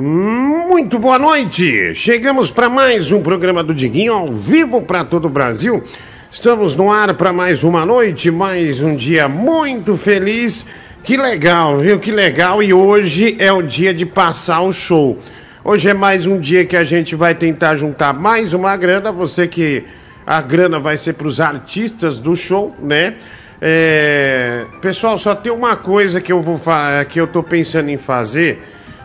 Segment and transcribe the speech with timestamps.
[0.00, 1.92] Muito boa noite!
[1.92, 5.82] Chegamos para mais um programa do Diguinho ao vivo para todo o Brasil.
[6.30, 10.64] Estamos no ar para mais uma noite, mais um dia muito feliz.
[11.02, 11.98] Que legal, viu?
[11.98, 12.62] Que legal!
[12.62, 15.18] E hoje é o dia de passar o show.
[15.64, 19.10] Hoje é mais um dia que a gente vai tentar juntar mais uma grana.
[19.10, 19.82] Você que
[20.24, 23.16] a grana vai ser para os artistas do show, né?
[23.60, 24.64] É...
[24.80, 26.60] Pessoal, só tem uma coisa que eu vou
[27.08, 28.62] que eu tô pensando em fazer.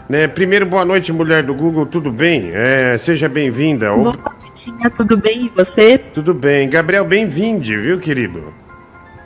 [0.10, 0.28] Né?
[0.28, 2.52] Primeiro, boa noite, mulher do Google, tudo bem?
[2.54, 3.90] É, seja bem-vinda.
[3.91, 5.46] Boa noitinha, tudo bem?
[5.46, 5.98] E você?
[5.98, 6.70] Tudo bem.
[6.70, 8.54] Gabriel, bem-vindo, viu, querido?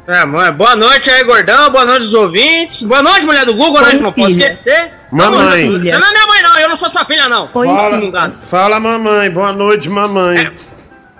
[0.08, 1.70] É, boa noite aí, gordão.
[1.70, 2.84] Boa noite, os ouvintes.
[2.84, 3.94] Boa noite, mulher do Google, né?
[3.96, 4.92] Não posso esquecer.
[5.12, 5.70] Mamãe.
[5.82, 6.60] Você não é minha mãe, não.
[6.60, 7.50] Eu não sou sua filha, não.
[7.54, 8.34] Oi, Fala, filha.
[8.50, 9.30] fala, mamãe.
[9.30, 10.38] Boa noite, mamãe.
[10.38, 10.52] É.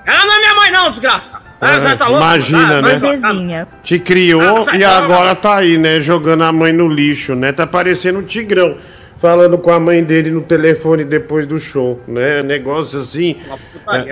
[0.06, 1.38] Ela não é minha mãe, não, desgraça.
[1.60, 2.24] É, Ela já tá louca.
[2.24, 2.78] imagina,
[3.24, 3.68] Ah, né?
[3.84, 6.00] Te criou Ah, e agora tá aí, né?
[6.00, 7.52] Jogando a mãe no lixo, né?
[7.52, 8.78] Tá parecendo um tigrão.
[9.18, 12.44] Falando com a mãe dele no telefone depois do show, né?
[12.44, 13.36] Negócio assim.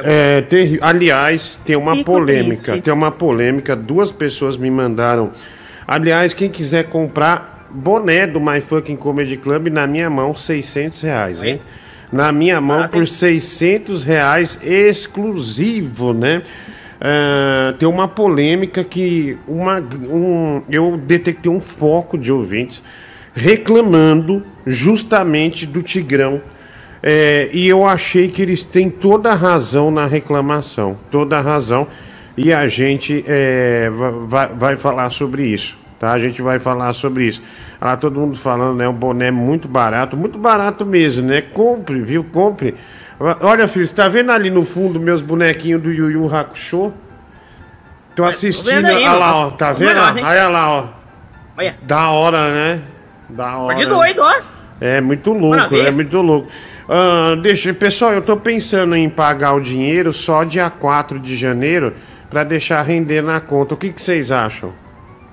[0.04, 0.77] É, é.
[0.82, 2.63] Aliás, tem uma Fico polêmica.
[2.63, 2.82] triste.
[2.82, 3.76] Tem uma polêmica.
[3.76, 5.32] Duas pessoas me mandaram.
[5.88, 11.43] Aliás, quem quiser comprar boné do My Fucking Comedy Club, na minha mão, 600 reais,
[11.43, 11.62] hein?
[12.12, 16.41] Na minha mão, Ah, por 600 reais, exclusivo, né?
[16.99, 22.82] Ah, tem uma polêmica que uma, um, eu detectei um foco de ouvintes
[23.36, 26.41] reclamando justamente do Tigrão.
[27.04, 31.88] É, e eu achei que eles têm toda a razão na reclamação, toda a razão.
[32.38, 36.12] E a gente é, va- vai, vai falar sobre isso, tá?
[36.12, 37.42] A gente vai falar sobre isso.
[37.80, 38.88] Ah, todo mundo falando, né?
[38.90, 41.42] Um boné muito barato, muito barato mesmo, né?
[41.42, 42.24] Compre, viu?
[42.24, 42.74] Compre.
[43.42, 46.92] Olha, filho, você tá vendo ali no fundo meus bonequinhos do Yu Yu Hakusho?
[48.16, 49.92] Tô assistindo, olha lá, ó, tá vendo?
[50.26, 50.88] Olha lá, ó.
[51.58, 52.82] Olha, Da hora, né?
[53.29, 53.76] Da hora.
[53.76, 54.34] de doido, ó.
[54.81, 55.87] É muito louco, Maravilha.
[55.87, 56.48] é muito louco.
[56.87, 61.93] Ah, deixa, pessoal, eu tô pensando em pagar o dinheiro só dia 4 de janeiro
[62.29, 63.73] pra deixar render na conta.
[63.73, 64.72] O que, que vocês acham?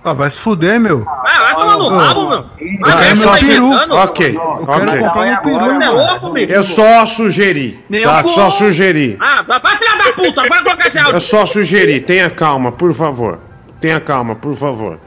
[0.04, 1.06] Ah, vai se fuder, meu.
[1.08, 2.44] Ah, vai tomar no rabo, meu.
[2.84, 3.70] Ah, é só meu se- peru.
[3.72, 4.98] Ok, Eu quero ok.
[4.98, 6.52] comprar meu peru, é louco, bicho?
[6.54, 8.22] Eu só sugeri, tá?
[8.24, 9.16] Só sugeri.
[9.20, 11.20] Ah, vai, filha da puta, vai colocar esse Eu áudio.
[11.20, 13.38] só sugeri, tenha calma, por favor.
[13.80, 14.98] Tenha calma, por favor.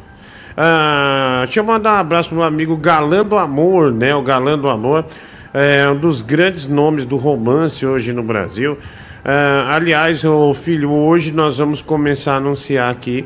[0.58, 4.16] Ah, deixa eu mandar um abraço pro meu amigo Galã do Amor, né?
[4.16, 5.06] O Galã do Amor
[5.54, 8.78] é um dos grandes nomes do romance hoje no Brasil.
[9.24, 13.26] Ah, aliás, ô filho, hoje nós vamos começar a anunciar aqui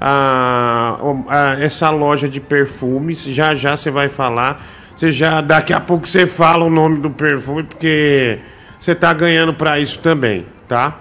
[0.00, 3.24] a, a- essa loja de perfumes.
[3.24, 4.62] Já já você vai falar.
[4.94, 8.38] Você já daqui a pouco você fala o nome do perfume porque
[8.78, 10.96] você tá ganhando pra isso também, tá?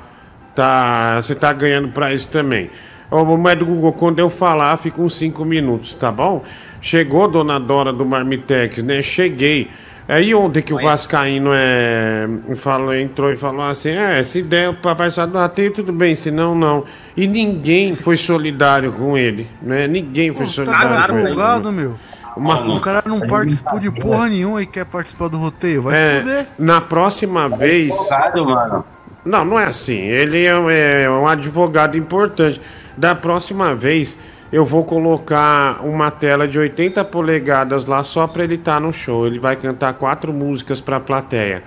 [0.55, 2.69] Tá, você tá ganhando pra isso também.
[3.09, 6.43] Ô, mas do Google, quando eu falar, fica uns 5 minutos, tá bom?
[6.81, 9.01] Chegou Dona Dora do Marmitex, né?
[9.01, 9.69] Cheguei.
[10.09, 14.73] Aí ontem que o Vascaíno é, falou, entrou e falou assim: é, se der o
[14.73, 16.85] papai só do rateio, tudo bem, se não, não.
[17.15, 19.85] E ninguém foi solidário com ele, né?
[19.85, 21.27] Ninguém foi Tá solidário cagado, com ele.
[21.27, 21.95] folgado, meu.
[22.37, 25.81] Uma- O cara não participou de porra nenhuma e quer participar do roteiro.
[25.81, 26.47] Vai se é, fuder.
[26.59, 27.95] na próxima vez.
[28.35, 28.85] mano.
[29.25, 29.97] Não, não é assim.
[29.97, 32.61] Ele é, é um advogado importante.
[32.97, 34.17] Da próxima vez,
[34.51, 39.27] eu vou colocar uma tela de 80 polegadas lá só pra ele estar no show.
[39.27, 41.63] Ele vai cantar quatro músicas pra plateia.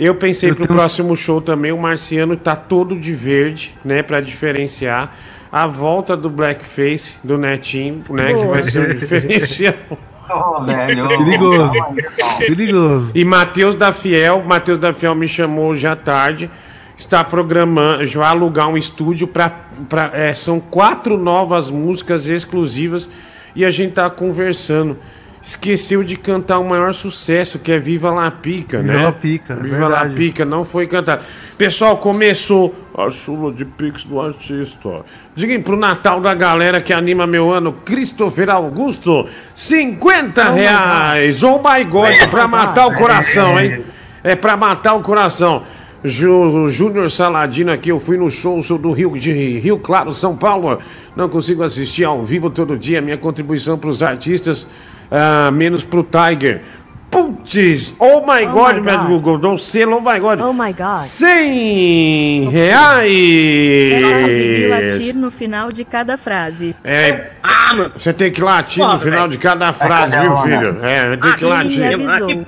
[0.00, 4.20] Eu pensei Meu pro próximo show também, o Marciano tá todo de verde, né, Pra
[4.20, 5.14] diferenciar.
[5.52, 9.74] A volta do Blackface, do Netinho, né, que vai ser o diferencial.
[10.30, 11.08] Ô, velho.
[11.08, 11.74] Perigoso.
[12.38, 13.12] Perigoso.
[13.14, 16.50] E Matheus da Fiel, Matheus da Fiel me chamou hoje à tarde,
[17.02, 19.52] está programando, já alugar um estúdio para,
[20.12, 23.08] é, são quatro novas músicas exclusivas
[23.54, 24.98] e a gente tá conversando.
[25.42, 28.92] Esqueceu de cantar o maior sucesso, que é Viva La Pica, né?
[28.92, 30.10] Viva La Pica, Viva verdade.
[30.10, 31.24] La Pica, não foi cantado.
[31.58, 35.04] Pessoal, começou a chuva de pix do artista.
[35.34, 41.42] Digam pro Natal da galera que anima meu ano, Christopher Augusto, 50 reais.
[41.42, 43.84] Oh my God, pra matar o coração, hein?
[44.22, 45.64] É pra matar o coração.
[46.04, 50.78] Júnior Saladino aqui, eu fui no show, sou do Rio de Rio Claro, São Paulo.
[51.14, 53.00] Não consigo assistir ao vivo todo dia.
[53.00, 54.66] Minha contribuição pros artistas,
[55.10, 56.62] ah, menos pro Tiger.
[57.10, 59.06] Putz, oh my God, my meu God.
[59.06, 60.40] Google, dou selo, oh my God.
[60.40, 60.96] Oh my God.
[60.96, 64.70] 100 Bibi reais.
[64.70, 66.74] latir no final de cada frase.
[66.82, 70.78] É, Ah, você tem que latir no final de cada frase, viu, filho?
[70.82, 71.84] É, tem que Ah, latir.
[71.84, 72.46] Ah, que bosta, mano.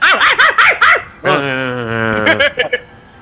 [0.00, 0.18] Ah,
[1.24, 2.24] ah, Ah,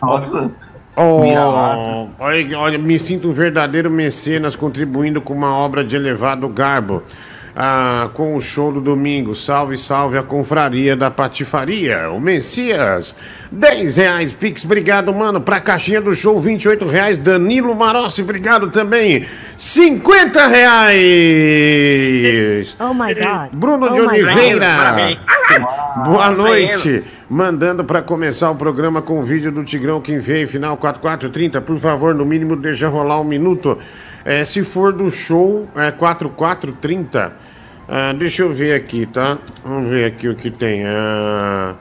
[0.02, 0.50] Nossa.
[0.96, 7.02] oh, olha, olha, me sinto um verdadeiro mecenas contribuindo com uma obra de elevado garbo.
[7.54, 9.34] Ah, com o show do domingo.
[9.34, 13.14] Salve, salve a confraria da Patifaria, o Messias.
[13.50, 15.40] 10 reais, Pix, obrigado, mano.
[15.40, 17.18] Pra caixinha do show, 28 reais.
[17.18, 19.26] Danilo Marossi, obrigado também.
[19.56, 20.96] 50 reais.
[22.80, 23.50] Oh my god.
[23.52, 24.00] Bruno oh de.
[24.00, 25.18] Oliveira.
[26.06, 27.04] Boa noite.
[27.28, 31.60] Mandando pra começar o programa com o vídeo do Tigrão que enviei, final 4430.
[31.60, 33.78] Por favor, no mínimo, deixa rolar um minuto.
[34.24, 37.32] É, se for do show, é 4430.
[37.88, 39.38] Ah, deixa eu ver aqui, tá?
[39.64, 40.84] Vamos ver aqui o que tem.
[40.86, 41.74] Ah,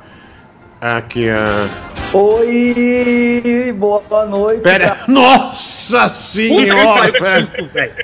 [0.81, 1.67] aqui, ah.
[2.13, 4.61] Oi, boa noite.
[4.61, 7.11] Pera, nossa senhora!
[7.13, 7.39] pera.
[7.39, 7.55] isso.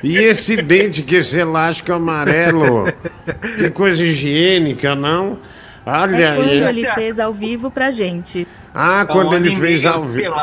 [0.03, 2.85] E esse dente que esse elástico amarelo?
[3.57, 5.38] Que coisa higiênica, não?
[5.85, 6.63] Olha É quando aí.
[6.63, 8.47] ele fez ao vivo pra gente.
[8.73, 10.33] Ah, quando Um ele fez ao vivo.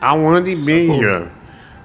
[0.00, 1.28] Há um ano e meio.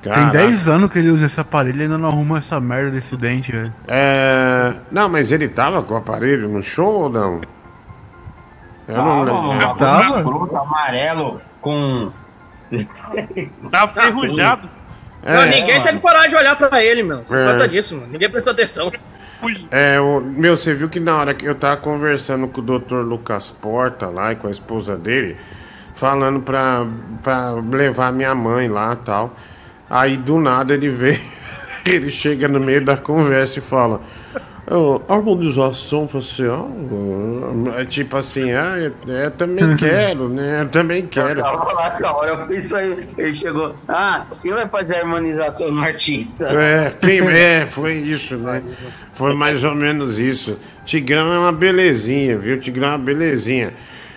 [0.03, 0.31] Tem Caraca.
[0.37, 3.51] 10 anos que ele usa esse aparelho e ainda não arruma essa merda desse dente,
[3.53, 3.73] velho.
[3.87, 4.73] É...
[4.91, 7.39] Não, mas ele tava com o aparelho no show ou não?
[8.85, 9.75] Eu não Tava, lembro.
[9.77, 10.23] Tava?
[10.23, 12.11] bruto amarelo com.
[13.71, 14.67] Tá ferrujado.
[15.23, 17.19] Não, É, ninguém teve coragem de olhar pra ele, meu.
[17.19, 17.51] Por É.
[17.51, 18.07] conta disso, mano.
[18.11, 18.91] Ninguém prestou atenção.
[19.71, 20.19] É, o...
[20.19, 22.95] meu, você viu que na hora que eu tava conversando com o Dr.
[22.95, 25.37] Lucas Porta lá e com a esposa dele,
[25.95, 26.85] falando pra,
[27.21, 29.33] pra levar minha mãe lá e tal.
[29.93, 31.19] Aí do nada ele vê,
[31.85, 34.01] ele chega no meio da conversa e fala.
[34.65, 36.71] "Ah, harmonização facial?
[37.77, 40.61] É tipo assim, ah, eu, eu também quero, né?
[40.61, 41.43] Eu também quero.
[41.43, 43.07] Tava lá essa hora, eu fiz aí.
[43.15, 43.75] Ele chegou.
[43.87, 46.45] Ah, quem vai fazer a harmonização no artista?
[46.45, 48.63] É, quem é, foi isso, né?
[49.13, 50.59] Foi mais ou menos isso.
[50.85, 52.59] Tigrão é uma belezinha, viu?
[52.59, 53.73] Tigrão é uma belezinha.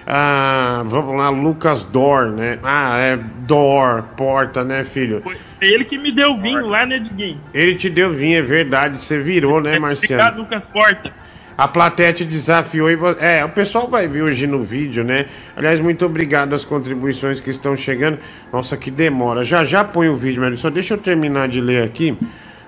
[0.09, 2.59] Ah, vamos lá, Lucas Dor, né?
[2.63, 5.21] Ah, é Dor, porta, né, filho?
[5.23, 7.41] Foi ele que me deu vinho lá, né, Diguinho?
[7.53, 9.03] Ele te deu vinho, é verdade.
[9.03, 10.23] Você virou, né, Marciano?
[10.23, 11.13] Obrigado, Lucas Porta.
[11.59, 15.27] A plateia te desafiou e vo- É, o pessoal vai ver hoje no vídeo, né?
[15.57, 18.19] Aliás, muito obrigado às contribuições que estão chegando.
[18.53, 19.43] Nossa, que demora.
[19.43, 22.17] Já já põe o vídeo, mas só deixa eu terminar de ler aqui.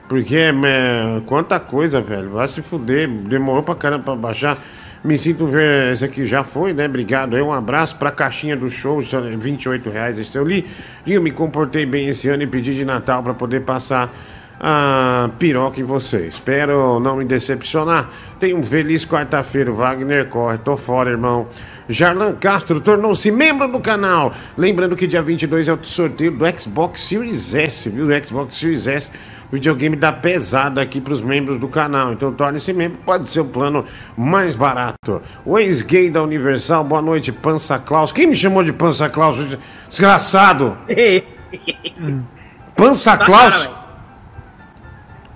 [0.08, 2.30] Porque, é, quanta coisa, velho.
[2.30, 3.06] Vai se fuder.
[3.06, 4.56] Demorou pra caramba pra baixar.
[5.04, 5.92] Me sinto ver.
[5.92, 6.86] Esse aqui já foi, né?
[6.86, 7.36] Obrigado.
[7.36, 9.00] Aí um abraço pra caixinha do show.
[9.02, 10.18] só 28 reais.
[10.18, 10.66] Esse eu li.
[11.06, 14.12] E eu me comportei bem esse ano e pedi de Natal pra poder passar
[14.60, 16.26] a piroca em você.
[16.26, 18.10] Espero não me decepcionar.
[18.40, 19.70] Tenha um feliz quarta-feira.
[19.70, 20.58] Wagner corre.
[20.58, 21.46] Tô fora, irmão.
[21.88, 24.34] Jarlan Castro tornou-se membro do canal.
[24.56, 28.06] Lembrando que dia 22 é o sorteio do Xbox Series S, viu?
[28.22, 29.12] Xbox Series S,
[29.50, 32.12] videogame da pesada aqui pros membros do canal.
[32.12, 33.84] Então torne-se membro, pode ser o plano
[34.16, 35.22] mais barato.
[35.44, 38.12] O ex-gay da Universal, boa noite, Pança Claus.
[38.12, 39.38] Quem me chamou de Pança Claus?
[39.88, 40.76] Desgraçado!
[42.76, 43.68] Pança Claus?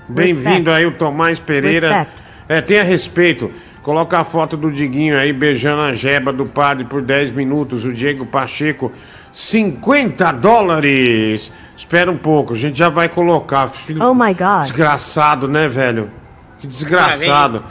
[0.09, 2.00] Bem-vindo aí, o Tomás Pereira.
[2.00, 2.23] Respect.
[2.49, 3.50] É, tenha respeito.
[3.82, 7.85] Coloca a foto do Diguinho aí beijando a jeba do padre por 10 minutos.
[7.85, 8.93] O Diego Pacheco,
[9.32, 11.53] 50 dólares.
[11.82, 13.67] Espera um pouco, a gente já vai colocar.
[13.67, 14.62] Filho Oh my god.
[14.62, 16.12] Desgraçado, né, velho?
[16.61, 17.64] Que desgraçado.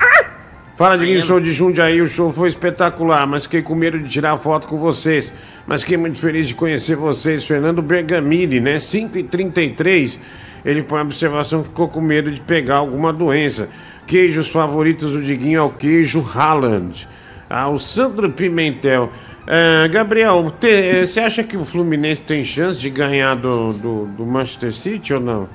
[0.75, 4.37] Fala de sou de Jundiaí, o show foi espetacular, mas fiquei com medo de tirar
[4.37, 5.33] foto com vocês.
[5.65, 7.45] Mas fiquei muito feliz de conhecer vocês.
[7.45, 8.79] Fernando Bergamini, né?
[8.79, 10.19] 5 e 33
[10.65, 13.69] ele põe a observação que ficou com medo de pegar alguma doença.
[14.05, 17.07] Queijos favoritos do Diguinho é o queijo Haaland.
[17.49, 19.09] Ah, o Sandro Pimentel.
[19.47, 24.25] Ah, Gabriel, te- você acha que o Fluminense tem chance de ganhar do, do, do
[24.25, 25.49] Manchester City ou não?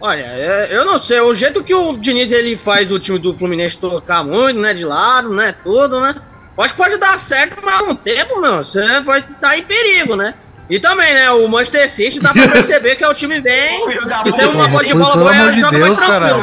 [0.00, 3.34] Olha, é, eu não sei, o jeito que o Diniz ele faz do time do
[3.34, 6.14] Fluminense tocar muito, né, de lado, né, tudo, né?
[6.56, 10.34] Acho que pode dar certo, mas um tempo, meu, você vai estar em perigo, né?
[10.68, 13.86] E também, né, o Manchester City dá pra perceber que é o time bem,
[14.22, 16.42] que tem uma bola de bola boa e joga mais tranquilo.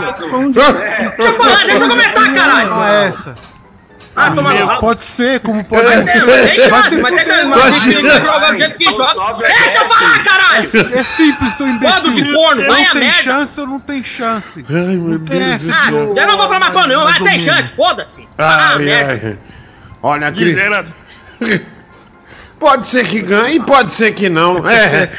[1.18, 2.70] Deixa eu falar, deixa eu comentar, caralho!
[2.70, 3.36] Não é essa.
[4.20, 4.80] Ah, toma no rabo.
[4.82, 6.06] Pode ser, como pode Mas ser.
[6.12, 9.48] tem, mas tem chance, mas tem que mas tem que jogar do jeito que joga.
[9.48, 10.70] Deixa eu falar, caralho!
[10.94, 11.94] É simples, seu imbecil.
[11.96, 13.22] Bando de corno, vai a não tem merda.
[13.22, 14.66] chance, eu não tenho chance.
[14.70, 15.68] Ai, meu interessa.
[15.72, 18.28] Ah, eu não vou pra Macau, não, mas tem chance, foda-se.
[18.40, 19.38] Ah, merda.
[20.02, 20.86] Olha, De Cris, zero a-
[22.60, 24.68] pode ser que ganhe pode ser que não.
[24.68, 25.10] É,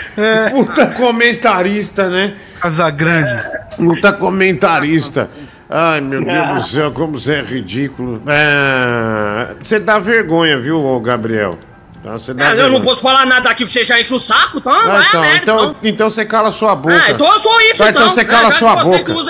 [0.51, 2.35] puta comentarista, né?
[2.61, 3.45] Casa Grande.
[3.77, 5.31] Puta comentarista.
[5.71, 8.23] Ai, meu Deus do céu, como você é ridículo.
[8.27, 11.59] É, Você dá vergonha, viu, Gabriel?
[12.03, 14.19] Tá, Você dá É, eu não posso falar nada aqui que você já enche o
[14.19, 15.77] saco, então Ah, então, merda, então, então.
[15.83, 16.95] então você cala sua boca.
[17.07, 17.89] Ah, então eu sou isso, então.
[17.89, 18.99] então você cala É, sua boca.
[18.99, 19.25] tipo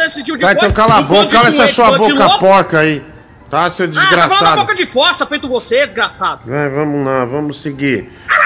[0.52, 3.02] então cala a boca, cala essa sua de boca porca aí.
[3.50, 4.61] Tá, seu Ah, tá falando desgraçado.
[4.61, 6.40] boca de fossa, feito você, desgraçado.
[6.45, 8.12] Vai, vamos lá, vamos seguir.
[8.28, 8.38] Ah,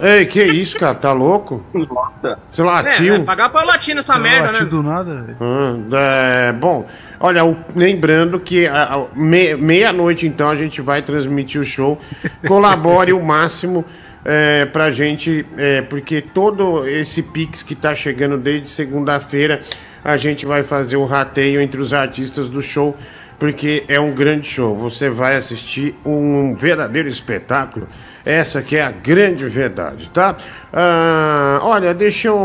[0.00, 0.94] ei, que isso, cara?
[0.94, 1.64] Tá louco?
[1.72, 2.38] Nossa.
[2.50, 3.14] Você É, latiu?
[3.14, 4.70] é, pagar pra latina essa merda, Bati né?
[4.70, 5.36] do nada.
[5.40, 6.86] Ah, é, bom,
[7.20, 8.66] olha, o- lembrando que
[9.14, 12.00] me- meia-noite então a gente vai transmitir o show.
[12.46, 13.84] Colabore o máximo
[14.24, 19.60] é, pra gente, é, porque todo esse Pix que tá chegando desde segunda-feira,
[20.04, 22.96] a gente vai fazer o rateio entre os artistas do show,
[23.38, 24.76] porque é um grande show.
[24.76, 27.86] Você vai assistir um verdadeiro espetáculo.
[28.24, 30.36] Essa que é a grande verdade, tá?
[30.72, 32.38] Ah, olha, deixa eu.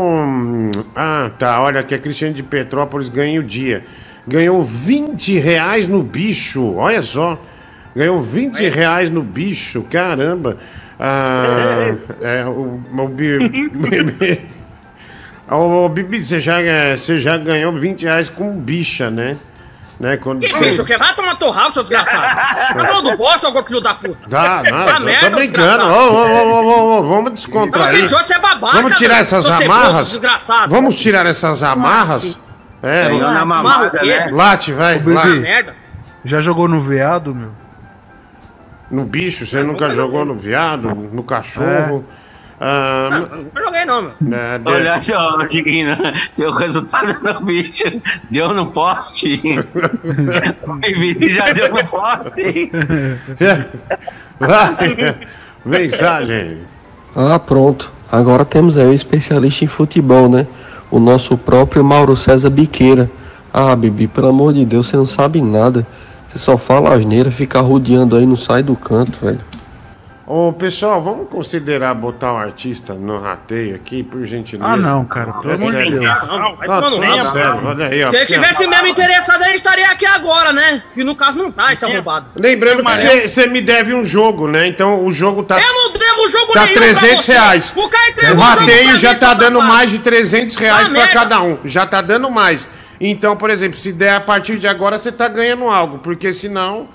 [0.94, 1.60] Ah, tá.
[1.60, 3.82] Olha que a Cristiane de Petrópolis ganha o dia.
[4.26, 6.74] Ganhou 20 reais no bicho.
[6.76, 7.40] Olha só.
[7.96, 9.82] Ganhou 20 reais no bicho.
[9.90, 10.56] Caramba.
[11.00, 13.50] Ah, é, o, o, Bi-
[15.50, 16.60] Ô, Bibi, você já,
[16.96, 19.36] você já ganhou 20 reais com bicha, né?
[20.02, 20.16] Né?
[20.16, 22.22] Quando Que você- bicho, que vai tomar teu rabo, seu desgraçado.
[22.74, 24.18] Tá falando bosta, ô filho da puta.
[24.26, 25.84] Dá, não, Tá merda, tô brincando.
[25.86, 28.08] Ô, ô, ô, ô, ô, ô, vamos descontrair.
[28.08, 29.22] você, você é babaca, Vamos tirar velho.
[29.26, 30.08] essas ceboso, amarras.
[30.08, 30.70] Desgraçado.
[30.70, 32.40] Vamos tirar essas amarras.
[32.82, 34.04] É, na mamada, quê?
[34.06, 34.28] né?
[34.32, 34.98] late, vai.
[34.98, 35.72] Ô, late.
[36.24, 37.52] Já jogou no veado, meu?
[38.90, 42.04] No bicho, você nunca jogou no viado, no cachorro.
[42.64, 44.12] Ah, Não, não, meu.
[44.20, 45.96] né, de- Olha só, Chiquinho,
[46.38, 47.82] deu o resultado no bicho,
[48.30, 49.40] deu no poste.
[50.68, 52.70] O Bibi já deu no poste.
[54.38, 55.16] Vai.
[55.64, 56.58] Mensagem.
[57.16, 57.90] Ah, pronto.
[58.10, 60.46] Agora temos aí um especialista em futebol, né?
[60.90, 63.10] O nosso próprio Mauro César Biqueira.
[63.52, 65.86] Ah, Bibi, pelo amor de Deus, você não sabe nada.
[66.28, 69.40] Você só fala asneira, fica rodeando aí, não sai do canto, velho.
[70.34, 74.66] Ô, pessoal, vamos considerar botar o artista no rateio aqui, por gentileza.
[74.72, 76.00] Ah, não, cara, pelo É amor de sério.
[76.00, 76.10] Deus.
[78.10, 80.82] Se ele tivesse mesmo interessado, ele estaria aqui agora, né?
[80.94, 82.28] Que no caso não tá, esse arrombado.
[82.34, 84.66] Lembrando que você me deve um jogo, né?
[84.66, 85.60] Então o jogo tá.
[85.60, 87.32] Eu não devo jogo Tá nenhum 300 pra você.
[87.34, 87.74] reais.
[87.76, 91.58] O rateio já tá dando mais de 300 reais Ah, pra cada um.
[91.62, 92.70] Já tá dando mais.
[92.98, 95.98] Então, por exemplo, se der a partir de agora, você tá ganhando algo.
[95.98, 96.88] Porque senão,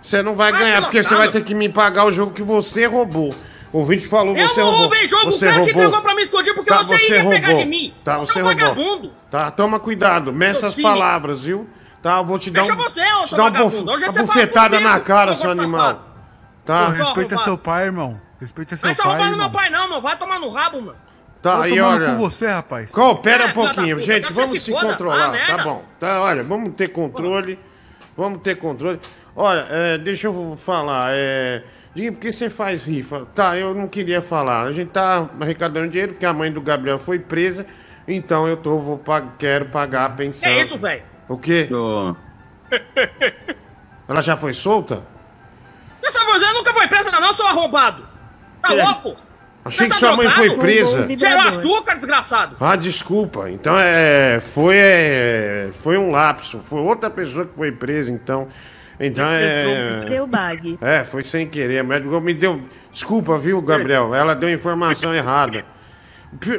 [0.00, 0.78] você não vai Vai ganhar.
[0.78, 3.32] te Porque você vai ter que me pagar o jogo que você roubou.
[3.72, 4.80] O ouvinte falou, Eu você não roubou.
[4.82, 5.82] roubei jogo, o você cara que roubou.
[5.84, 7.92] entregou pra mim escondido porque Tá, você, ia pegar de mim.
[8.02, 8.64] Tá, Você você é um roubou.
[8.68, 9.12] vagabundo.
[9.30, 10.32] Tá, toma cuidado.
[10.32, 11.68] Meça as palavras, viu?
[12.02, 12.76] Tá, eu vou te dar Deixa um.
[12.76, 13.90] você, ô, te seu dar uma, vagabundo.
[13.92, 16.02] uma você bufetada na cara, seu animal.
[16.64, 18.20] Tá, Pô, respeita seu pai, irmão.
[18.40, 19.10] Respeita seu Mas você pai.
[19.12, 20.00] não fala do meu pai, não, meu.
[20.00, 20.96] Vai tomar no rabo, mano.
[21.42, 21.56] tá.
[21.56, 22.06] Tô Aí, olha.
[22.12, 22.90] com você, rapaz.
[22.90, 24.26] Coopera É, um pouquinho, gente.
[24.28, 24.86] que Vamos você se se foda.
[24.88, 25.34] controlar.
[25.34, 25.82] Ah, tá bom.
[25.98, 27.58] Tá, olha, vamos ter controle.
[28.16, 28.98] Vamos ter controle.
[29.40, 31.10] Olha, é, deixa eu falar.
[31.12, 31.62] É,
[31.94, 33.26] Diga, por que você faz rifa?
[33.34, 34.62] Tá, eu não queria falar.
[34.64, 37.64] A gente tá arrecadando dinheiro porque a mãe do Gabriel foi presa.
[38.06, 40.48] Então eu tô, vou, pag- quero pagar a pensão.
[40.48, 41.02] Que é isso, velho?
[41.28, 41.68] O quê?
[41.72, 42.14] Ô,
[44.08, 45.02] Ela já foi solta?
[46.04, 48.06] Essa você nunca foi presa, não, seu arrombado.
[48.62, 48.82] Tá É.
[48.82, 49.16] louco?
[49.64, 50.60] Achei Você que tá sua mãe foi drogado?
[50.60, 51.02] presa.
[51.02, 51.58] Você vibrador.
[51.58, 52.56] açúcar, desgraçado.
[52.60, 53.50] Ah, desculpa.
[53.50, 54.40] Então é.
[54.40, 54.76] Foi.
[54.78, 56.58] É, foi um lapso.
[56.60, 58.48] Foi outra pessoa que foi presa, então.
[59.00, 60.00] Então é.
[60.08, 60.78] Seu bag.
[60.80, 61.78] É, foi sem querer.
[61.78, 62.60] A médica me deu.
[62.90, 64.14] Desculpa, viu, Gabriel?
[64.14, 65.64] Ela deu informação errada.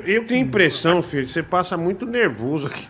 [0.06, 2.88] Eu tenho impressão, filho, que você passa muito nervoso aqui.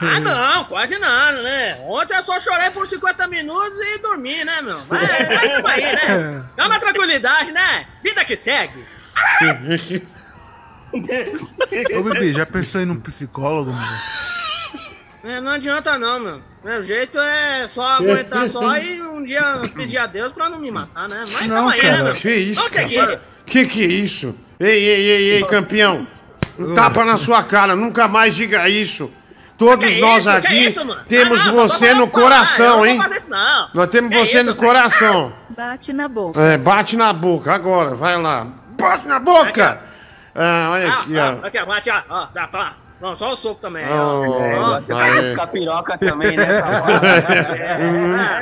[0.00, 1.76] Ah, não, quase nada, né?
[1.86, 4.78] Ontem eu só chorei por 50 minutos e dormi, né, meu?
[4.80, 6.44] Vai, vai tamo aí, né?
[6.56, 7.86] Calma, tranquilidade, né?
[8.02, 8.84] Vida que segue.
[10.92, 13.98] Ô, Bibi, já pensou em num psicólogo, mano?
[15.22, 16.40] É, não adianta não, meu.
[16.64, 20.70] Meu jeito é só aguentar só e um dia pedir a Deus pra não me
[20.70, 21.24] matar, né?
[21.32, 22.14] Mas Não, tamo aí, né, cara, meu?
[22.14, 22.82] Que isso, cara?
[22.88, 23.20] seguir.
[23.46, 24.34] Que que é isso?
[24.58, 26.06] Ei, ei, ei, ei, campeão.
[26.58, 29.12] Um tapa na sua cara, nunca mais diga isso.
[29.56, 30.30] Todos Que nós isso?
[30.30, 31.02] Aqui isso, mano?
[31.06, 32.94] temos Ah, não, você no pra falar, eu coração, não hein?
[32.96, 33.70] vou fazer isso, não.
[33.74, 35.32] Nós temos Que você isso, no coração.
[35.50, 36.40] Bate na boca.
[36.40, 38.46] É, bate na boca agora, vai lá.
[38.78, 39.80] Bate na boca!
[40.34, 41.46] Ah, olha Ah, aqui, ah, ó.
[41.46, 42.74] aqui, bate, ó, ó, dá pra...
[43.00, 44.76] Não, só o soco também, Oh, ó.
[44.76, 45.10] Ó, você vai.
[45.14, 46.62] vai ficar piroca também hora.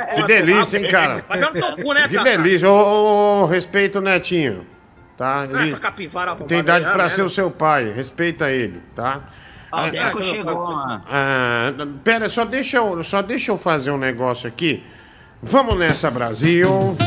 [0.15, 1.15] Que delícia, hein, cara?
[1.15, 2.69] Né, Que delícia.
[2.69, 4.65] Ô, ô, ô, respeita o netinho,
[5.17, 5.45] tá?
[5.49, 7.23] Ele Essa capivara tem idade pra aí, ser né?
[7.27, 9.21] o seu pai, respeita ele, tá?
[9.71, 10.67] Ó, o Deco chegou.
[10.75, 11.71] Ah,
[12.03, 14.83] pera, só deixa, eu, só deixa eu fazer um negócio aqui.
[15.41, 16.97] Vamos nessa, Brasil.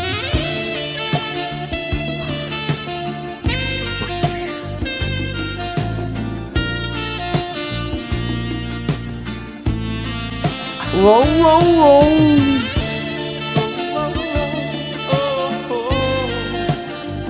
[10.94, 12.02] Uou, uou, uou.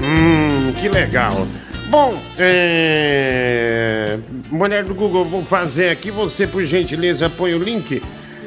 [0.02, 1.46] Hum, que legal.
[1.88, 4.18] Bom, é...
[4.50, 6.10] mulher do Google, vou fazer aqui.
[6.10, 8.02] Você, por gentileza, põe o link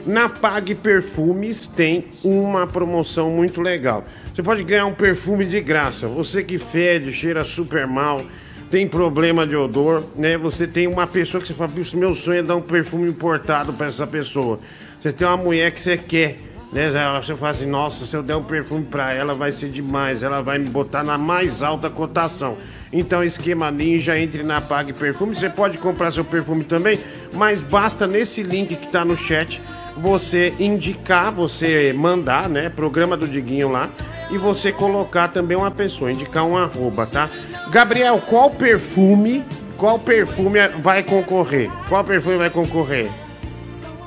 [0.06, 4.04] Na Pag Perfumes tem uma promoção muito legal.
[4.34, 6.08] Você pode ganhar um perfume de graça.
[6.08, 8.22] Você que fede, cheira super mal,
[8.70, 10.38] tem problema de odor, né?
[10.38, 13.72] Você tem uma pessoa que você fala, "Puxa, meu sonho é dar um perfume importado
[13.74, 14.60] para essa pessoa.
[15.06, 16.36] Você tem uma mulher que você quer,
[16.74, 16.90] né?
[17.22, 20.42] Você fala assim, nossa, se eu der um perfume para ela vai ser demais, ela
[20.42, 22.58] vai me botar na mais alta cotação.
[22.92, 25.36] Então, esquema ninja, entre na Pag Perfume.
[25.36, 27.00] Você pode comprar seu perfume também,
[27.34, 29.62] mas basta nesse link que tá no chat
[29.96, 32.70] você indicar, você mandar, né?
[32.70, 33.92] Programa do Diguinho lá
[34.32, 37.30] e você colocar também uma pessoa, indicar um arroba, tá?
[37.70, 39.46] Gabriel, qual perfume,
[39.78, 41.70] qual perfume vai concorrer?
[41.88, 43.12] Qual perfume vai concorrer?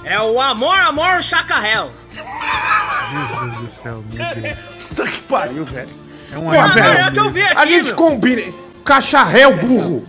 [0.05, 1.91] É o Amor, Amor Chacarrel.
[3.11, 4.59] Jesus do céu, meu Deus.
[4.89, 5.89] Puta que pariu, velho.
[6.33, 7.97] É um velho, é o que eu vi aqui, A gente meu.
[7.97, 8.53] combina.
[8.85, 10.07] Cacharréu, burro.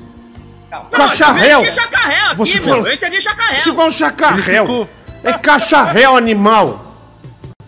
[0.72, 1.60] Não, Cacharréu.
[1.60, 2.66] Eu entendi Chacarrel aqui, Você meu.
[2.70, 3.86] falou- Eu entendi Chacarrel.
[3.86, 4.64] Um chacarréu.
[4.64, 4.90] Ele ficou-
[5.24, 6.86] É cacharréu, animal.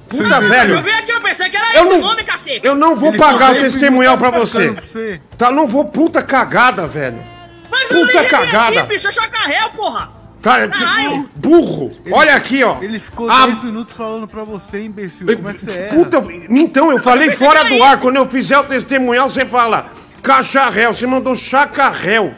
[0.07, 0.75] Puta, Não, velho.
[0.75, 2.61] Eu vi aqui, eu pensei que era Eu esse não- nome, cacete.
[2.63, 4.71] Eu não vou Ele pagar o testemunhal pra bem você.
[4.71, 5.21] pra você.
[5.37, 5.85] Tá, não vou.
[5.85, 7.21] Puta cagada, velho.
[7.69, 8.79] Mas eu puta vi cagada.
[8.81, 10.09] Aqui, bicho, é Chacarrel, porra.
[10.41, 11.29] Tá, Caralho.
[11.35, 11.91] burro.
[12.11, 12.81] Olha aqui, ó.
[12.81, 15.27] Ele ficou Ah, 10 minutos falando pra você, imbecil.
[15.27, 15.83] Como é que você é?
[15.89, 17.93] Puta, então, eu falei pensei fora do ar.
[17.93, 18.01] esse.
[18.01, 19.85] Quando eu fizer o testemunhal, você fala
[20.23, 20.93] cacharréu.
[20.93, 22.33] Você mandou chacarréu.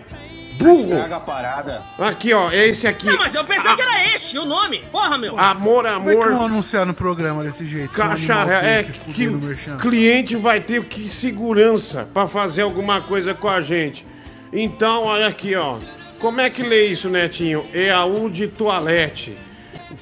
[0.58, 1.02] Burro.
[1.02, 1.82] A parada.
[2.00, 2.50] Aqui, ó.
[2.52, 3.08] É esse aqui.
[3.08, 4.84] Não, mas eu pensei que era esse o nome.
[4.92, 5.38] Porra, meu.
[5.40, 6.46] Amor, Como é que vão amor.
[6.46, 7.92] anunciar no programa desse jeito?
[7.92, 8.58] Cacharréu.
[8.60, 13.62] animal É que o cliente vai ter que segurança pra fazer alguma coisa com a
[13.62, 14.06] gente.
[14.52, 15.78] Então, olha aqui, ó.
[16.24, 17.66] Como é que lê isso, Netinho?
[17.74, 19.36] EAU de toalete.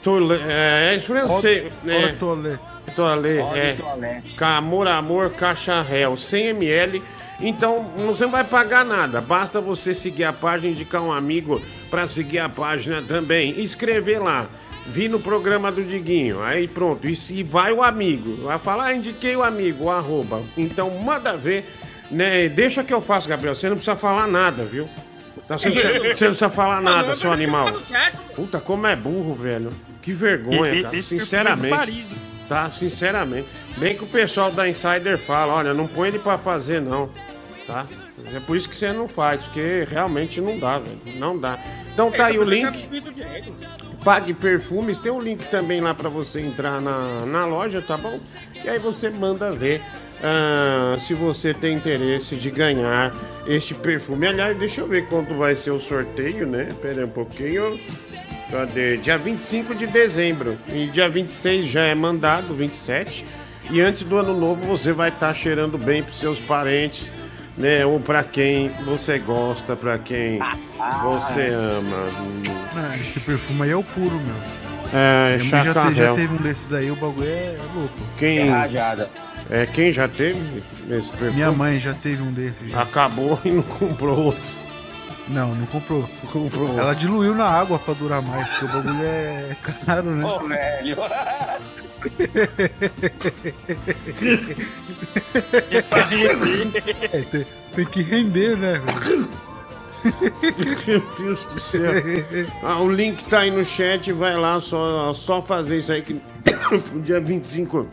[0.03, 0.35] Tole...
[0.47, 1.73] É, é francês.
[1.83, 2.07] Olha, É.
[3.01, 3.75] Olha É.
[4.37, 7.01] Com Amor, caixa réu, 100 ml.
[7.39, 11.59] Então você não vai pagar nada, basta você seguir a página, indicar um amigo
[11.89, 14.45] para seguir a página também, escrever lá.
[14.85, 18.85] Vi no programa do Diguinho, aí pronto, e, se- e vai o amigo, vai falar,
[18.85, 20.39] ah, indiquei o amigo, o arroba.
[20.55, 21.65] Então manda ver,
[22.11, 22.47] né?
[22.47, 24.87] Deixa que eu faço, Gabriel, você não precisa falar nada, viu?
[25.51, 27.83] Tá, Você não precisa, você não precisa falar nada, seu animal.
[27.83, 28.17] certo.
[28.35, 29.69] Puta, como é burro, velho.
[30.01, 32.07] Que vergonha, cara, sinceramente.
[32.09, 32.47] é.
[32.47, 33.47] Tá, sinceramente.
[33.77, 37.09] Bem que o pessoal da Insider fala, olha, não põe ele pra fazer não,
[37.67, 37.85] tá?
[38.33, 41.19] É por isso que você não faz, porque realmente não dá, velho.
[41.19, 41.57] Não dá.
[41.93, 42.89] Então tá aí o link.
[44.03, 48.19] Pague Perfumes, tem um link também lá pra você entrar na, na loja, tá bom?
[48.63, 49.83] E aí você manda ver
[50.23, 53.13] ah, se você tem interesse de ganhar
[53.47, 54.27] este perfume.
[54.27, 56.69] Aliás, deixa eu ver quando vai ser o sorteio, né?
[56.81, 57.79] Pera aí um pouquinho.
[58.51, 58.97] Cadê?
[58.97, 60.57] Dia 25 de dezembro.
[60.73, 63.25] E dia 26 já é mandado, 27.
[63.69, 67.11] E antes do ano novo você vai estar cheirando bem pros seus parentes,
[67.57, 67.85] né?
[67.85, 70.39] Ou pra quem você gosta, pra quem
[71.03, 72.07] você ama.
[72.75, 74.35] Não, esse perfume aí é o puro, meu.
[74.93, 77.93] É, mãe já, te- já teve um desses daí, o bagulho é, é louco.
[78.17, 79.09] Quem, Rajada.
[79.51, 81.31] É, quem já teve esse perfume?
[81.33, 82.69] Minha mãe já teve um desses.
[82.69, 82.81] já.
[82.81, 84.61] Acabou e não comprou outro.
[85.27, 86.09] Não, não comprou.
[86.31, 86.79] Comprou.
[86.79, 90.25] Ela diluiu na água pra durar mais, porque o bagulho é caro, né?
[90.25, 90.97] Ô, velho.
[97.13, 99.27] É, tem, tem que render, né, velho?
[100.87, 101.91] Meu Deus do céu.
[102.63, 106.13] Ah, o link tá aí no chat, vai lá, só, só fazer isso aí que
[106.91, 107.87] no dia 25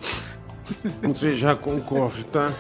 [1.03, 2.53] você já concorre, tá?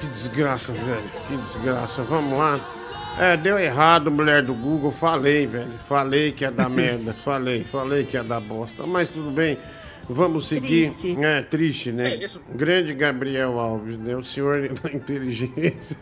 [0.00, 1.10] Que desgraça, velho.
[1.28, 2.02] Que desgraça.
[2.02, 2.58] Vamos lá.
[3.18, 4.90] É, deu errado, mulher do Google.
[4.90, 5.72] Falei, velho.
[5.86, 7.12] Falei que ia dar merda.
[7.12, 8.86] Falei, falei que ia dar bosta.
[8.86, 9.58] Mas tudo bem.
[10.08, 10.90] Vamos seguir.
[10.90, 11.24] Triste.
[11.24, 12.14] É, triste, né?
[12.14, 12.40] É isso.
[12.54, 14.16] Grande Gabriel Alves, né?
[14.16, 15.96] O senhor da inteligência.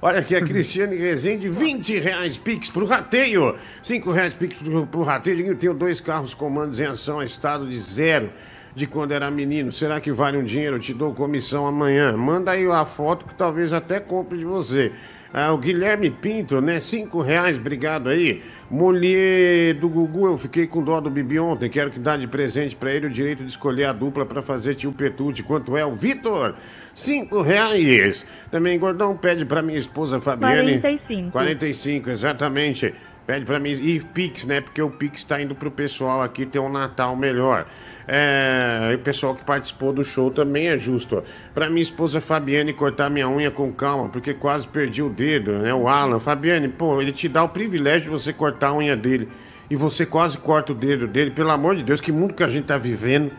[0.00, 3.56] Olha aqui a Cristiane Rezende, 20 reais Pix pro rateio.
[3.82, 5.44] 5 reais Pix pro, pro rateio.
[5.44, 8.30] Eu tenho dois carros comandos em ação, estado de zero
[8.78, 9.72] de quando era menino.
[9.72, 10.76] Será que vale um dinheiro?
[10.76, 12.16] Eu te dou comissão amanhã.
[12.16, 14.92] Manda aí a foto que talvez até compre de você.
[15.34, 16.80] Ah, o Guilherme Pinto, né?
[16.80, 18.40] Cinco reais, obrigado aí.
[18.70, 21.68] Mulher do Gugu, eu fiquei com dó do Bibi ontem.
[21.68, 24.74] Quero que dá de presente pra ele o direito de escolher a dupla pra fazer
[24.74, 25.42] tio Petute.
[25.42, 26.54] Quanto é o Vitor?
[26.94, 28.24] Cinco reais.
[28.50, 30.80] Também, Gordão, pede pra minha esposa Fabiane.
[30.80, 31.30] 45.
[31.30, 32.94] 45, exatamente.
[33.28, 33.72] Pede pra mim.
[33.72, 34.62] E Pix, né?
[34.62, 37.66] Porque o Pix tá indo pro pessoal aqui ter um Natal melhor.
[38.06, 41.18] É, e o pessoal que participou do show também é justo.
[41.18, 41.22] ó.
[41.52, 45.74] Pra minha esposa Fabiane cortar minha unha com calma, porque quase perdi o dedo, né?
[45.74, 46.18] O Alan.
[46.18, 49.28] Fabiane, pô, ele te dá o privilégio de você cortar a unha dele.
[49.68, 51.30] E você quase corta o dedo dele.
[51.30, 53.30] Pelo amor de Deus, que mundo que a gente tá vivendo.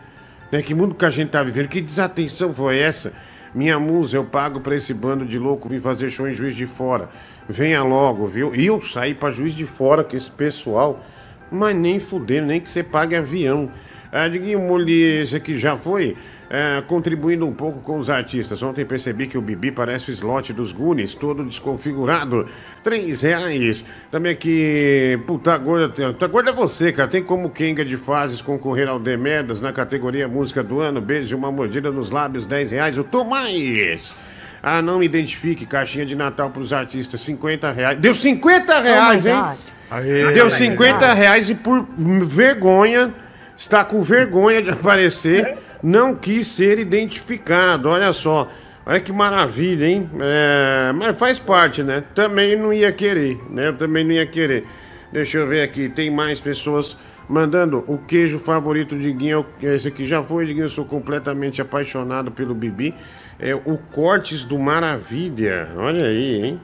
[0.52, 0.62] Né?
[0.62, 1.66] Que mundo que a gente tá vivendo?
[1.66, 3.12] Que desatenção foi essa?
[3.52, 6.66] Minha musa, eu pago pra esse bando de louco vir fazer show em Juiz de
[6.66, 7.08] Fora.
[7.48, 8.54] Venha logo, viu?
[8.54, 11.04] E eu saí pra Juiz de Fora com esse pessoal.
[11.50, 13.70] Mas nem fudendo, nem que você pague avião.
[14.12, 16.16] Ah, Diguinho Muli, esse aqui já foi
[16.50, 18.60] é, contribuindo um pouco com os artistas.
[18.60, 22.44] Ontem percebi que o Bibi parece o slot dos Goonies, todo desconfigurado.
[22.82, 23.84] Três reais.
[24.10, 27.08] Também aqui, puta gorda, puta gorda é você, cara.
[27.08, 31.00] Tem como Kenga de Fases concorrer ao Demerdas na categoria Música do Ano?
[31.00, 32.98] Beijo, uma mordida nos lábios, dez reais.
[32.98, 34.16] O Tomás.
[34.62, 37.98] Ah, não me identifique, caixinha de Natal para os artistas, 50 reais.
[37.98, 39.42] Deu 50 reais, hein?
[39.90, 41.86] Aê, Deu 50 reais e por
[42.26, 43.12] vergonha,
[43.56, 47.88] está com vergonha de aparecer, não quis ser identificado.
[47.88, 48.48] Olha só.
[48.84, 50.10] Olha que maravilha, hein?
[50.20, 52.02] É, mas faz parte, né?
[52.14, 53.68] Também não ia querer, né?
[53.68, 54.64] Eu também não ia querer.
[55.12, 56.96] Deixa eu ver aqui, tem mais pessoas
[57.28, 59.46] mandando o queijo favorito de Guinho.
[59.62, 60.64] Esse aqui já foi, Diguinho.
[60.64, 62.94] Eu sou completamente apaixonado pelo Bibi.
[63.42, 65.70] É o Cortes do Maravilha.
[65.74, 66.60] Olha aí, hein?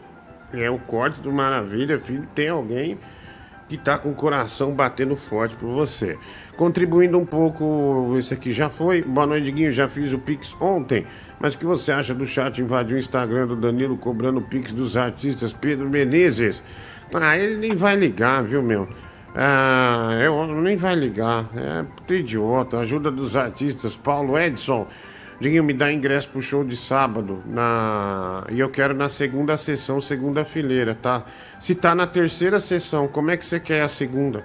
[0.53, 2.29] É o Corte do Maravilha, filho.
[2.35, 2.99] Tem alguém
[3.67, 6.19] que tá com o coração batendo forte por você.
[6.55, 9.01] Contribuindo um pouco, esse aqui já foi.
[9.01, 9.73] Boa noite, Guinho.
[9.73, 11.07] Já fiz o Pix ontem.
[11.41, 14.73] Mas o que você acha do chat invadir o Instagram do Danilo cobrando o Pix
[14.73, 16.63] dos artistas Pedro Menezes?
[17.15, 18.87] Ah, ele nem vai ligar, viu, meu?
[19.35, 21.49] Ah, eu nem vai ligar.
[21.55, 22.81] É idiota.
[22.81, 23.95] Ajuda dos artistas.
[23.95, 24.87] Paulo Edson.
[25.39, 27.43] Diguinho, me dá ingresso pro show de sábado.
[27.47, 28.45] Na...
[28.51, 31.25] E eu quero na segunda sessão, segunda fileira, tá?
[31.61, 34.45] Se tá na terceira sessão, como é que você quer a segunda?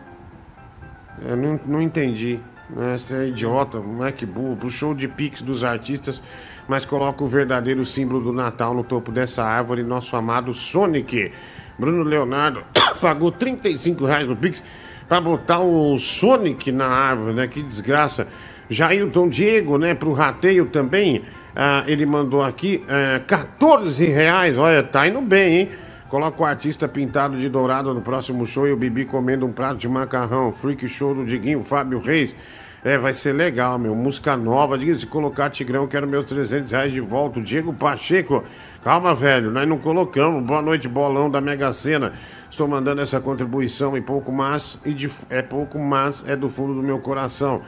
[1.21, 2.39] Eu não, não entendi.
[2.69, 2.97] né?
[2.97, 4.57] Você é idiota, moleque burro.
[4.57, 6.21] Pro show de Pix dos artistas,
[6.67, 11.31] mas coloca o verdadeiro símbolo do Natal no topo dessa árvore, nosso amado Sonic.
[11.79, 12.63] Bruno Leonardo
[12.99, 14.61] pagou 35 reais no Pix
[15.07, 17.47] pra botar o Sonic na árvore, né?
[17.47, 18.27] Que desgraça.
[18.71, 25.05] Jailton Diego, né, pro rateio também, ah, ele mandou aqui ah, 14 reais, olha, tá
[25.07, 25.69] indo bem, hein?
[26.07, 29.77] Coloca o artista pintado de dourado no próximo show e o Bibi comendo um prato
[29.77, 30.51] de macarrão.
[30.51, 32.35] Freak show do Diguinho, Fábio Reis.
[32.83, 33.95] É, vai ser legal, meu.
[33.95, 34.77] Música nova.
[34.77, 37.39] Diga se colocar Tigrão, quero meus 300 reais de volta.
[37.39, 38.43] O Diego Pacheco.
[38.83, 40.43] Calma, velho, nós não colocamos.
[40.43, 42.11] Boa noite, bolão da Mega Sena.
[42.49, 44.79] Estou mandando essa contribuição e pouco mais.
[44.83, 47.61] E de, é pouco mais, é do fundo do meu coração.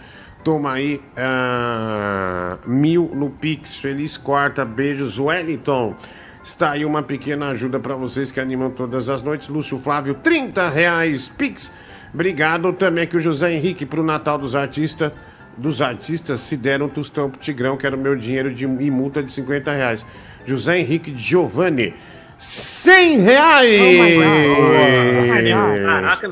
[0.44, 3.78] Toma aí ah, mil no Pix.
[3.78, 4.66] Feliz quarta.
[4.66, 5.96] Beijos, Wellington.
[6.44, 9.48] Está aí uma pequena ajuda para vocês que animam todas as noites.
[9.48, 11.30] Lúcio Flávio, 30 reais.
[11.30, 11.72] Pix.
[12.14, 15.14] Obrigado também que o José Henrique pro Natal dos artistas.
[15.58, 18.92] Dos artistas se deram um tostão pro Tigrão, que era o meu dinheiro de, e
[18.92, 20.06] multa de 50 reais.
[20.46, 21.94] José Henrique Giovanni,
[22.46, 23.80] 100 reais!
[25.86, 26.30] Caraca,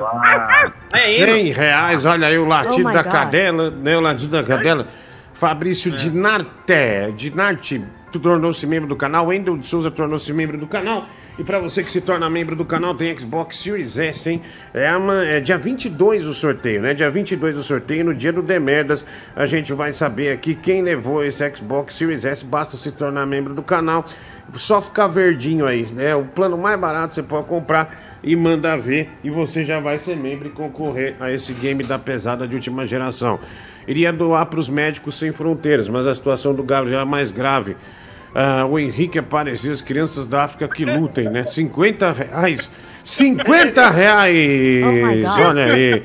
[0.92, 3.12] aí, 100 reais, olha aí o latido Oh da God.
[3.14, 3.98] cadela, né?
[3.98, 4.88] O latido da cadela.
[5.34, 9.28] Fabrício Dinarte, Dinarte, tu tornou-se membro do canal.
[9.28, 11.06] Wendel de Souza tornou-se membro do canal.
[11.42, 14.40] E pra você que se torna membro do canal, tem Xbox Series S, hein?
[14.76, 16.94] É, uma, é dia 22 o sorteio, né?
[16.94, 19.04] Dia 22 o sorteio, no dia do Demerdas,
[19.36, 22.46] a gente vai saber aqui quem levou esse Xbox Series S.
[22.46, 24.06] Basta se tornar membro do canal.
[24.52, 26.16] Só ficar verdinho aí, né?
[26.16, 29.10] O plano mais barato você pode comprar e mandar ver.
[29.24, 32.86] E você já vai ser membro e concorrer a esse game da pesada de última
[32.86, 33.40] geração.
[33.88, 37.76] Iria doar para os médicos sem fronteiras, mas a situação do Gabriel é mais grave.
[38.34, 41.46] Ah, o Henrique apareceu, as crianças da África que lutem, né?
[41.46, 42.72] 50 reais.
[43.04, 44.84] 50 reais!
[45.38, 45.42] Oh.
[45.42, 46.04] Olha aí.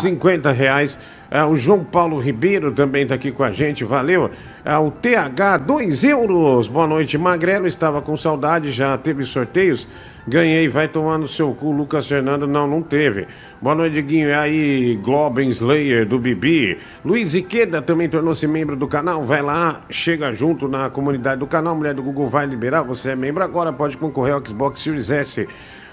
[0.00, 0.98] 50 reais.
[1.36, 4.30] Ah, o João Paulo Ribeiro também está aqui com a gente, valeu.
[4.64, 6.68] Ah, o TH, 2 euros.
[6.68, 7.66] Boa noite, Magrelo.
[7.66, 9.88] Estava com saudade, já teve sorteios.
[10.28, 12.46] Ganhei, vai tomar no seu cu, Lucas Fernando.
[12.46, 13.26] Não, não teve.
[13.60, 14.28] Boa noite, Guinho.
[14.28, 16.78] E aí, Globen Slayer do Bibi.
[17.04, 19.24] Luiz Iqueda também tornou-se membro do canal.
[19.24, 21.74] Vai lá, chega junto na comunidade do canal.
[21.74, 22.82] Mulher do Google vai liberar.
[22.82, 25.48] Você é membro agora, pode concorrer ao Xbox Series S.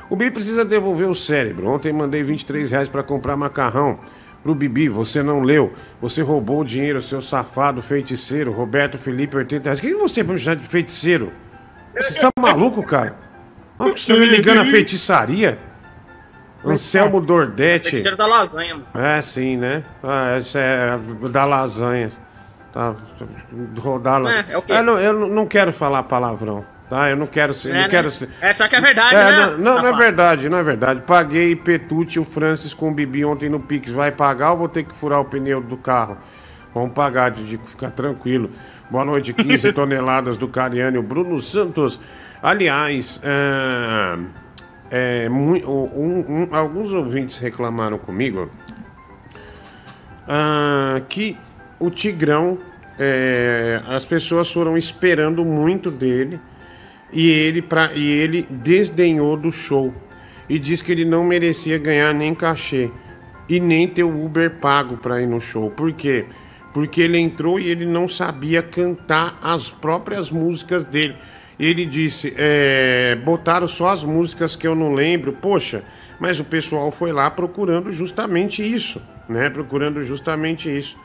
[0.07, 1.67] O Bibi precisa devolver o cérebro.
[1.67, 3.97] Ontem mandei 23 reais para comprar macarrão.
[4.43, 5.73] Pro Bibi, você não leu.
[6.01, 8.51] Você roubou o dinheiro, seu safado feiticeiro.
[8.51, 9.79] Roberto Felipe, 80 reais.
[9.79, 11.31] Quem é você pra me chamar de feiticeiro?
[11.95, 13.15] Você tá maluco, cara?
[13.77, 15.59] Olha que você tá me ligando a feitiçaria?
[16.65, 17.89] Anselmo Dordete.
[17.89, 18.87] Feiticeiro da lasanha, mano.
[18.93, 19.83] É, sim, né?
[20.03, 20.97] Ah, essa é
[21.29, 22.11] da lasanha.
[22.71, 22.95] Tá,
[23.79, 24.21] rodar.
[24.25, 24.71] É, é o quê?
[24.71, 27.09] Eu, não, eu não quero falar palavrão, tá?
[27.09, 27.69] Eu não quero ser.
[27.69, 27.87] É, não né?
[27.89, 28.27] quero ser.
[28.41, 29.31] É, só que é verdade, É, né?
[29.31, 31.01] não, não, não é verdade, não é verdade.
[31.07, 33.91] Paguei Petute e o Francis com o Bibi ontem no Pix.
[33.91, 36.17] Vai pagar ou vou ter que furar o pneu do carro?
[36.73, 38.49] Vamos pagar, Didico, fica tranquilo.
[38.89, 41.97] Boa noite, 15 toneladas do Cariani, o Bruno Santos.
[42.43, 44.17] Aliás, é,
[45.25, 48.49] é, um- um- alguns ouvintes reclamaram comigo
[50.27, 51.37] ah, que
[51.79, 52.57] o Tigrão,
[52.99, 56.39] é, as pessoas foram esperando muito dele
[57.11, 59.93] e ele, pra, e ele desdenhou do show
[60.47, 62.89] e disse que ele não merecia ganhar nem cachê.
[63.49, 65.69] e nem ter o Uber pago para ir no show.
[65.69, 66.25] Por quê?
[66.73, 71.15] Porque ele entrou e ele não sabia cantar as próprias músicas dele.
[71.59, 75.33] Ele disse: é, botaram só as músicas que eu não lembro.
[75.33, 75.83] Poxa,
[76.19, 79.49] mas o pessoal foi lá procurando justamente isso, né?
[79.49, 80.97] Procurando justamente isso.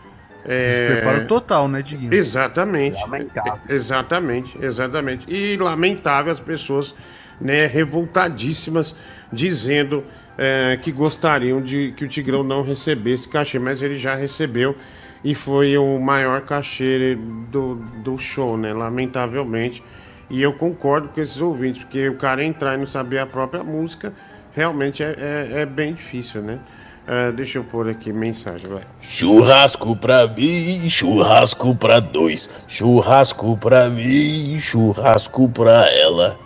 [0.49, 2.15] É, Preparo total, né, Diguinho?
[2.15, 3.01] Exatamente.
[3.01, 3.61] Lamentável.
[3.69, 5.27] Exatamente, exatamente.
[5.29, 6.95] E lamentável as pessoas,
[7.41, 8.95] né, revoltadíssimas,
[9.33, 10.05] dizendo
[10.39, 14.77] é, que gostariam de que o Tigrão não recebesse cachê, mas ele já recebeu
[15.25, 17.19] e foi o maior cachê
[17.51, 18.73] do, do show, né?
[18.73, 19.83] Lamentavelmente.
[20.29, 23.63] E eu concordo com esses ouvintes, porque o cara entrar e não saber a própria
[23.63, 24.13] música
[24.55, 26.59] realmente é, é, é bem difícil, né?
[27.09, 28.83] Ah, deixa eu pôr aqui mensagem, vai.
[29.01, 32.51] Churrasco pra mim, churrasco pra dois.
[32.67, 36.37] Churrasco pra mim, churrasco pra ela.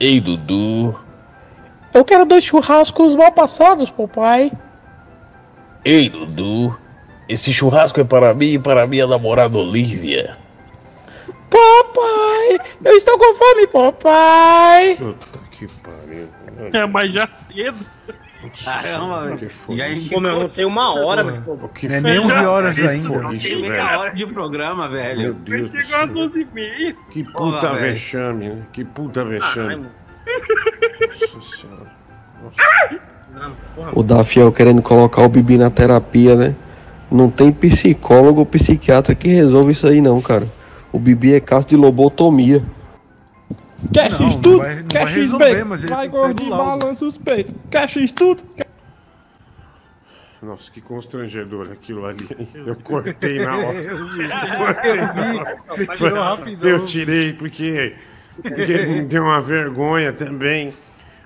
[0.00, 0.98] Ei, Dudu.
[1.94, 4.50] Eu quero dois churrascos mal passados, papai.
[5.84, 6.76] Ei, Dudu.
[7.28, 10.36] Esse churrasco é para mim e para minha namorada Olivia.
[11.48, 14.96] Papai, eu estou com fome, papai.
[14.96, 16.28] Puta que pariu.
[16.72, 17.86] É, mas já cedo.
[18.64, 19.76] Caramba, que velho.
[19.78, 20.10] Já isso?
[20.10, 21.52] Pô, meu irmão, tem uma hora, mas pô.
[21.52, 23.08] O que Não é nem 11 horas que ainda.
[23.08, 23.98] foi Tem isso, meia velho?
[24.00, 25.34] hora de programa, Meu velho.
[25.34, 26.26] Deus do Chegou às céu.
[26.26, 26.96] 11h30.
[27.10, 27.80] Que puta velho.
[27.92, 28.62] vexame, né?
[28.72, 29.76] Que puta Ai, vexame.
[29.76, 29.90] mano.
[31.34, 31.86] Nossa senhora.
[32.42, 33.00] Nossa.
[33.32, 33.92] Não, porra.
[33.94, 36.54] O Dafiel querendo colocar o Bibi na terapia, né?
[37.10, 40.46] Não tem psicólogo ou psiquiatra que resolve isso aí não, cara.
[40.92, 42.62] O Bibi é caso de lobotomia.
[43.92, 44.58] Quer Não, X não tudo?
[44.58, 45.48] vai- não Quer vai X bem?
[45.54, 47.54] ele Vai gordinho, balança os peitos.
[47.70, 48.42] Quer X tudo?
[50.42, 52.26] Nossa, que constrangedor aquilo ali.
[52.38, 52.48] hein?
[52.54, 53.76] Eu cortei na hora.
[53.76, 55.56] Eu cortei na hora.
[55.68, 56.70] Você tirou rapidão.
[56.70, 57.94] Eu tirei porque,
[58.42, 60.72] porque me deu uma vergonha também.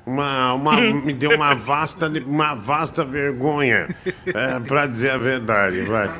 [0.06, 3.88] Uma, uma, me deu uma vasta, uma vasta vergonha,
[4.26, 6.10] é, pra dizer a verdade, vai.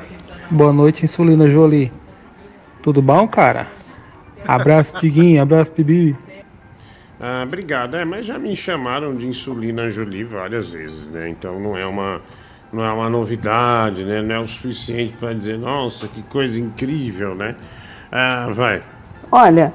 [0.49, 1.91] Boa noite, Insulina Jolie.
[2.81, 3.67] Tudo bom, cara?
[4.47, 5.39] Abraço, Tiguinho.
[5.41, 6.15] Abraço, Bibi.
[7.19, 7.95] Ah, obrigado.
[7.95, 11.29] É, mas já me chamaram de insulina Jolie várias vezes, né?
[11.29, 12.21] Então não é uma,
[12.71, 14.21] não é uma novidade, né?
[14.21, 17.55] Não é o suficiente para dizer, nossa, que coisa incrível, né?
[18.11, 18.81] Ah, vai.
[19.31, 19.73] Olha,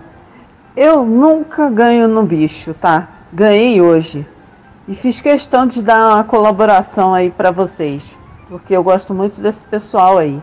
[0.77, 3.09] eu nunca ganho no bicho, tá?
[3.33, 4.27] Ganhei hoje.
[4.87, 8.17] E fiz questão de dar uma colaboração aí pra vocês.
[8.49, 10.41] Porque eu gosto muito desse pessoal aí.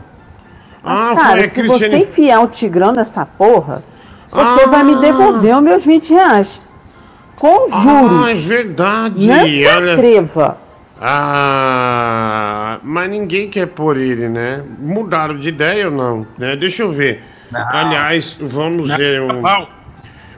[0.82, 3.84] Mas, Ah, cara, foi a se Cristiane- você enfiar o tigrão nessa porra,
[4.30, 4.68] você Ah.
[4.68, 6.62] vai me devolver os meus 20 reais.
[7.38, 8.48] Com Ah, é juros.
[8.48, 9.28] verdade.
[9.28, 9.94] Não se olha.
[9.94, 10.58] atreva.
[11.00, 14.64] Ah, mas ninguém quer pôr ele, né?
[14.80, 16.28] Mudaram de ideia ou não?
[16.38, 16.56] Né?
[16.56, 17.24] Deixa eu ver.
[17.54, 19.22] Aliás, vamos ver.
[19.22, 19.40] Um...
[19.42, 19.68] Não.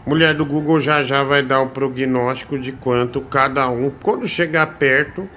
[0.05, 3.89] Mulher do Google já já vai dar o prognóstico de quanto cada um.
[4.01, 5.27] Quando chegar perto,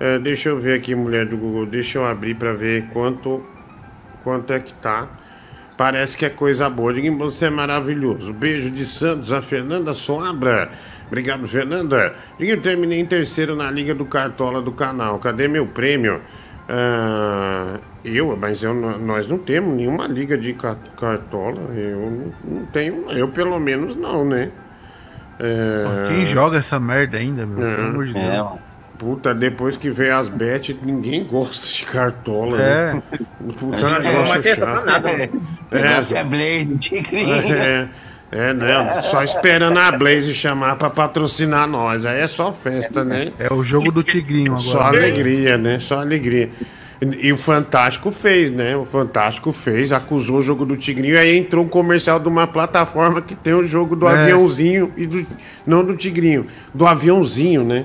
[0.00, 1.66] é, deixa eu ver aqui, mulher do Google.
[1.66, 3.44] Deixa eu abrir para ver quanto
[4.24, 5.06] quanto é que tá.
[5.78, 6.92] Parece que é coisa boa.
[6.92, 8.32] Diga você é maravilhoso.
[8.34, 10.68] Beijo de Santos, a Fernanda Soabra.
[11.06, 12.14] Obrigado, Fernanda.
[12.38, 15.18] Diga eu terminei em terceiro na Liga do Cartola do canal.
[15.20, 16.20] Cadê meu prêmio?
[16.68, 21.60] Ah, eu, mas eu, nós não temos nenhuma liga de ca- cartola.
[21.74, 24.50] Eu não, tenho, eu pelo menos não, né?
[25.40, 27.66] É, Quem joga essa merda ainda, meu?
[27.66, 27.74] É.
[27.76, 28.46] Pelo amor de É, Deus.
[28.48, 28.67] mano.
[28.98, 32.60] Puta, depois que veio as bet, ninguém gosta de cartola.
[32.60, 32.94] É.
[32.94, 33.02] Né?
[33.58, 34.86] Puta, Não negócio vai ter essa pra chato.
[34.86, 35.28] nada, né?
[35.70, 37.32] O negócio é Blaze, tigrinho.
[37.54, 37.88] É,
[38.32, 39.00] é, né?
[39.02, 42.04] Só esperando a Blaze chamar pra patrocinar nós.
[42.06, 43.32] Aí é só festa, né?
[43.38, 44.98] É o jogo do Tigrinho Só agora.
[44.98, 45.78] alegria, né?
[45.78, 46.50] Só alegria.
[47.00, 48.76] E, e o Fantástico fez, né?
[48.76, 53.22] O Fantástico fez, acusou o jogo do Tigrinho, aí entrou um comercial de uma plataforma
[53.22, 54.22] que tem o jogo do É.
[54.24, 55.24] aviãozinho e do.
[55.64, 57.84] Não do Tigrinho, do aviãozinho, né?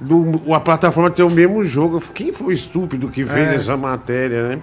[0.00, 2.00] Do, a plataforma tem o mesmo jogo.
[2.14, 3.54] Quem foi o estúpido que fez É.
[3.56, 4.58] essa matéria, né?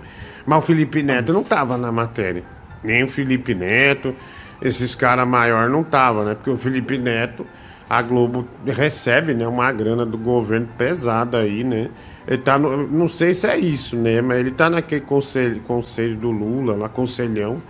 [0.45, 2.43] Mas o Felipe Neto não tava na matéria.
[2.83, 4.15] Nem o Felipe Neto,
[4.61, 6.33] esses caras maiores não tava, né?
[6.35, 7.45] Porque o Felipe Neto,
[7.89, 9.47] a Globo recebe, né?
[9.47, 11.89] Uma grana do governo pesada aí, né?
[12.27, 14.19] Ele tá no, não sei se é isso, né?
[14.21, 17.61] Mas ele tá naquele conselho, conselho do Lula, lá, conselhão,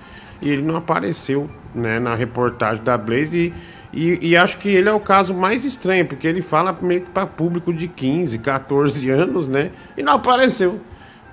[0.42, 2.00] e ele não apareceu, né?
[2.00, 3.54] Na reportagem da Blaze e,
[3.98, 7.10] e, e acho que ele é o caso mais estranho, porque ele fala meio que
[7.10, 9.72] para público de 15, 14 anos, né?
[9.98, 10.80] E não apareceu.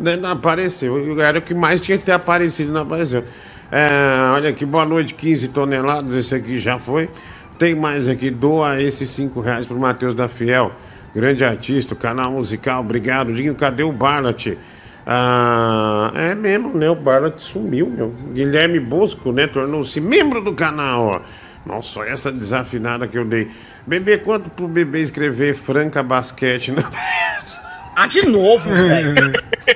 [0.01, 0.17] Né?
[0.17, 1.21] Não apareceu.
[1.21, 3.23] Era o que mais tinha que ter aparecido, não apareceu.
[3.71, 6.17] É, olha aqui, boa noite, 15 toneladas.
[6.17, 7.11] Esse aqui já foi.
[7.59, 10.73] Tem mais aqui, doa esses 5 reais pro Matheus da Fiel.
[11.15, 13.35] Grande artista, canal musical, obrigado.
[13.35, 14.57] Dinho, cadê o Barlat?
[15.07, 16.89] Ah, é mesmo, né?
[16.89, 18.15] O Barlat sumiu, meu.
[18.33, 19.47] Guilherme Bosco, né?
[19.47, 21.21] Tornou-se membro do canal, ó.
[21.67, 23.51] Nossa, olha essa desafinada que eu dei.
[23.87, 26.83] Bebê, quanto pro bebê escrever Franca Basquete na
[27.97, 29.15] Ah, de novo, velho.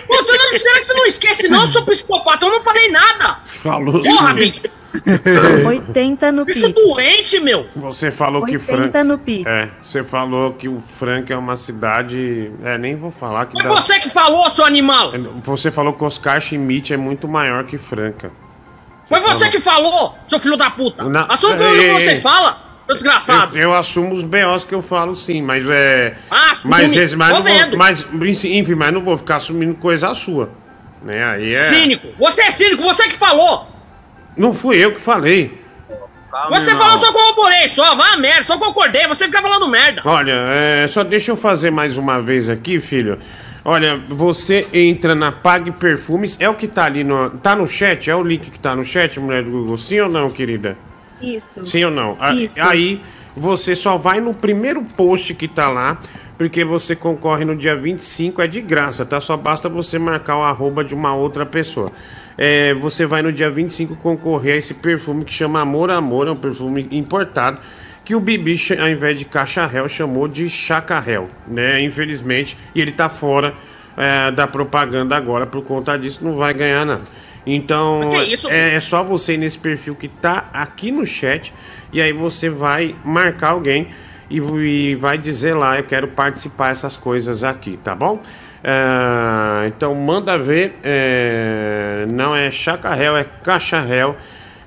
[0.06, 2.46] Pô, você não- será que você não esquece, não, seu psicopata?
[2.46, 3.38] Eu não falei nada.
[3.46, 4.34] Falou Porra, sim.
[4.34, 4.66] bicho.
[5.68, 6.74] 80 no Bicho Pix.
[6.82, 7.66] doente, meu.
[7.76, 9.04] Você falou que 80 Franca.
[9.04, 9.46] no Pix.
[9.46, 12.50] É, você falou que o Franca é uma cidade.
[12.64, 13.68] É, nem vou falar que Foi dá.
[13.68, 15.12] você que falou, seu animal.
[15.44, 18.32] Você falou que Oscar Schmidt é muito maior que Franca.
[19.08, 21.04] Foi você que falou, seu filho da puta.
[21.04, 21.26] Não.
[21.28, 23.56] Assume Ei, que você fala, seu desgraçado.
[23.56, 26.14] Eu, eu assumo os BOs que eu falo sim, mas é.
[26.30, 26.70] Ah, assume.
[26.70, 30.50] mas, esse, mas, Tô não vou, mas, enfim, mas não vou ficar assumindo coisa sua.
[31.02, 31.24] Né?
[31.24, 31.64] Aí é.
[31.64, 32.08] Cínico.
[32.18, 33.68] Você é cínico, você que falou.
[34.36, 35.58] Não fui eu que falei.
[36.50, 37.94] Você falou, só corroborei, só.
[37.96, 39.06] Vai a merda, só concordei.
[39.06, 40.02] Você fica falando merda.
[40.04, 43.18] Olha, é, só deixa eu fazer mais uma vez aqui, filho.
[43.64, 47.30] Olha, você entra na Pague Perfumes, é o que tá ali no.
[47.30, 48.08] Tá no chat?
[48.10, 49.76] É o link que tá no chat, mulher do Google?
[49.78, 50.76] Sim ou não, querida?
[51.20, 51.66] Isso.
[51.66, 52.16] Sim ou não?
[52.18, 52.60] A- Isso.
[52.62, 53.02] Aí
[53.36, 55.98] você só vai no primeiro post que tá lá,
[56.38, 59.20] porque você concorre no dia 25, é de graça, tá?
[59.20, 61.90] Só basta você marcar o arroba de uma outra pessoa.
[62.40, 66.30] É, você vai no dia 25 concorrer a esse perfume que chama Amor Amor, é
[66.30, 67.60] um perfume importado,
[68.08, 71.78] que o Bibi, ao invés de cacharel, chamou de chacarrel, né?
[71.82, 73.52] Infelizmente, e ele tá fora
[73.98, 77.02] é, da propaganda agora, por conta disso, não vai ganhar nada.
[77.44, 78.10] Então,
[78.48, 81.52] é, é só você ir nesse perfil que tá aqui no chat
[81.92, 83.88] e aí você vai marcar alguém
[84.30, 88.22] e, e vai dizer lá, eu quero participar dessas coisas aqui, tá bom?
[88.64, 94.16] É, então manda ver, é, não é chacarrel, é cacharel.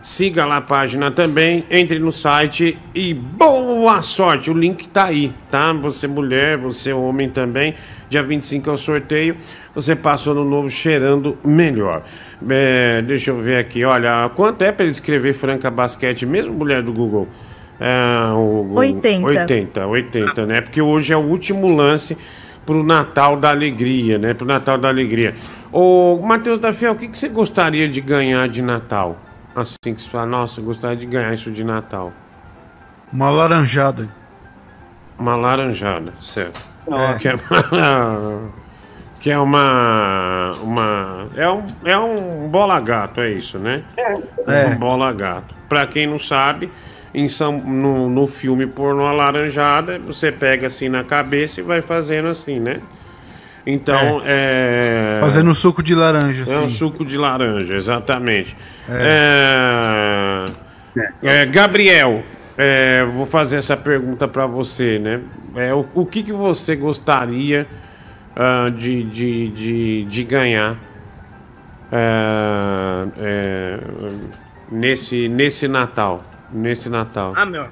[0.01, 4.49] Siga lá a página também, entre no site e boa sorte!
[4.49, 5.71] O link tá aí, tá?
[5.73, 7.75] Você mulher, você homem também.
[8.09, 9.35] Dia 25 é o sorteio.
[9.75, 12.01] Você passou no novo cheirando melhor.
[12.49, 16.81] É, deixa eu ver aqui, olha, quanto é para ele escrever Franca Basquete, mesmo mulher
[16.81, 17.27] do Google?
[17.79, 18.73] É, o-
[19.23, 19.27] 80.
[19.27, 20.61] 80, 80, né?
[20.61, 22.17] Porque hoje é o último lance
[22.65, 24.33] pro Natal da Alegria, né?
[24.33, 25.35] Pro Natal da Alegria.
[25.71, 29.19] Ô, Matheus da Fiel, o que, que você gostaria de ganhar de Natal?
[29.55, 32.13] Assim que você fala, nossa, gostaria de ganhar isso de Natal.
[33.11, 34.07] Uma laranjada.
[35.19, 36.61] Uma laranjada, certo.
[36.89, 37.17] É.
[37.17, 38.51] Que é uma.
[39.21, 40.51] Que é uma.
[40.63, 43.83] uma é, um, é um bola gato, é isso, né?
[44.47, 44.65] É.
[44.65, 45.53] Um bola gato.
[45.69, 46.71] Pra quem não sabe,
[47.13, 52.29] em São, no, no filme Porno Alaranjada, você pega assim na cabeça e vai fazendo
[52.29, 52.81] assim, né?
[53.65, 55.19] Então, é.
[55.21, 58.57] Fazendo suco de laranja, É um suco de laranja, exatamente.
[58.89, 60.45] É,
[61.21, 62.23] é, Gabriel,
[62.57, 65.21] é, vou fazer essa pergunta para você, né?
[65.55, 67.67] É, o, o que, que você gostaria
[68.35, 70.77] ah, de, de, de, de ganhar
[71.91, 73.79] é, é,
[74.71, 76.23] nesse, nesse Natal?
[76.51, 77.33] Nesse Natal.
[77.35, 77.67] Ah, meu.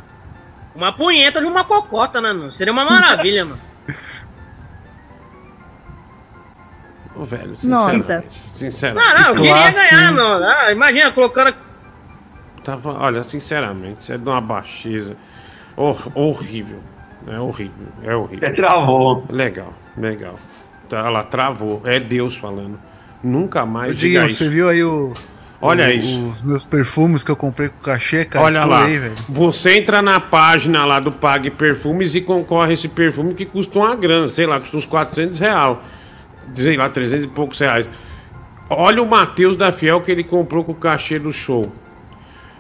[0.75, 2.49] Uma punheta de uma cocota, né, meu?
[2.49, 3.68] Seria uma maravilha, mano.
[7.19, 8.23] Ô, velho, Nossa.
[8.55, 9.05] sinceramente.
[9.08, 10.25] Não, não, eu queria ganhar, meu.
[10.25, 11.53] Ah, imagina, colocando.
[12.63, 15.15] Tava, olha, sinceramente, isso é de uma baixeza
[15.75, 16.79] hor- horrível.
[17.27, 18.47] É horrível, é horrível.
[18.49, 19.25] Você travou.
[19.29, 20.39] Legal, legal.
[20.88, 22.79] Tá, ela travou, é Deus falando.
[23.23, 24.43] Nunca mais Ô, diga isso.
[24.45, 25.12] você viu aí o.
[25.62, 26.29] Olha o- isso.
[26.29, 28.45] Os meus perfumes que eu comprei com cachê, cara.
[28.45, 29.13] Olha lá, velho.
[29.27, 33.77] você entra na página lá do Pague Perfumes e concorre a esse perfume que custa
[33.77, 35.77] uma grana, sei lá, custa uns 400 reais.
[36.55, 37.89] Sei lá, 300 e poucos reais.
[38.69, 41.71] Olha o Matheus da Fiel que ele comprou com o cachê do show.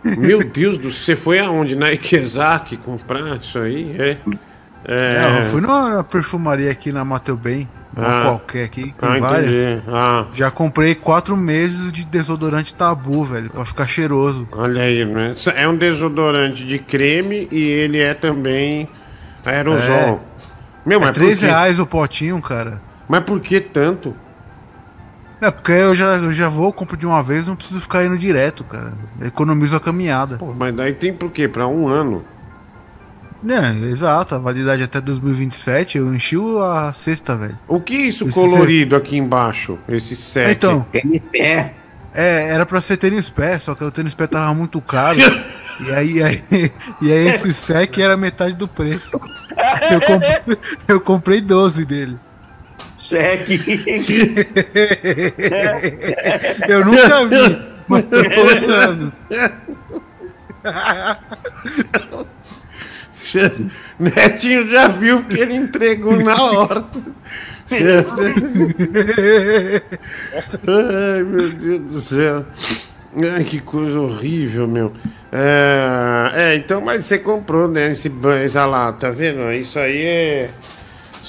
[0.03, 1.75] Meu Deus do céu, você foi aonde?
[1.75, 3.91] Na Ikezak comprar isso aí?
[3.99, 4.17] É.
[4.85, 5.19] É.
[5.21, 8.21] Não, eu fui numa perfumaria aqui na Mateu Bem, Ah.
[8.23, 9.83] qualquer aqui, tem Ah, várias.
[9.89, 14.47] Ah, Já comprei quatro meses de desodorante tabu, velho, pra ficar cheiroso.
[14.53, 15.33] olha aí, né?
[15.55, 18.87] É um desodorante de creme e ele é também
[19.45, 20.23] aerosol.
[20.85, 21.45] Meu, É mas por 3 quê?
[21.45, 22.81] reais o potinho, cara.
[23.09, 24.15] Mas por que tanto?
[25.41, 28.17] É, porque eu já, eu já vou, compro de uma vez, não preciso ficar indo
[28.17, 28.93] direto, cara.
[29.21, 30.37] Economizo a caminhada.
[30.37, 31.47] Pô, mas daí tem por quê?
[31.47, 32.23] Pra um ano.
[33.47, 37.57] É, exato, a validade até 2027, eu enchi a sexta, velho.
[37.69, 39.79] O que é isso Esse colorido aqui embaixo?
[39.87, 40.51] Esse set?
[40.51, 41.73] Então, Tênis pé.
[42.13, 45.19] é, era pra ser tênis pé, só que o tênis pé tava muito caro.
[45.79, 46.43] e aí, aí,
[47.01, 49.17] e aí esse sec era metade do preço.
[49.89, 52.17] Eu, comp- eu comprei 12 dele.
[52.97, 53.59] Segue.
[56.67, 57.57] Eu nunca vi,
[57.87, 59.13] mas tô pensando.
[63.99, 66.83] Netinho já viu porque ele entregou na hora.
[70.67, 72.45] Ai, meu Deus do céu.
[73.35, 74.91] Ai, que coisa horrível, meu.
[75.31, 77.91] É, é, então, mas você comprou, né?
[77.91, 79.51] Esse banho, lá, tá vendo?
[79.51, 80.49] Isso aí é.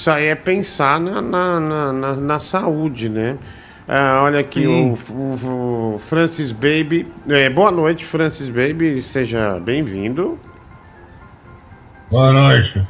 [0.01, 3.37] Isso aí é pensar na, na, na, na- na saúde, né?
[3.87, 7.05] Ah, olha aqui, o, o- o Francis Baby.
[7.29, 8.99] É, boa noite, Francis Baby.
[9.03, 10.39] Seja bem-vindo.
[12.09, 12.81] Boa noite.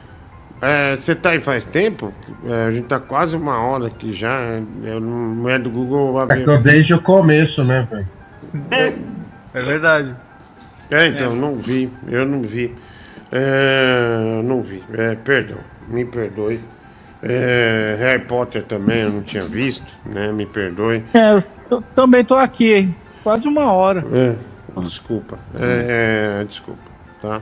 [0.61, 2.13] É, Você tá aí faz tempo?
[2.47, 4.31] É, a gente tá quase uma hora aqui já.
[4.39, 6.23] é, Eu não é do Google.
[6.31, 8.07] É que eu desde o começo, né, velho?
[9.53, 10.15] É verdade.
[10.89, 11.91] É, então, não vi.
[12.07, 12.73] Eu não vi.
[13.33, 14.81] É, não vi.
[14.93, 15.57] É, perdão.
[15.89, 16.61] Me perdoe.
[17.23, 20.31] É, Harry Potter também eu não tinha visto, né?
[20.31, 21.03] Me perdoe.
[21.13, 22.95] É, eu, também tô aqui, hein?
[23.23, 24.03] Quase uma hora.
[24.11, 24.35] É,
[24.81, 25.37] desculpa.
[25.59, 26.81] É, é, desculpa,
[27.21, 27.41] tá?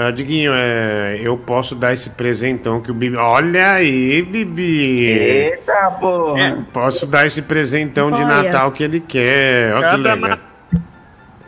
[0.00, 3.16] Ah, Diguinho, é, eu posso dar esse presentão que o Bibi.
[3.16, 5.06] Olha aí, Bibi!
[5.06, 6.64] Eita, porra.
[6.72, 8.42] Posso dar esse presentão de Olha.
[8.44, 9.74] Natal que ele quer.
[9.74, 10.38] Olha que legal.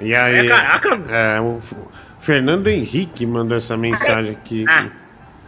[0.01, 0.49] E aí?
[0.49, 1.37] É.
[1.37, 1.61] É, o
[2.19, 4.65] Fernando Henrique mandou essa mensagem aqui.
[4.69, 4.87] Ah,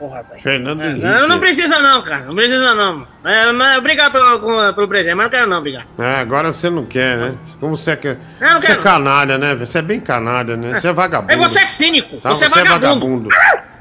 [0.02, 0.40] porra, velho.
[0.42, 1.04] Fernando Henrique.
[1.04, 2.24] Não, não precisa não, cara.
[2.24, 3.06] Não precisa não.
[3.24, 5.86] É, mas obrigado pelo, pelo presente, mas não quero não, obrigado.
[5.96, 7.34] Ah, agora você não quer, né?
[7.60, 8.18] Como você quer.
[8.40, 8.82] Eu não Você é quero.
[8.82, 9.54] canalha, né?
[9.54, 10.78] Você é bem canalha, né?
[10.78, 11.32] Você é vagabundo.
[11.32, 12.16] Aí você é cínico.
[12.20, 13.28] Tá, você, é vagabundo.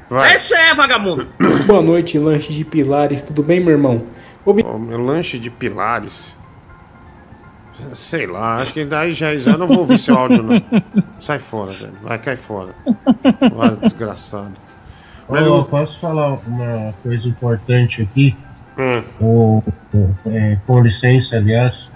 [0.08, 0.34] Vai.
[0.34, 1.28] Esse é vagabundo.
[1.66, 4.06] Boa noite, lanche de pilares, tudo bem, meu irmão?
[4.46, 6.36] Ó, meu lanche de pilares.
[7.94, 10.62] Sei lá, acho que daí já, já não vou ouvir seu áudio, não.
[11.18, 11.94] Sai fora, velho.
[12.00, 12.72] Vai, cai fora.
[13.56, 14.52] Vai, desgraçado.
[15.32, 18.36] Ô, eu posso falar uma coisa importante aqui?
[18.78, 19.02] Hum.
[19.20, 19.62] O,
[20.26, 21.90] é, com licença, aliás.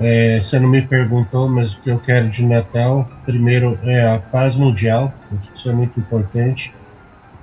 [0.00, 4.18] É, você não me perguntou, mas o que eu quero de Natal, primeiro é a
[4.18, 5.12] paz mundial,
[5.54, 6.72] isso é muito importante.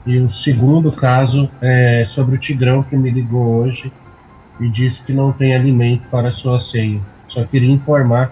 [0.05, 3.91] E o segundo caso é sobre o Tigrão que me ligou hoje
[4.59, 6.99] e disse que não tem alimento para sua ceia.
[7.27, 8.31] Só queria informar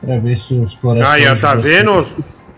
[0.00, 1.26] para ver se os corações.
[1.26, 2.06] Aí, tá vendo?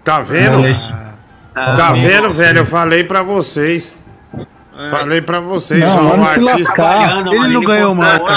[0.05, 0.59] Tá vendo?
[0.59, 1.10] Olha
[1.57, 2.59] esse- Tá vendo, velho?
[2.59, 3.99] Eu falei pra vocês.
[4.91, 6.83] Falei pra vocês, Não, ó, o artista.
[7.29, 8.33] Ele mano, não ganhou marca,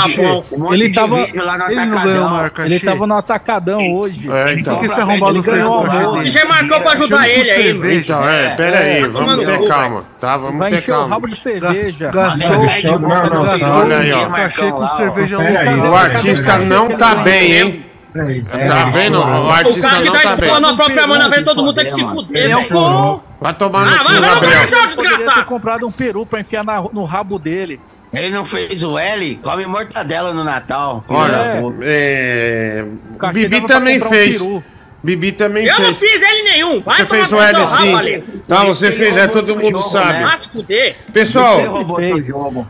[0.51, 2.03] um monte Ele tava- Ele não Atacadão.
[2.03, 4.29] ganhou marca, Ele tava no atacadão hoje.
[4.29, 4.73] É, então.
[4.75, 6.17] Por que esse arrombado Ele fez com?
[6.19, 7.97] Ele já marcou pra ajudar ele aí.
[7.97, 10.35] Então, é, pera aí, vamos tomando ter calma, tá?
[10.35, 11.07] Vamos ter encher o calma.
[11.15, 12.11] rabo de cerveja.
[12.11, 14.25] Gastou, gastou olha aí, ó.
[14.25, 15.37] cachê com cerveja.
[15.39, 17.85] O artista não tá bem, hein?
[18.13, 18.43] Peraí.
[18.43, 19.17] Tá vendo?
[19.19, 20.49] O O artista cara que não tá bem.
[20.49, 23.23] pôr na própria mão na frente, todo mundo tem que se fuder, Eu vou.
[23.41, 24.67] Vai tomar no Ah, cu, Gabriel.
[24.95, 27.79] Poderia ter comprado um peru pra enfiar na- no rabo dele.
[28.13, 29.39] Ele não fez o L?
[29.41, 31.03] Come mortadela no Natal.
[31.09, 31.63] Olha, É.
[31.81, 32.85] é...
[33.33, 34.39] Bibi também um fez.
[34.39, 34.63] peru.
[35.03, 35.99] Bibi também Eu não fez.
[35.99, 36.79] fiz ele nenhum.
[36.81, 38.23] Vai Você tomar fez o no L sim.
[38.47, 40.19] Tá, você Ele fez, é, todo do mundo jogo, sabe.
[40.23, 40.95] né?
[41.11, 41.59] Pessoal,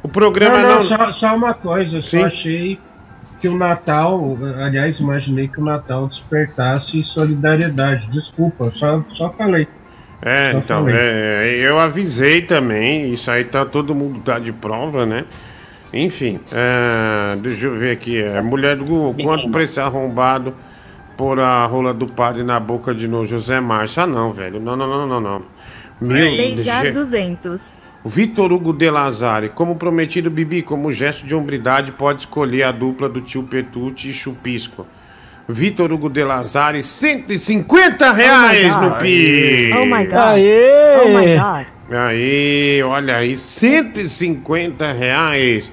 [0.02, 0.84] o programa Não, não, não...
[0.84, 2.24] só, só uma coisa, eu só Sim.
[2.24, 2.80] achei
[3.44, 8.08] que o Natal, aliás, imaginei que o Natal despertasse solidariedade.
[8.10, 9.68] Desculpa, só, só falei.
[10.22, 10.96] É, Só então, falei.
[10.98, 15.26] é, eu avisei também, isso aí tá, todo mundo tá de prova, né?
[15.92, 20.56] Enfim, é, deixa eu ver aqui, é, mulher do Google, quanto esse arrombado
[21.18, 24.04] pôr a rola do padre na boca de novo, José Márcio?
[24.04, 25.42] Ah não, velho, não, não, não, não, não.
[26.00, 27.74] Meu, Beijar Je- 200.
[28.06, 33.08] Vitor Hugo De Lazare, como prometido, Bibi, como gesto de hombridade, pode escolher a dupla
[33.08, 34.86] do tio Petute e Chupisco.
[35.48, 39.72] Vitor Hugo De Lazare, 150 reais no PI.
[39.74, 40.16] Oh my god.
[40.16, 40.98] Aê!
[41.02, 41.98] Oh my god.
[41.98, 45.72] Aí, olha aí, 150 reais.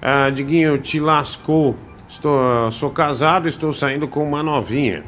[0.00, 1.76] Ah, Diguinho, te lascou.
[2.08, 5.02] Estou, sou casado, estou saindo com uma novinha.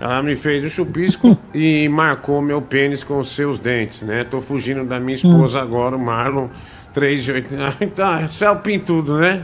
[0.00, 4.22] Ela me fez o chupisco e marcou meu pênis com seus dentes, né?
[4.24, 6.48] Tô fugindo da minha esposa agora, o Marlon,
[6.94, 7.54] 3 de 8.
[7.58, 9.42] Ah, Então, você é o pintudo, né?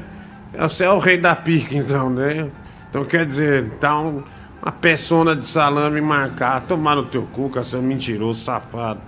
[0.56, 2.46] Você é o rei da pica, então, né?
[2.88, 4.22] Então, quer dizer, tá um-
[4.62, 9.00] uma peçona de salame marcar, tomar no teu cu, seu mentiroso, safado,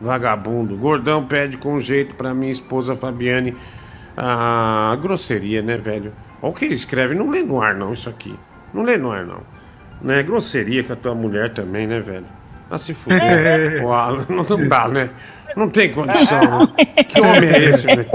[0.00, 0.76] vagabundo.
[0.76, 3.56] Gordão pede com jeito pra minha esposa Fabiane
[4.16, 6.12] a grosseria, né, velho?
[6.40, 8.34] Olha o que ele escreve, não lê no ar, não, isso aqui.
[8.72, 9.40] Não lê no ar, não.
[10.02, 12.26] Não é grosseria com a tua mulher também, né, velho?
[12.70, 13.80] Ah, se fuder.
[13.82, 15.10] Pô, Alan, não, não dá, né?
[15.54, 16.86] Não tem condição, né?
[17.04, 18.06] Que homem é esse, velho?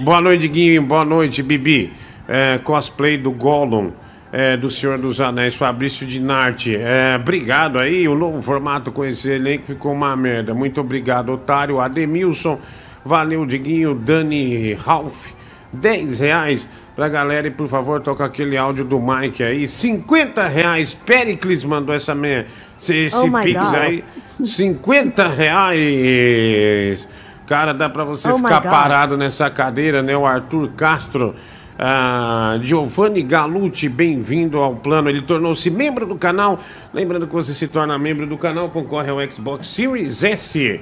[0.00, 0.82] Boa noite, Guinho.
[0.82, 1.92] Boa noite, Bibi.
[2.26, 3.92] É, cosplay do Gollum,
[4.32, 6.74] é, do Senhor dos Anéis, Fabrício Dinarte.
[6.74, 8.08] É, obrigado aí.
[8.08, 10.54] O novo formato com esse elenco ficou uma merda.
[10.54, 11.80] Muito obrigado, Otário.
[11.80, 12.58] Ademilson.
[13.04, 13.94] Valeu, Diguinho.
[13.94, 15.28] Dani Ralph.
[15.72, 19.66] 10 reais pra galera e por favor toca aquele áudio do Mike aí.
[19.66, 20.94] 50 reais.
[20.94, 22.44] Pericles mandou essa me...
[22.78, 23.74] esse, esse Oh pix God.
[23.74, 24.04] aí.
[24.44, 27.08] 50 reais.
[27.46, 30.16] Cara, dá pra você Oh ficar parado nessa cadeira, né?
[30.16, 31.34] O Arthur Castro.
[31.76, 35.10] Ah, Giovanni Galucci, bem-vindo ao plano.
[35.10, 36.60] Ele tornou-se membro do canal.
[36.92, 40.80] Lembrando que você se torna membro do canal, concorre ao Xbox Series S.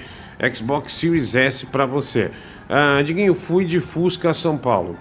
[0.55, 2.31] Xbox Series S para você.
[2.69, 4.97] Ah, Diguinho, fui de Fusca a São Paulo.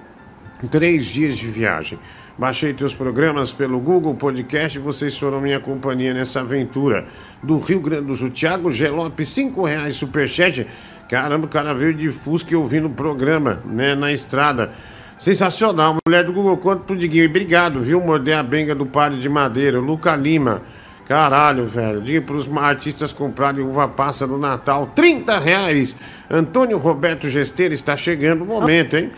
[0.70, 1.97] Três dias de viagem.
[2.38, 7.05] Baixei teus programas pelo Google Podcast e vocês foram minha companhia nessa aventura.
[7.41, 10.68] Do Rio Grande do Sul, Thiago Gelope, cinco reais superchat.
[11.09, 14.72] Caramba, o cara veio de Fusca ouvindo o programa, né, na estrada.
[15.18, 17.30] Sensacional, mulher do Google, conta pro Diguinho.
[17.30, 20.62] Obrigado, viu, morder a benga do Padre de Madeira, Luca Lima.
[21.07, 22.01] Caralho, velho.
[22.01, 24.91] Diga pros artistas comprarem uva passa no Natal.
[24.95, 25.97] 30 reais.
[26.30, 29.12] Antônio Roberto Gesteira está chegando o momento, hein?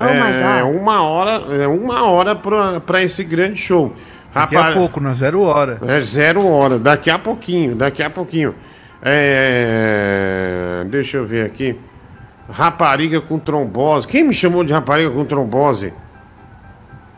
[0.00, 0.80] Oh é God.
[0.80, 1.30] uma hora,
[1.62, 3.94] é uma hora pra, pra esse grande show.
[4.32, 5.78] Daqui a pouco, na zero hora.
[5.86, 8.54] É zero hora, daqui a pouquinho, daqui a pouquinho.
[9.02, 11.78] É, Deixa eu ver aqui.
[12.48, 14.08] Rapariga com trombose.
[14.08, 15.92] Quem me chamou de rapariga com trombose?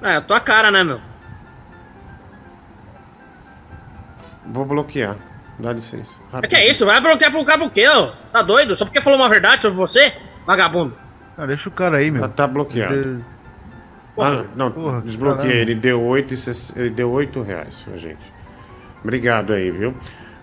[0.03, 1.01] É, tua cara, né, meu?
[4.47, 5.16] Vou bloquear.
[5.59, 6.18] Dá licença.
[6.43, 6.85] É que é isso?
[6.85, 8.11] Vai bloquear pro cara por quê, ó?
[8.33, 8.74] Tá doido?
[8.74, 10.12] Só porque falou uma verdade sobre você?
[10.47, 10.97] Vagabundo.
[11.37, 12.28] Ah, deixa o cara aí, meu.
[12.28, 13.24] Tá, bloqueado.
[14.18, 15.61] Ah, não, Porra, desbloqueei.
[15.61, 16.35] Ele deu 8,
[16.76, 18.33] ele deu 8 reais pra gente.
[19.03, 19.95] Obrigado aí, viu?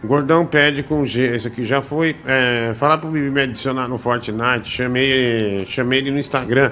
[0.03, 1.35] Gordão pede com G.
[1.35, 2.15] Esse aqui já foi.
[2.25, 4.69] É, falar pro Bibi me adicionar no Fortnite.
[4.69, 6.71] Chamei, chamei ele no Instagram.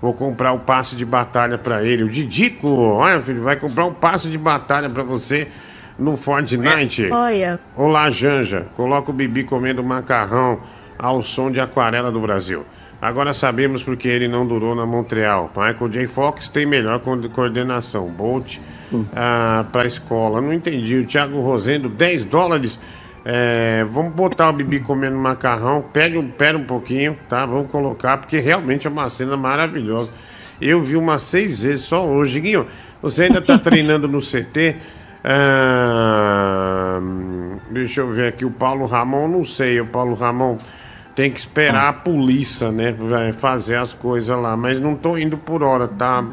[0.00, 2.04] Vou comprar o passe de batalha pra ele.
[2.04, 5.48] O Didico, olha, filho, vai comprar um passe de batalha pra você
[5.98, 7.10] no Fortnite.
[7.10, 8.68] Olha, Olá, Janja.
[8.76, 10.60] Coloca o Bibi comendo macarrão
[10.96, 12.64] ao som de aquarela do Brasil.
[13.00, 15.50] Agora sabemos porque ele não durou na Montreal.
[15.56, 16.06] Michael J.
[16.08, 18.08] Fox tem melhor co- coordenação.
[18.08, 18.58] Bolt
[19.14, 20.40] ah, para escola.
[20.40, 20.96] Não entendi.
[20.96, 22.80] O Thiago Rosendo, 10 dólares.
[23.24, 25.80] É, vamos botar o Bibi comendo macarrão.
[25.82, 27.46] Pede um, pera um pouquinho, tá?
[27.46, 30.10] Vamos colocar, porque realmente é uma cena maravilhosa.
[30.60, 32.32] Eu vi umas seis vezes só hoje.
[32.32, 32.66] Diguinho,
[33.00, 34.76] você ainda tá treinando no CT?
[35.22, 36.98] Ah,
[37.70, 38.44] deixa eu ver aqui.
[38.44, 39.80] O Paulo Ramon, não sei.
[39.80, 40.56] O Paulo Ramon
[41.18, 42.94] tem que esperar a polícia, né?
[43.32, 44.56] Fazer as coisas lá.
[44.56, 46.24] Mas não tô indo por hora, tá?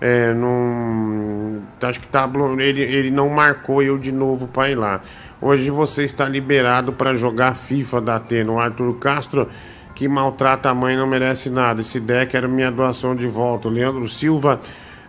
[0.00, 1.62] É, não.
[1.80, 2.28] Acho que tá.
[2.58, 5.00] Ele, ele não marcou eu de novo pra ir lá.
[5.40, 8.50] Hoje você está liberado para jogar FIFA da Atena.
[8.50, 9.48] O Arthur Castro,
[9.94, 11.82] que maltrata a mãe, não merece nada.
[11.82, 13.68] Esse deck era minha doação de volta.
[13.68, 14.58] O Leandro Silva,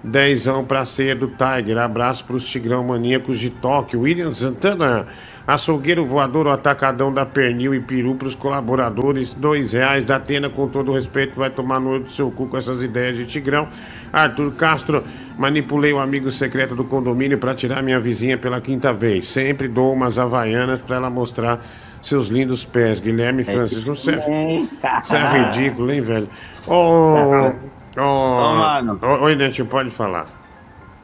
[0.07, 1.77] dezão pra ceia do Tiger.
[1.77, 4.01] Abraço pros Tigrão Maníacos de Tóquio.
[4.01, 5.07] William Santana,
[5.45, 9.33] açougueiro voador, o atacadão da Pernil e Peru pros colaboradores.
[9.33, 12.57] Dois reais da Atena, com todo respeito, vai tomar no olho do seu cu com
[12.57, 13.67] essas ideias de Tigrão.
[14.11, 15.03] Arthur Castro,
[15.37, 19.27] manipulei o amigo secreto do condomínio para tirar minha vizinha pela quinta vez.
[19.27, 21.59] Sempre dou umas havaianas para ela mostrar
[22.01, 22.99] seus lindos pés.
[22.99, 26.29] Guilherme é, você é ridículo, hein, velho?
[26.67, 27.51] Ô,
[27.97, 28.99] ô, Ô, mano.
[29.01, 30.25] ô, Oi, Netinho, pode falar.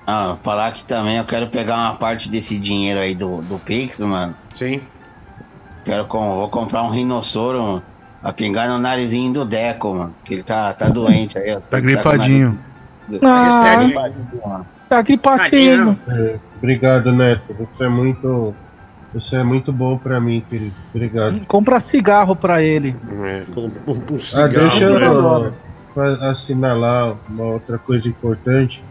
[0.05, 3.99] Ah, falar que também eu quero pegar uma parte desse dinheiro aí do, do Pix,
[3.99, 4.35] mano.
[4.53, 4.81] Sim.
[5.85, 7.83] Quero com, vou comprar um rinossoro, mano,
[8.21, 10.13] pra pingar no narizinho do Deco, mano.
[10.25, 11.55] Que ele tá, tá doente aí.
[11.55, 11.59] ó.
[11.59, 12.57] Tá gripadinho.
[13.21, 13.41] Tá
[13.81, 14.65] gripadinho, mano.
[14.89, 15.99] tá gripadinho.
[16.07, 17.53] É, obrigado, Neto.
[17.57, 18.53] Você é muito.
[19.13, 20.73] Você é muito bom pra mim, querido.
[20.93, 21.45] Obrigado.
[21.45, 22.95] Compra cigarro pra ele.
[23.23, 25.07] É, com, com, com Ah, cigarro, deixa né?
[25.07, 25.51] eu fa-
[25.99, 28.83] assinalar uma outra coisa importante.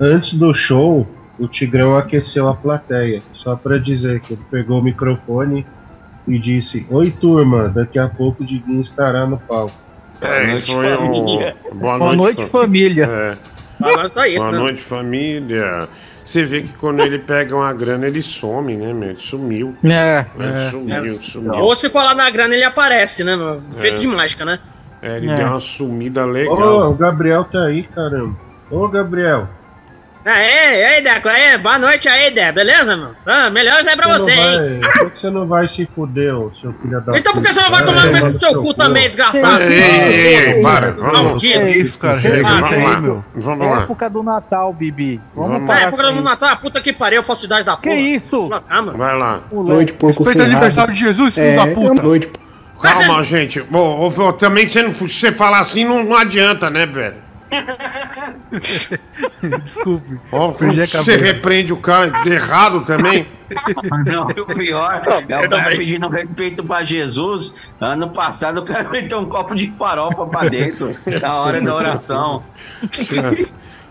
[0.00, 1.06] Antes do show,
[1.38, 3.22] o Tigrão aqueceu a plateia.
[3.32, 5.66] Só pra dizer que ele pegou o microfone
[6.26, 9.72] e disse: Oi, turma, daqui a pouco o Diguinho estará no palco.
[10.20, 11.74] É, foi o...
[11.74, 13.04] Boa Boa noite, família.
[13.10, 13.36] É.
[14.28, 14.58] Isso, Boa né?
[14.58, 15.88] noite, família.
[16.24, 19.10] Você vê que quando ele pega uma grana, ele some, né, meu?
[19.10, 19.74] Ele sumiu.
[19.82, 20.58] É, Ele é.
[20.58, 21.52] sumiu, sumiu.
[21.54, 23.60] Ou se falar na grana, ele aparece, né, meu?
[23.68, 23.98] Feito É.
[23.98, 24.60] de mágica, né?
[25.02, 25.34] É, ele É.
[25.34, 26.90] deu uma sumida Ô, legal.
[26.90, 28.36] o Gabriel tá aí, caramba.
[28.70, 29.48] Ô, Gabriel.
[30.24, 33.08] Aê, aí, Deco, aí, boa noite aí, Deco, beleza, meu?
[33.26, 34.78] Ah, melhores aí pra você, hein?
[34.80, 37.48] vai, por que você não vai se fuder, ô, seu filho da Então por que
[37.48, 37.52] puta?
[37.54, 39.62] você não vai tomar no meio Vai do seu cu no também, desgraçado?
[39.64, 41.40] Ei, ei, ei, para, vamos.
[41.40, 41.58] tiro.
[41.62, 42.20] É isso, cara.
[42.20, 43.00] Chega, vamos aí, lá.
[43.00, 43.24] meu.
[43.34, 43.82] Vamos É lá.
[43.82, 45.20] época do Natal, Bibi.
[45.34, 46.20] Vamos Vamos É, parar época do.
[46.22, 47.96] Natal, puta que pariu, falsidade da Que porra.
[48.00, 48.48] isso?
[48.68, 48.92] Calma.
[48.92, 49.40] Vai lá.
[49.50, 52.00] Noite, porco Respeita o aniversário de Jesus, filho É, da puta.
[52.00, 52.30] Noite,
[52.82, 53.62] Calma, gente.
[53.62, 57.16] Bom, também você, não, você falar assim não, não adianta, né, velho?
[59.64, 60.18] Desculpe.
[60.30, 63.26] Ó, você repreende o cara errado também.
[64.06, 67.54] Não, o pior é o cara pedindo respeito pra Jesus.
[67.78, 72.42] Ano passado o cara meteu um copo de farofa pra dentro, na hora da oração.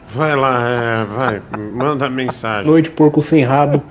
[0.08, 1.42] Vai lá, é, vai.
[1.74, 2.66] Manda mensagem.
[2.66, 3.84] noite, porco sem rabo.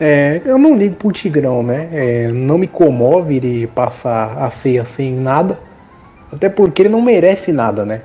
[0.00, 1.88] É, eu não ligo pro Tigrão, né?
[1.92, 5.58] É, não me comove ele passar a ceia sem nada.
[6.32, 8.02] Até porque ele não merece nada, né?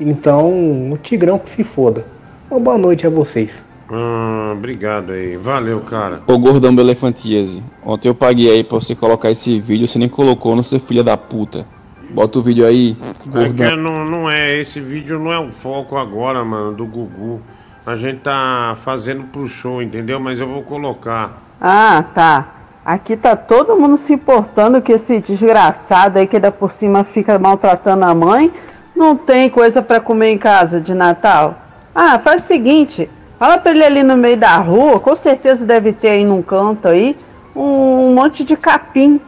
[0.00, 0.48] Então,
[0.92, 2.04] o Tigrão que se foda.
[2.50, 3.50] Uma boa noite a vocês.
[3.90, 5.36] Ah, obrigado aí.
[5.36, 6.20] Valeu, cara.
[6.26, 10.08] Ô gordão do Elefantiase, ontem eu paguei aí pra você colocar esse vídeo, você nem
[10.08, 11.66] colocou no seu filho da puta.
[12.10, 13.76] Bota o vídeo aí, É que gordão.
[13.76, 17.40] não, não é, esse vídeo não é o foco agora, mano, do Gugu.
[17.88, 20.20] A gente tá fazendo pro show, entendeu?
[20.20, 21.38] Mas eu vou colocar.
[21.58, 22.46] Ah, tá.
[22.84, 27.38] Aqui tá todo mundo se importando que esse desgraçado aí que ainda por cima fica
[27.38, 28.52] maltratando a mãe
[28.94, 31.62] não tem coisa pra comer em casa de Natal.
[31.94, 33.08] Ah, faz o seguinte,
[33.38, 36.88] fala pra ele ali no meio da rua, com certeza deve ter aí num canto
[36.88, 37.16] aí
[37.56, 39.18] um monte de capim.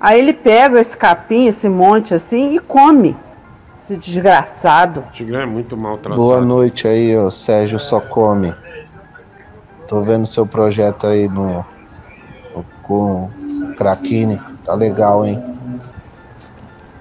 [0.00, 3.16] Aí ele pega esse capim, esse monte assim e come.
[3.80, 5.00] Esse desgraçado.
[5.00, 6.20] O Tigrão é muito maltratado.
[6.20, 8.54] Boa noite aí, ô Sérgio Socome.
[9.88, 11.64] Tô vendo seu projeto aí no,
[12.54, 13.30] no com
[13.78, 14.38] Craquine.
[14.62, 15.42] Tá legal, hein?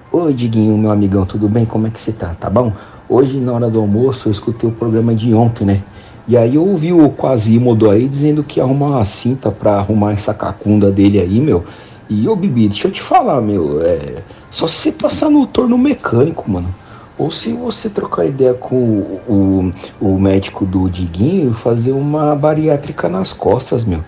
[0.10, 1.66] Ô Diguinho, meu amigão, tudo bem?
[1.66, 2.34] Como é que você tá?
[2.40, 2.72] Tá bom?
[3.10, 5.84] Hoje, na hora do almoço, eu escutei o programa de ontem, né?
[6.30, 10.14] E aí eu ouvi o Quasimodo aí dizendo que ia arrumar uma cinta pra arrumar
[10.14, 11.66] essa cacunda dele aí, meu.
[12.10, 14.24] E ô Bibi, deixa eu te falar, meu, é.
[14.52, 16.74] Só se você passar no torno mecânico, mano.
[17.18, 22.34] Ou se você trocar ideia com o, o, o médico do Diguinho e fazer uma
[22.36, 24.04] bariátrica nas costas, meu.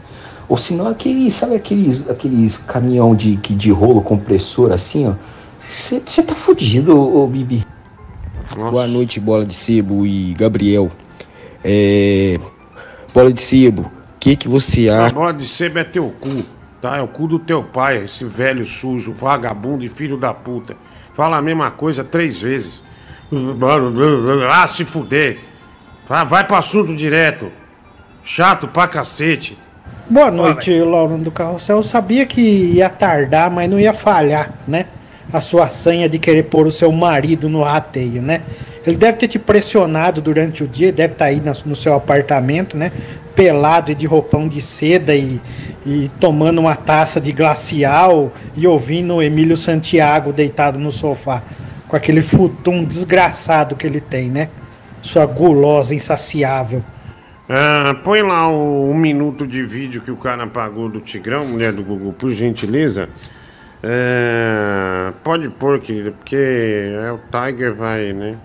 [0.50, 5.14] Ou se não, aquele, sabe aqueles, aqueles caminhão de, que- de rolo compressor assim, ó.
[5.60, 7.64] Você tá fudido, ô, ô Bibi.
[8.58, 10.90] Boa noite, Bola de Sebo e Gabriel.
[11.64, 12.40] É.
[13.14, 15.14] Bola de Sebo, o que, que você A acha?
[15.16, 16.30] bola de sebo é teu cu,
[16.82, 16.98] tá?
[16.98, 20.76] É o cu do teu pai, esse velho sujo, vagabundo e filho da puta.
[21.14, 22.84] Fala a mesma coisa três vezes.
[24.52, 25.40] Ah, se fuder.
[26.08, 27.50] Vai, vai pro assunto direto.
[28.24, 29.58] Chato pra cacete.
[30.10, 31.78] Boa noite, Laurão do Carrossel.
[31.78, 34.88] Eu sabia que ia tardar, mas não ia falhar, né?
[35.32, 38.42] A sua senha de querer pôr o seu marido no rateio, né?
[38.86, 42.76] Ele deve ter te pressionado durante o dia, deve estar aí na- no seu apartamento,
[42.76, 42.92] né?
[43.36, 45.40] Pelado e de roupão de seda e,
[45.86, 51.42] e tomando uma taça de glacial e ouvindo o Emílio Santiago deitado no sofá,
[51.88, 54.50] com aquele futum desgraçado que ele tem, né?
[55.02, 56.84] Sua gulosa insaciável.
[57.50, 61.74] Ah, põe lá o, um minuto de vídeo que o cara pagou do Tigrão, mulher
[61.74, 63.10] do Google, por gentileza.
[63.84, 68.38] É, pode pôr, querida, porque é, o Tiger vai, né?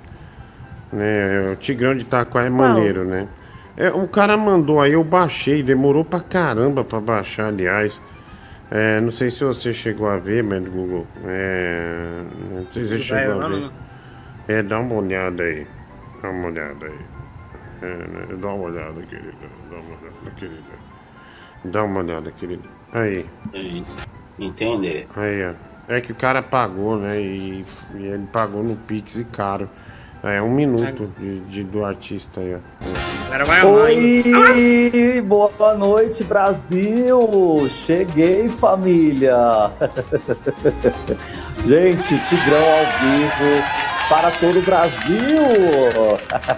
[0.93, 1.53] né?
[1.53, 3.29] O Tigrão de Itaquá é maneiro, né?
[3.77, 8.01] É, o cara mandou aí, eu baixei, demorou pra caramba pra baixar, aliás.
[8.71, 11.07] É, não sei se você chegou a ver, mas Google.
[11.25, 13.71] É, não sei se você chegou a ver.
[14.49, 15.67] É, dá uma olhada aí.
[16.23, 16.99] Dá uma olhada aí.
[17.83, 19.33] É, né, dá uma olhada, querida.
[19.71, 20.87] Dá uma olhada, querida.
[21.65, 22.69] Dá uma olhada, querida.
[22.93, 23.27] Aí.
[24.39, 25.07] Entender.
[25.15, 25.53] Aí, ó.
[25.89, 27.21] É que o cara pagou, né?
[27.21, 27.65] E,
[27.95, 29.69] e ele pagou no Pix e caro.
[30.29, 32.59] É um minuto de, de- do artista aí, ó.
[33.27, 33.65] Agora vai?
[33.65, 37.69] Oi, boa noite, Brasil!
[37.71, 39.71] Cheguei, família!
[41.65, 43.63] Gente, Tigrão ao vivo
[44.09, 45.17] para todo o Brasil!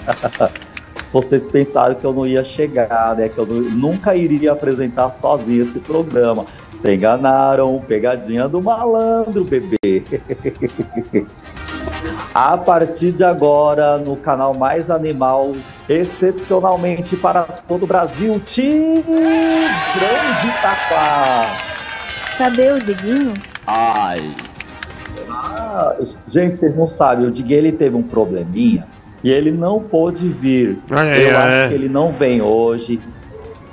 [1.13, 3.29] Vocês pensaram que eu não ia chegar, né?
[3.31, 6.45] Que eu nu- nunca iria apresentar sozinho esse programa.
[6.71, 10.03] Se enganaram, pegadinha do malandro, bebê.
[12.41, 15.57] A partir de agora, no canal Mais Animal,
[15.89, 19.03] excepcionalmente para todo o Brasil, Tigrão
[20.41, 21.57] de Itaquá.
[22.39, 23.35] Cadê o Diguinho?
[23.67, 24.37] Ai.
[25.29, 25.97] Ah,
[26.29, 28.87] gente, vocês não sabem, o Diguinho ele teve um probleminha
[29.25, 30.79] e ele não pôde vir.
[30.93, 31.61] Ai, ai, Eu ai.
[31.63, 33.01] acho que ele não vem hoje.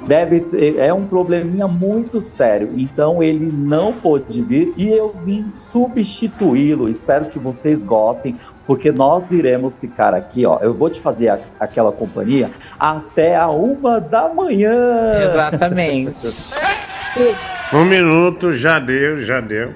[0.07, 2.71] Deve ter- é um probleminha muito sério.
[2.75, 6.89] Então ele não pôde vir e eu vim substituí-lo.
[6.89, 8.35] Espero que vocês gostem,
[8.67, 10.57] porque nós iremos ficar aqui, ó.
[10.61, 12.49] Eu vou te fazer a- aquela companhia
[12.79, 15.21] até a uma da manhã.
[15.23, 16.15] Exatamente.
[17.73, 19.71] Um minuto, já deu, já deu.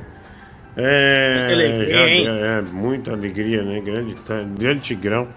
[0.78, 3.80] É, Que alegria, já é muita alegria, né?
[3.82, 5.28] Grande, ta- grande Tigrão,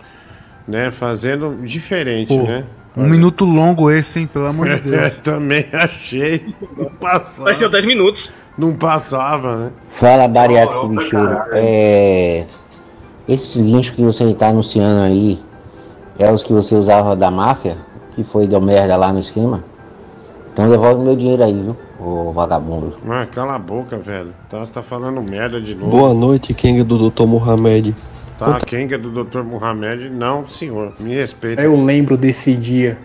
[0.68, 0.90] né?
[0.90, 2.64] Fazendo diferente, Pô, né?
[2.96, 4.28] Um minuto longo esse, hein?
[4.30, 5.12] Pelo amor de Deus.
[5.22, 6.55] também achei.
[6.76, 7.44] Não passava.
[7.44, 8.32] Vai ser 10 minutos.
[8.59, 9.70] Não passava, né?
[9.92, 11.38] Fala, bariátrico bicheiro.
[11.53, 12.44] É.
[13.29, 15.39] Esses guinchos que você está anunciando aí
[16.18, 17.77] é os que você usava da máfia,
[18.14, 19.62] que foi deu merda lá no esquema?
[20.53, 21.77] Então devolve meu dinheiro aí, viu?
[21.99, 22.95] Ô vagabundo.
[23.09, 24.35] Ah, cala a boca, velho.
[24.51, 25.91] Tá, você tá falando merda de novo.
[25.91, 27.25] Boa noite, Kenga do Dr.
[27.25, 27.95] Mohamed.
[28.39, 29.43] Tá, quem que é do Dr.
[29.43, 30.11] Mohamed?
[30.11, 30.93] Não, senhor.
[30.99, 31.62] Me respeita.
[31.62, 32.99] Eu lembro desse dia.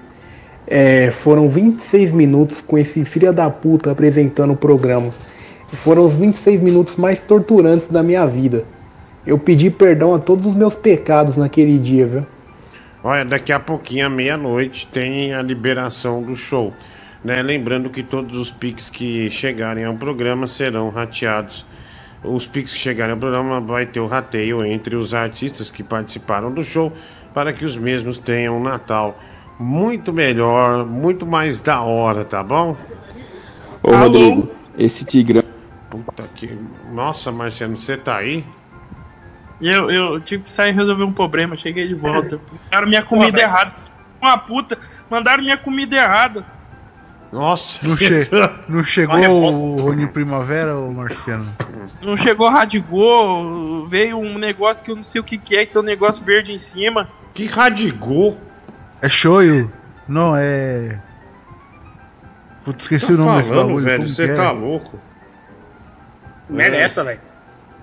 [0.66, 5.14] É, foram 26 minutos com esse filho da puta apresentando o programa.
[5.68, 8.66] Foram os 26 minutos mais torturantes da minha vida.
[9.28, 12.26] Eu pedi perdão a todos os meus pecados naquele dia, viu?
[13.04, 16.74] Olha, daqui a pouquinho, à meia-noite, tem a liberação do show.
[17.22, 17.42] Né?
[17.42, 21.66] Lembrando que todos os pics que chegarem ao programa serão rateados.
[22.24, 26.50] Os pics que chegarem ao programa vai ter o rateio entre os artistas que participaram
[26.50, 26.94] do show
[27.34, 29.20] para que os mesmos tenham um Natal
[29.60, 32.78] muito melhor, muito mais da hora, tá bom?
[33.84, 35.44] Ô, Rodrigo, esse Tigrão.
[35.90, 36.50] Puta que.
[36.94, 38.46] Nossa, Marciano, você tá aí?
[39.62, 42.40] Eu, eu tive que sair e resolver um problema, cheguei de volta.
[42.70, 43.74] Mandaram minha comida errada.
[44.22, 44.78] Uma puta,
[45.10, 46.44] mandaram minha comida errada.
[47.32, 48.28] Nossa, Não, che-
[48.70, 51.46] não chegou o Rony Primavera, ô Marciano?
[52.02, 55.74] Não chegou Radigol, veio um negócio que eu não sei o que, que é, que
[55.74, 57.08] tem um negócio verde em cima.
[57.34, 58.40] Que Radigol?
[59.02, 59.72] É shoyu?
[60.08, 61.00] Não, é.
[62.64, 63.86] Putz, esqueci Tá o nome desse falando, bagulho.
[63.86, 64.36] velho, você que é?
[64.36, 65.00] tá louco.
[66.50, 67.20] Merece, velho.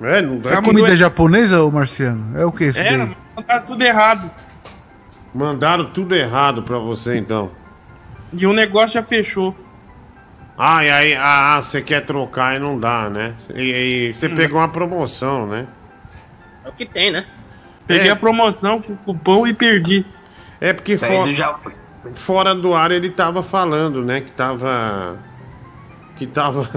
[0.05, 2.39] É, não dá É comida japonesa, ô Marciano?
[2.39, 3.17] É o que isso Era, daí?
[3.37, 4.31] mas mandaram tudo errado.
[5.35, 7.51] Mandaram tudo errado pra você, então.
[8.37, 9.55] E o negócio já fechou.
[10.57, 13.35] Ah, e aí, ah, você quer trocar e não dá, né?
[13.55, 14.35] E, e você Hum.
[14.37, 15.67] pegou uma promoção, né?
[16.65, 17.25] É o que tem, né?
[17.87, 18.13] Peguei É.
[18.13, 20.07] a promoção com o cupom e perdi.
[20.61, 21.57] É porque do Ja-
[22.15, 24.21] fora do ar ele tava falando, né?
[24.21, 25.19] Que tava.
[26.17, 26.69] Que tava.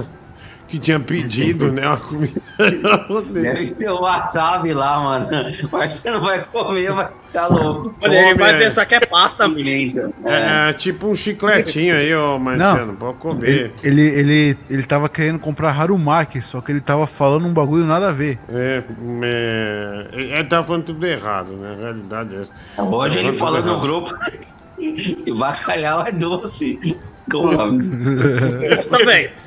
[0.68, 1.88] Que tinha pedido, né?
[1.88, 2.42] Uma comida.
[3.32, 5.28] Deve ser o wasabi lá, mano.
[5.72, 7.96] Mas você não vai comer, vai ficar louco.
[8.02, 8.60] Olha, ele vai é.
[8.60, 10.14] pensar que é pasta, bicho.
[10.26, 12.94] É, tipo um chicletinho aí, ó, Marciano.
[12.94, 13.72] Pode comer.
[13.82, 17.86] Ele, ele, ele, ele tava querendo comprar Harumaki, só que ele tava falando um bagulho
[17.86, 18.38] nada a ver.
[18.50, 18.84] É,
[19.24, 21.76] é, ele tava falando tudo errado, né?
[21.78, 22.84] A realidade é essa.
[22.84, 24.14] Hoje ele Tudo falou no grupo
[24.78, 26.98] que bacalhau é doce.
[27.30, 27.72] Como?
[28.76, 29.47] Nossa, velho.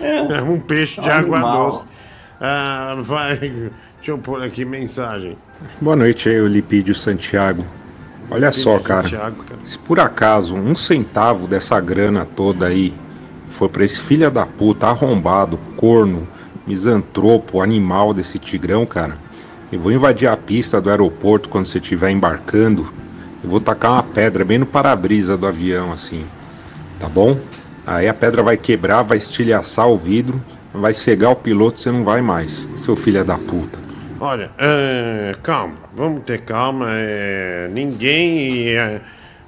[0.00, 1.70] É um peixe de água Animal.
[1.70, 1.84] doce.
[2.40, 3.36] Ah, vai.
[3.96, 5.36] Deixa eu pôr aqui mensagem.
[5.80, 7.64] Boa noite aí, Olipídio Santiago.
[8.30, 9.02] Olha só, cara.
[9.02, 9.60] Santiago, cara.
[9.64, 12.92] Se por acaso um centavo dessa grana toda aí
[13.50, 16.26] for pra esse filho da puta arrombado, corno,
[16.66, 19.16] misantropo, animal desse tigrão, cara,
[19.70, 22.92] eu vou invadir a pista do aeroporto quando você estiver embarcando.
[23.44, 26.24] Eu vou tacar uma pedra bem no para-brisa do avião, assim.
[26.98, 27.38] Tá bom?
[27.86, 32.04] Aí a pedra vai quebrar, vai estilhaçar o vidro, vai cegar o piloto, você não
[32.04, 33.78] vai mais, seu filho da puta.
[34.20, 36.86] Olha, é, calma, vamos ter calma.
[36.90, 38.68] é, ninguém.
[38.68, 39.00] é,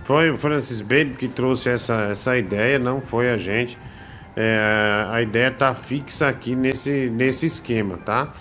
[0.02, 3.78] foi o Francis Baby que trouxe essa, essa ideia, não foi a gente.
[4.36, 8.32] É, a ideia tá fixa aqui nesse, nesse esquema, tá?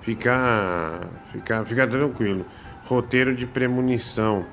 [0.00, 1.00] Fica,
[1.32, 2.46] fica, fica tranquilo.
[2.84, 4.46] Roteiro de premonição.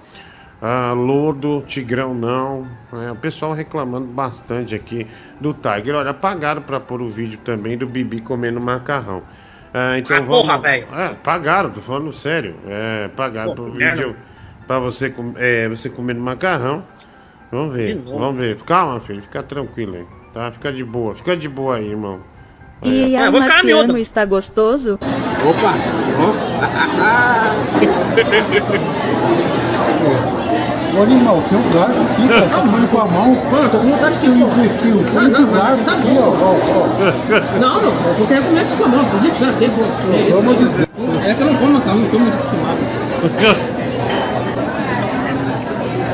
[0.62, 2.68] Ah, lodo, Tigrão não.
[2.93, 5.05] É, o pessoal reclamando bastante aqui
[5.39, 5.95] do Tiger.
[5.95, 9.22] Olha, pagaram pra pôr o vídeo também do Bibi comendo macarrão.
[9.74, 10.41] Ah, então Ah, vamos.
[10.47, 10.88] porra, velho.
[10.95, 12.55] É, pagaram, tô falando sério.
[12.68, 14.16] É, pagaram Pô, pro vídeo
[14.66, 16.84] pra você, com- é, você comendo macarrão.
[17.51, 18.58] Vamos ver, vamos ver.
[18.66, 20.05] Calma, filho, fica tranquilo aí.
[20.34, 20.51] Tá?
[20.51, 22.20] Fica de boa, fica de boa aí, irmão.
[22.82, 23.20] E É.
[23.26, 24.99] ficar Marciano, está gostoso?
[25.47, 25.74] Opa!
[30.95, 32.41] Ô animal, tem um garfo aqui, cara.
[32.47, 33.38] Tá comendo com a mão.
[33.51, 36.17] Mano, tô com vontade de Seu imbecil, põe Não, não, com o garfo tá aqui,
[36.17, 36.88] ó, ó, ó.
[37.59, 39.03] Não, não, eu só quero comer com a mão.
[39.05, 39.83] Desiste, já tempo.
[40.27, 40.88] Pelo amor de Deus.
[41.25, 42.79] É que eu não como macarrão, não sou muito acostumado.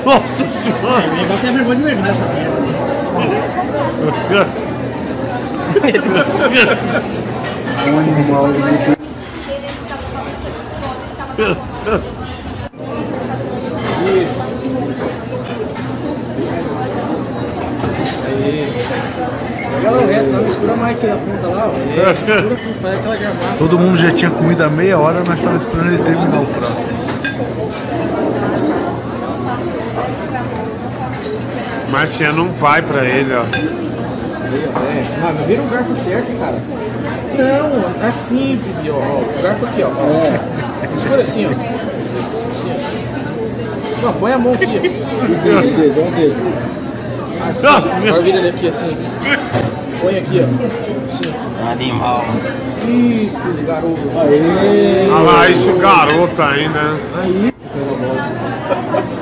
[0.05, 1.03] Nossa senhora!
[1.03, 2.63] É, negócio é vergonha de verdade essa merda.
[7.85, 8.47] Um animal.
[19.83, 21.71] Pega o resto, não mistura mais aqui na ponta lá, ó.
[21.73, 23.57] É, mistura com faz aquela gravata.
[23.59, 27.03] Todo mundo já tinha comido há meia hora, nós tava esperando ele terminar o prato.
[31.91, 33.43] Marciano um pai pra ele, ó.
[33.43, 36.57] É, mano, vira o garfo certo, cara.
[37.37, 38.95] Não, assim, Bibi, ó.
[38.95, 39.89] ó, O garfo aqui, ó.
[39.89, 40.87] É.
[41.01, 41.49] Segura assim, ó.
[44.01, 44.65] Não, põe a mão aqui.
[47.43, 48.95] Assim, agora vira ele aqui assim.
[50.03, 51.71] Põe aqui, ó.
[51.71, 52.25] Animal.
[52.85, 54.19] Isso, garoto.
[54.19, 55.07] Aê.
[55.09, 56.99] Olha lá, isso garoto aí, né?
[57.21, 57.53] Aí.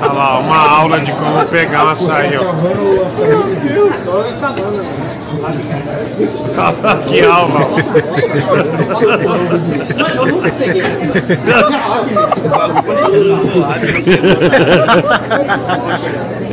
[0.00, 2.52] Olha lá, uma aula de como pegar um açaí, ó.
[2.52, 5.12] Meu Deus, olha essa banda, velho.
[7.06, 7.60] que alma.
[10.16, 10.82] Eu nunca peguei.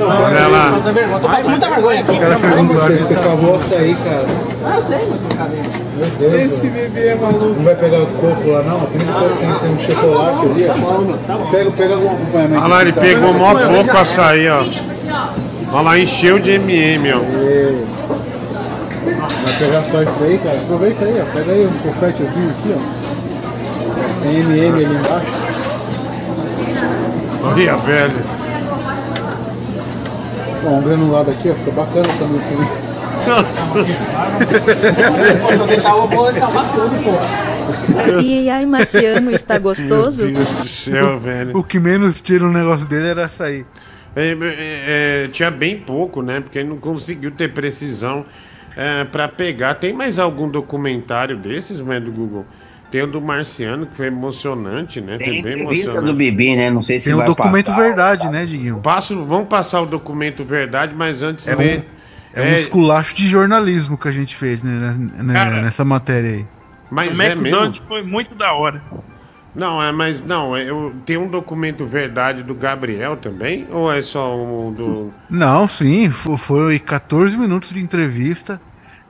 [0.01, 0.71] Olha lá.
[0.71, 2.11] Mas é vergonha, eu tô passando muita vergonha aqui.
[2.11, 4.25] O cara fez um milagre, você cavou açaí, cara.
[4.65, 5.89] Ah, eu sei, mas.
[5.97, 6.53] Meu Deus.
[6.53, 7.45] Esse bebê é maluco.
[7.45, 8.79] Não vai pegar o coco lá, não?
[8.79, 11.51] Tem, tem, tem um chocolate ali, ó.
[11.51, 12.61] Pega, pega algum acompanhamento.
[12.61, 14.63] Olha lá, ele pegou mó pouco açaí, ó.
[15.71, 17.19] Olha lá, encheu de MM, ó.
[19.43, 20.57] Vai pegar só isso aí, cara.
[20.57, 21.25] Aproveita aí, ó.
[21.35, 22.79] Pega aí um confetezinho aqui, ó.
[24.23, 25.49] Tem MM ali embaixo.
[27.43, 28.38] Olha, velho.
[30.63, 31.55] Bom, um granulado aqui, ó.
[31.55, 32.39] Fica bacana também.
[35.55, 36.47] Se eu deixar o tá
[37.03, 38.19] pô.
[38.21, 40.25] E aí, Marciano, está gostoso?
[40.25, 41.57] Meu Deus do céu, velho.
[41.57, 43.65] O que menos tira um negócio dele era açaí.
[44.15, 44.35] É, é,
[45.23, 46.39] é, tinha bem pouco, né?
[46.39, 48.25] Porque ele não conseguiu ter precisão
[48.75, 49.75] é, para pegar.
[49.75, 52.45] Tem mais algum documentário desses, né, do Google?
[52.91, 55.17] Tem o do Marciano, que foi emocionante, né?
[55.19, 56.71] Tem bem entrevista do Bibi, né?
[56.71, 57.81] Não sei se Tem o vai documento passar.
[57.81, 58.79] verdade, né, Diguinho?
[58.81, 61.85] Passo, vamos passar o documento verdade, mas antes É ler.
[62.35, 66.31] um, é um esculacho de jornalismo que a gente fez né, né, Cara, nessa matéria
[66.31, 66.45] aí.
[66.89, 67.87] Mas o é McDonald's mesmo?
[67.87, 68.81] foi muito da hora.
[69.53, 73.67] Não, é, mas não, é, eu, tem um documento verdade do Gabriel também?
[73.71, 75.13] Ou é só um do.
[75.29, 78.59] Não, sim, fo- foi 14 minutos de entrevista,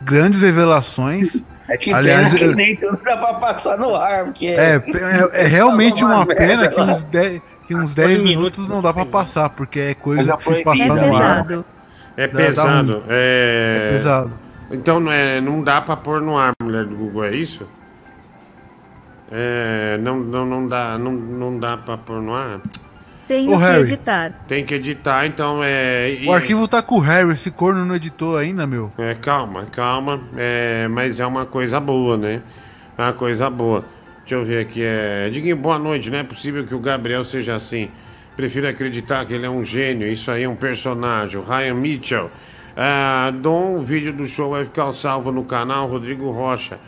[0.01, 1.43] grandes revelações.
[1.69, 4.47] É que Aliás, pena que nem tudo dá pra passar no ar, porque...
[4.47, 8.81] É, é, é realmente uma merda pena que uns 10, que uns 10 minutos não
[8.81, 11.45] dá pra passar, porque é coisa que se passar É no ar.
[11.45, 11.65] pesado.
[12.17, 12.93] É pesado.
[12.93, 13.03] ruim.
[13.09, 13.87] é...
[13.87, 14.31] É pesado.
[14.71, 17.67] Então não, é, não dá pra pôr no ar, mulher do Google, é isso?
[19.31, 22.59] É, não, não, não dá, não, não dá pra pôr no ar.
[23.29, 23.81] Tenho Ô, que Harry.
[23.83, 24.31] editar.
[24.47, 26.15] Tem que editar, então é.
[26.19, 28.91] e- O arquivo tá com o Harry, esse corno não editou ainda, meu.
[28.97, 30.19] É, calma, calma.
[30.35, 32.41] É, mas é uma coisa boa, né?
[32.97, 33.85] É uma coisa boa.
[34.21, 34.81] Deixa eu ver aqui.
[34.83, 35.29] É...
[35.31, 36.09] Diguinho, boa noite.
[36.09, 37.91] Não é possível que o Gabriel seja assim.
[38.35, 40.07] Prefiro acreditar que ele é um gênio.
[40.11, 41.39] Isso aí é um personagem.
[41.39, 42.31] O Ryan Mitchell.
[42.75, 45.87] Ah, Dom, o vídeo do show vai ficar salvo no canal.
[45.87, 46.79] Rodrigo Rocha.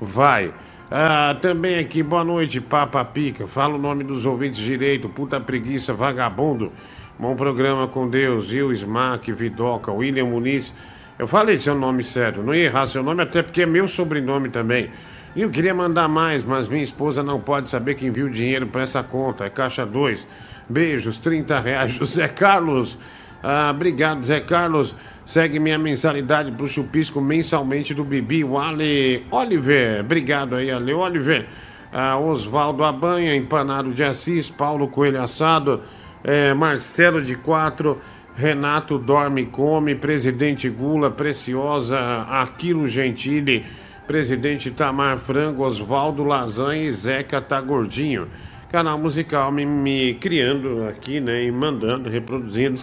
[0.00, 0.50] Vai.
[0.92, 3.46] Ah, também aqui, boa noite, Papa Pica.
[3.46, 5.08] Fala o nome dos ouvintes direito.
[5.08, 6.72] Puta preguiça, vagabundo.
[7.16, 8.48] Bom programa com Deus.
[8.48, 10.74] Gil, Smack, Vidoca, William Muniz.
[11.16, 14.48] Eu falei seu nome certo, não ia errar seu nome, até porque é meu sobrenome
[14.48, 14.90] também.
[15.36, 18.66] E eu queria mandar mais, mas minha esposa não pode saber que envia o dinheiro
[18.66, 19.44] para essa conta.
[19.44, 20.26] É caixa 2.
[20.68, 21.92] Beijos, 30 reais.
[21.92, 22.98] José Carlos.
[23.40, 24.96] Ah, obrigado, Zé Carlos.
[25.24, 28.42] Segue minha mensalidade pro chupisco mensalmente do Bibi.
[28.44, 30.00] O Ale Oliver.
[30.00, 31.46] Obrigado aí, Ale Oliver.
[31.92, 34.48] Ah, Oswaldo Abanha, Empanado de Assis.
[34.50, 35.82] Paulo Coelho Assado.
[36.24, 38.00] eh, Marcelo de Quatro.
[38.34, 39.94] Renato Dorme Come.
[39.94, 41.10] Presidente Gula.
[41.10, 42.22] Preciosa.
[42.28, 43.64] Aquilo Gentili.
[44.06, 45.62] Presidente Tamar Frango.
[45.64, 48.26] Oswaldo Lasanha e Zeca Tá Gordinho.
[48.70, 51.42] Canal musical me, me criando aqui, né?
[51.44, 52.80] E mandando, reproduzindo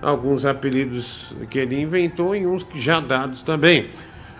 [0.00, 3.88] alguns apelidos que ele inventou e uns que já dados também.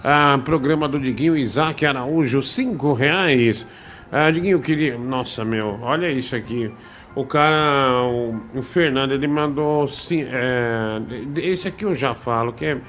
[0.03, 3.67] Ah, programa do Diguinho Isaac Araújo, cinco reais.
[4.11, 4.97] Ah, Diguinho, queria.
[4.97, 6.73] Nossa, meu, olha isso aqui.
[7.15, 9.87] O cara, o, o Fernando, ele mandou.
[9.87, 11.01] Sim, é,
[11.37, 12.81] esse aqui eu já falo, que é.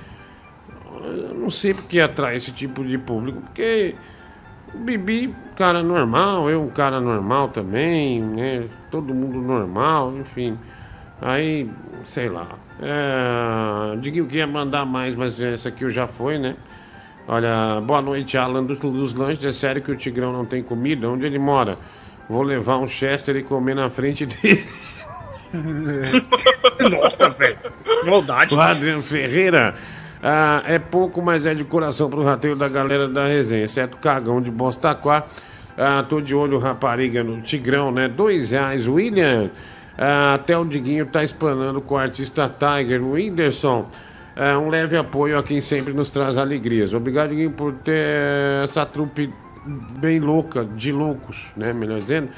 [1.03, 3.95] Eu não sei porque atrai esse tipo de público, porque
[4.73, 8.65] o Bibi, cara normal, eu um cara normal também, né?
[8.89, 10.57] Todo mundo normal, enfim.
[11.19, 11.69] Aí,
[12.03, 12.47] sei lá.
[12.81, 16.55] É, Diguinho queria mandar mais, mas essa aqui eu já foi, né?
[17.27, 19.45] Olha, boa noite, Alan dos, dos lanches.
[19.45, 21.07] É sério que o Tigrão não tem comida?
[21.07, 21.77] Onde ele mora?
[22.27, 24.65] Vou levar um Chester e comer na frente dele.
[26.89, 27.57] Nossa, velho.
[28.05, 28.55] Maldade.
[28.55, 29.75] O Adriano Ferreira.
[30.23, 33.99] ah, é pouco, mas é de coração pro rateio da galera da resenha, exceto o
[33.99, 35.25] cagão de Bostaquá.
[35.77, 38.07] Ah, tô de olho rapariga no Tigrão, né?
[38.07, 39.51] Dois reais, William.
[40.03, 43.87] Ah, até o Diguinho tá explanando com o artista Tiger, o Whindersson.
[44.35, 46.91] Ah, um leve apoio a quem sempre nos traz alegrias.
[46.95, 49.31] Obrigado, Diguinho, por ter essa trupe
[49.99, 51.71] bem louca, de loucos, né?
[51.71, 52.29] Melhor dizendo.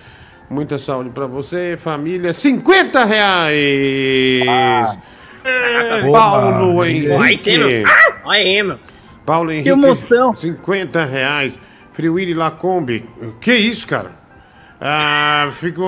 [0.50, 2.34] Muita saúde pra você, família.
[2.34, 5.00] 50 reais!
[5.46, 7.86] É, Oba, Paulo Henrique.
[7.86, 8.78] Ah, Olha aí, meu.
[9.26, 9.70] Paulo Henrique.
[9.70, 10.34] emoção.
[10.34, 11.58] 50 reais.
[11.94, 13.06] Friwiri Lacombe.
[13.40, 14.23] Que isso, cara?
[14.86, 15.82] Ah, fico,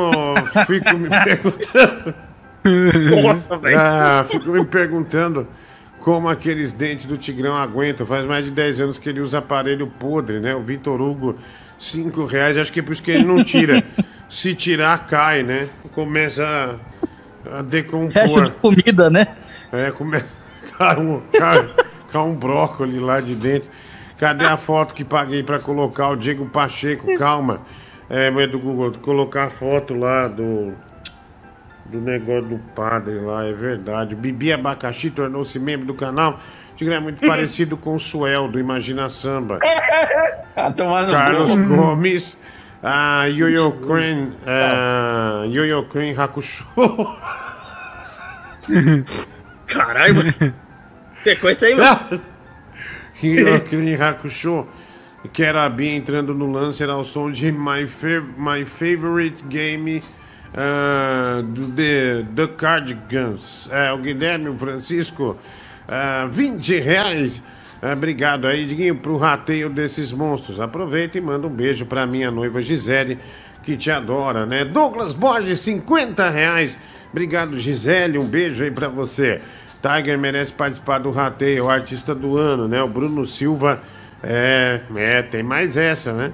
[0.65, 2.15] fico me perguntando.
[3.23, 3.77] Nossa, velho.
[3.77, 5.45] Ah, fico me perguntando
[5.99, 8.07] como aqueles dentes do Tigrão aguentam.
[8.07, 10.55] Faz mais de 10 anos que ele usa aparelho podre, né?
[10.55, 11.35] O Vitor Hugo,
[11.77, 12.57] 5 reais.
[12.57, 13.83] Acho que é por isso que ele não tira.
[14.29, 15.67] Se tirar, cai, né?
[15.91, 16.79] Começa
[17.45, 18.13] a, a decompor.
[18.13, 19.27] Resto de comida, né?
[19.73, 20.25] É, começa.
[20.77, 21.69] Cai um, cai,
[22.21, 23.69] um brócolis lá de dentro.
[24.17, 27.13] Cadê a foto que paguei pra colocar o Diego Pacheco?
[27.17, 27.61] Calma.
[28.09, 30.73] É, mas do Google, colocar a foto lá do.
[31.85, 34.15] Do negócio do padre lá, é verdade.
[34.15, 36.39] Bibi Abacaxi tornou-se membro do canal.
[36.75, 39.59] Tigrão é muito parecido com o Suel do Imagina Samba.
[40.55, 40.71] Tá
[41.11, 41.53] Carlos.
[41.53, 42.39] Gomes.
[42.81, 44.31] Ah, Yoyo Crane.
[44.47, 46.65] Ah, Yoyo Crane Hakusho.
[49.67, 50.53] Caralho, mano.
[51.25, 52.21] Tem coisa aí, mano.
[53.21, 54.65] Yoyo Crane Hakusho.
[55.33, 59.43] Que era a Bia entrando no lance, era o som de My, Fav my Favorite
[59.47, 60.01] Game
[60.53, 63.69] ah, do The, The Cardigans.
[63.71, 65.37] É, o Guilherme o Francisco.
[65.87, 67.43] ah, 20 reais.
[67.81, 70.59] Ah, obrigado aí, Diguinho, pro rateio desses monstros.
[70.59, 73.19] Aproveita e manda um beijo pra minha noiva Gisele,
[73.63, 74.63] que te adora, né?
[74.63, 76.77] Douglas Borges, 50 reais.
[77.11, 78.17] Obrigado, Gisele.
[78.17, 79.41] Um beijo aí pra você.
[79.81, 82.81] Tiger merece participar do rateio, o artista do ano, né?
[82.81, 83.81] O Bruno Silva.
[84.23, 86.31] É, é, tem mais essa, né?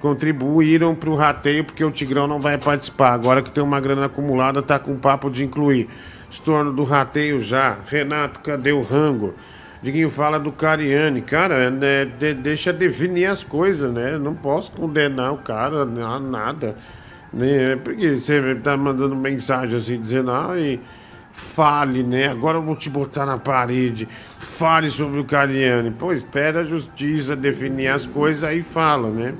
[0.00, 3.12] Contribuíram pro rateio porque o Tigrão não vai participar.
[3.12, 5.88] Agora que tem uma grana acumulada, tá com papo de incluir.
[6.30, 7.78] Estorno do rateio já.
[7.88, 9.34] Renato, cadê o rango?
[9.82, 11.20] Diguinho fala do Cariani.
[11.22, 14.18] Cara, né, de- deixa definir as coisas, né?
[14.18, 16.76] Não posso condenar o cara, na- nada.
[17.32, 17.76] Né?
[17.82, 20.80] Porque você tá mandando mensagem assim, dizendo, ai,
[21.34, 22.28] fale, né?
[22.28, 24.08] Agora eu vou te botar na parede.
[24.38, 25.90] Fale sobre o Cariani.
[25.90, 29.34] Pô, espera a justiça definir as coisas aí fala, né?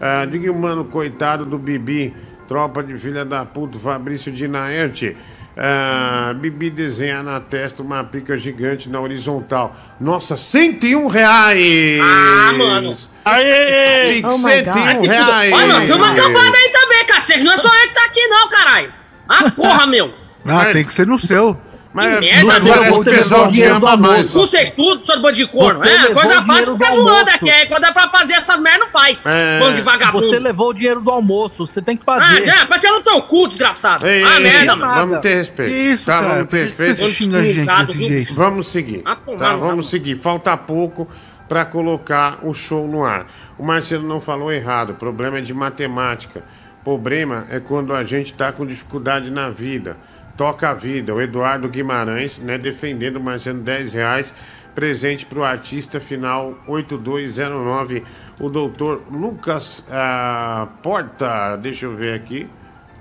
[0.00, 2.14] Ah, diga mano, coitado do Bibi,
[2.48, 5.14] tropa de filha da puta, Fabrício de Naerte.
[5.58, 9.76] Ah, Bibi desenha na testa uma pica gigante na horizontal.
[10.00, 12.00] Nossa, 101 reais!
[12.02, 12.94] Ah, mano.
[13.24, 14.14] Aê!
[14.14, 15.52] Pique, 101 reais!
[15.52, 17.44] Olha, mano, tem uma campanha aí também, cacete.
[17.44, 18.92] Não é só eu que tá aqui, não, caralho.
[19.28, 20.25] Ah, porra, meu.
[20.48, 21.56] Ah, tem que ser no seu.
[21.92, 23.04] Mas Que merda, não parece meu.
[23.04, 24.30] que o pessoal te ama mais.
[24.30, 25.80] Com vocês tudo, seu bando de corno.
[25.80, 27.50] Você É, levou coisa o dinheiro fica do zoando aqui.
[27.50, 29.24] Aí quando é pra fazer essas merdas, não faz.
[29.24, 29.58] É.
[29.58, 30.28] Bando de vagabundo.
[30.28, 32.44] Você levou o dinheiro do almoço, você tem que Ah, fazer.
[32.44, 34.06] já, pra tirar no teu cu, desgraçado.
[34.06, 34.94] Ei, ah, ei, merda, ei, mano.
[34.94, 35.72] Vamos ter respeito.
[35.72, 36.34] Isso, tá, cara?
[36.34, 36.96] vamos ter respeito.
[36.98, 38.34] você xinga a gente desse jeito?
[38.34, 39.02] Vamos seguir.
[39.06, 39.82] Ah, Tá, vamos rabo.
[39.82, 40.16] seguir.
[40.16, 41.08] Falta pouco
[41.48, 43.24] para colocar o show no ar.
[43.56, 44.90] O Marcelo não falou errado.
[44.90, 46.42] O problema é de matemática.
[46.82, 49.96] O problema é quando a gente tá com dificuldade na vida.
[50.36, 51.14] Toca a vida.
[51.14, 54.34] O Eduardo Guimarães, né, defendendo o Marcelo 10 reais.
[54.74, 58.04] Presente para o artista final 8209,
[58.38, 61.56] o doutor Lucas ah, Porta.
[61.56, 62.46] Deixa eu ver aqui.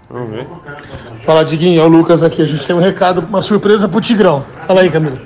[0.10, 0.48] Vamos ver.
[1.26, 2.42] Fala, Diguinho, é o Lucas aqui.
[2.42, 4.46] A gente tem um recado, uma surpresa pro Tigrão.
[4.66, 5.18] Fala aí, Camila.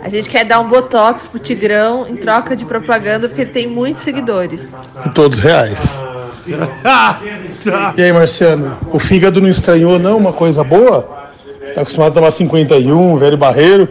[0.00, 3.66] A gente quer dar um botox pro Tigrão em troca de propaganda porque ele tem
[3.66, 4.70] muitos seguidores.
[5.14, 6.02] Todos reais.
[7.94, 8.78] E aí, Marciano?
[8.90, 10.16] O fígado não estranhou, não?
[10.16, 11.17] Uma coisa boa?
[11.78, 13.88] Tá acostumado a tomar 51, velho barreiro.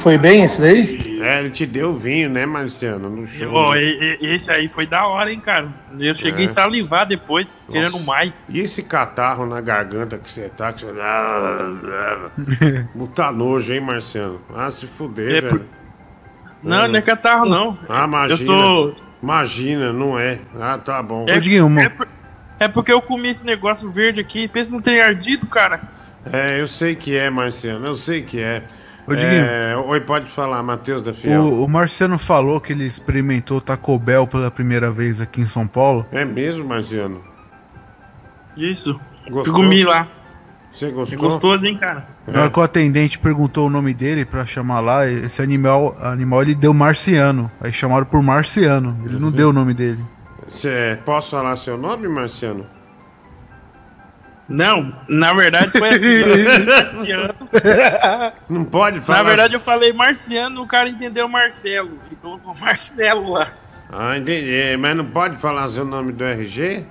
[0.00, 1.18] Foi bem esse daí?
[1.22, 3.08] É, ele te deu vinho, né, Marciano?
[3.08, 3.50] No show.
[3.54, 5.68] Ó, e- e- esse aí foi da hora, hein, cara.
[5.98, 6.48] Eu cheguei É.
[6.48, 8.04] a salivar depois, querendo Nossa.
[8.04, 8.46] mais.
[8.50, 10.74] E esse catarro na garganta que você tá?
[10.74, 10.92] Que você...
[12.94, 14.38] Botar nojo, hein, Marciano?
[14.54, 15.60] Ah, se fuder, É velho.
[15.60, 15.66] por-
[16.62, 17.78] Não, não é catarro, não.
[17.88, 18.40] Ah, imagina.
[18.40, 18.94] Eu tô.
[19.22, 20.38] Imagina, não é.
[20.60, 21.24] Ah, tá bom.
[21.28, 21.36] É,
[21.82, 22.08] é, por-
[22.60, 24.46] é porque eu comi esse negócio verde aqui.
[24.46, 25.95] Pensa não tem ardido, cara.
[26.32, 27.86] É, eu sei que é, Marciano.
[27.86, 28.62] Eu sei que é.
[29.06, 29.44] Ô, Diguinho.
[29.44, 29.76] é...
[29.76, 31.42] Oi, pode falar, Matheus da Fiel.
[31.42, 35.66] O, o Marciano falou que ele experimentou Taco Bell pela primeira vez aqui em São
[35.66, 36.04] Paulo.
[36.10, 37.22] É mesmo, Marciano?
[38.56, 38.98] Isso.
[39.30, 39.44] Gostou?
[39.46, 40.08] Eu comi lá.
[40.72, 41.18] Você É gostou?
[41.18, 42.06] gostoso, hein, cara?
[42.26, 46.42] Na hora que o atendente perguntou o nome dele pra chamar lá, esse animal, animal
[46.42, 47.50] ele deu Marciano.
[47.60, 48.96] Aí chamaram por Marciano.
[49.04, 50.04] Ele não deu o nome dele.
[50.48, 50.98] Cê...
[51.04, 52.66] Posso falar seu nome, Marciano?
[54.48, 56.20] Não, na verdade foi assim.
[56.94, 57.34] Marciano.
[58.48, 59.18] Não pode falar.
[59.18, 61.98] Na verdade eu falei Marciano, o cara entendeu Marcelo.
[62.06, 63.52] Ele colocou Marcelo lá.
[63.92, 64.76] Ah, entendi.
[64.78, 66.84] Mas não pode falar seu nome do RG?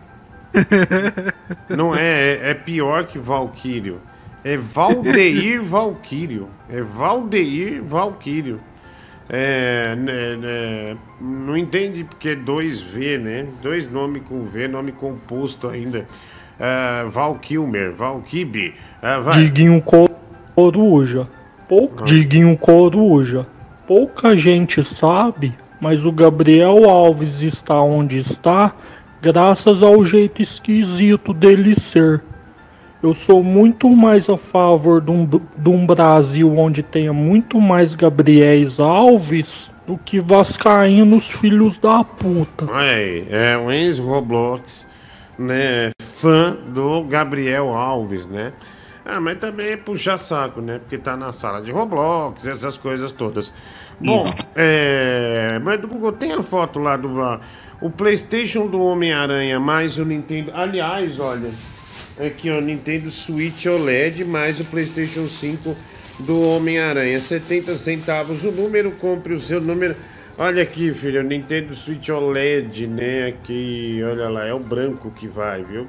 [1.70, 4.02] não é, é, é pior que Valquírio.
[4.44, 6.50] É Valdeir Valquírio.
[6.70, 8.62] É Valdeir Valquírio.
[9.28, 13.48] É, né, né, não entende porque é dois V, né?
[13.60, 16.08] Dois nomes com V, nome composto ainda.
[16.60, 18.74] É, Valkilmer, Valkibe.
[19.02, 19.34] É, vai.
[19.34, 19.84] Diguinho
[20.56, 21.28] Coruja.
[21.68, 22.06] Pouca...
[22.06, 23.46] Diguinho Coruja.
[23.88, 28.74] Pouca gente sabe, mas o Gabriel Alves está onde está
[29.22, 32.22] graças ao jeito esquisito dele ser.
[33.02, 37.94] Eu sou muito mais a favor de um, de um Brasil onde tenha muito mais
[37.94, 42.66] Gabriéis Alves do que Vascaínos filhos da puta.
[42.68, 44.88] Olha aí, é o Enzo Roblox,
[45.38, 45.92] né?
[46.02, 48.54] Fã do Gabriel Alves, né?
[49.06, 50.80] Ah, mas também é puxar saco, né?
[50.80, 53.54] Porque tá na sala de Roblox, essas coisas todas.
[54.00, 57.40] Bom, é, mas do Google tem a foto lá do ah,
[57.80, 60.52] o PlayStation do Homem-Aranha mais o Nintendo.
[60.54, 61.52] Aliás, olha,
[62.20, 65.76] aqui ó, Nintendo Switch OLED mais o PlayStation 5
[66.22, 69.96] do Homem-Aranha, 70 centavos o número, compre o seu número.
[70.38, 73.28] Olha aqui, filho, o Nintendo Switch OLED, né?
[73.28, 75.88] Aqui, olha lá, é o branco que vai, viu?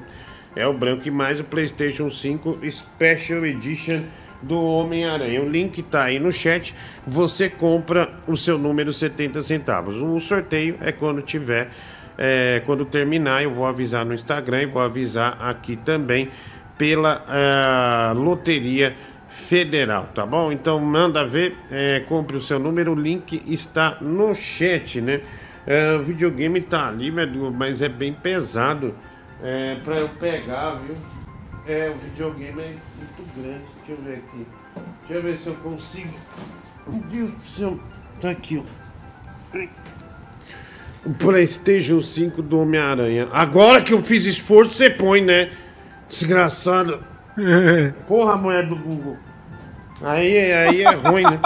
[0.55, 4.03] É o branco e mais o PlayStation 5 Special Edition
[4.41, 5.41] do Homem-Aranha.
[5.41, 6.73] O link tá aí no chat.
[7.05, 10.01] Você compra o seu número 70 centavos.
[10.01, 11.67] O sorteio é quando tiver,
[12.17, 13.43] é, quando terminar.
[13.43, 16.29] Eu vou avisar no Instagram e vou avisar aqui também
[16.77, 18.95] pela ah, Loteria
[19.37, 20.51] Federal, tá bom?
[20.51, 22.91] Então manda ver, é, compre o seu número.
[22.91, 25.21] O link está no chat, né?
[25.65, 28.93] É, o videogame tá ali, mas é bem pesado
[29.41, 30.95] é, pra eu pegar, viu?
[31.67, 33.61] É, o videogame é muito grande.
[33.85, 34.47] Deixa eu ver aqui.
[35.07, 36.13] Deixa eu ver se eu consigo.
[36.87, 37.79] Meu Deus do céu.
[38.19, 38.61] Tá aqui,
[39.55, 39.67] ó.
[41.05, 43.29] O PlayStation 5 do Homem-Aranha.
[43.31, 45.51] Agora que eu fiz esforço, você põe, né?
[46.09, 47.01] Desgraçado.
[48.07, 49.26] Porra, mulher do Google.
[50.03, 51.39] Aí, aí é ruim, né?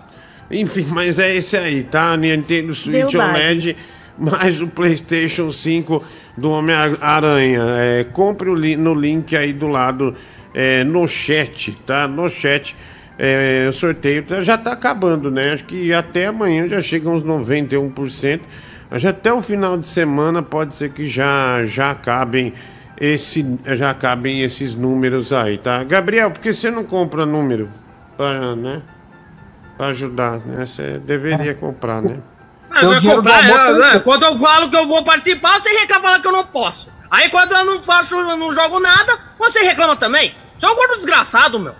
[0.50, 2.16] Enfim, mas é esse aí, tá?
[2.16, 3.76] Nintendo Switch Deu OLED
[4.16, 6.02] mais o PlayStation 5
[6.36, 7.60] do Homem-Aranha.
[7.78, 10.14] É, compre o li- no link aí do lado
[10.54, 12.08] é, no chat, tá?
[12.08, 12.74] No chat.
[13.18, 15.52] É, o sorteio tá- já tá acabando, né?
[15.52, 18.40] Acho que até amanhã já chega uns 91%.
[18.90, 22.54] Mas até o final de semana pode ser que já, já acabem
[22.98, 23.44] esse,
[23.74, 25.84] já acabem esses números aí, tá?
[25.84, 27.68] Gabriel, por que você não compra número?
[28.18, 28.82] Pra, né?
[29.76, 30.66] Pra ajudar, né?
[30.66, 32.18] Você deveria comprar, né?
[32.70, 34.00] Ah, eu vou comprar, é, né?
[34.00, 36.90] Quando eu falo que eu vou participar, você reclama falando que eu não posso.
[37.10, 40.34] Aí quando eu não faço, eu não jogo nada, você reclama também.
[40.56, 41.74] Você é um gordo desgraçado, meu.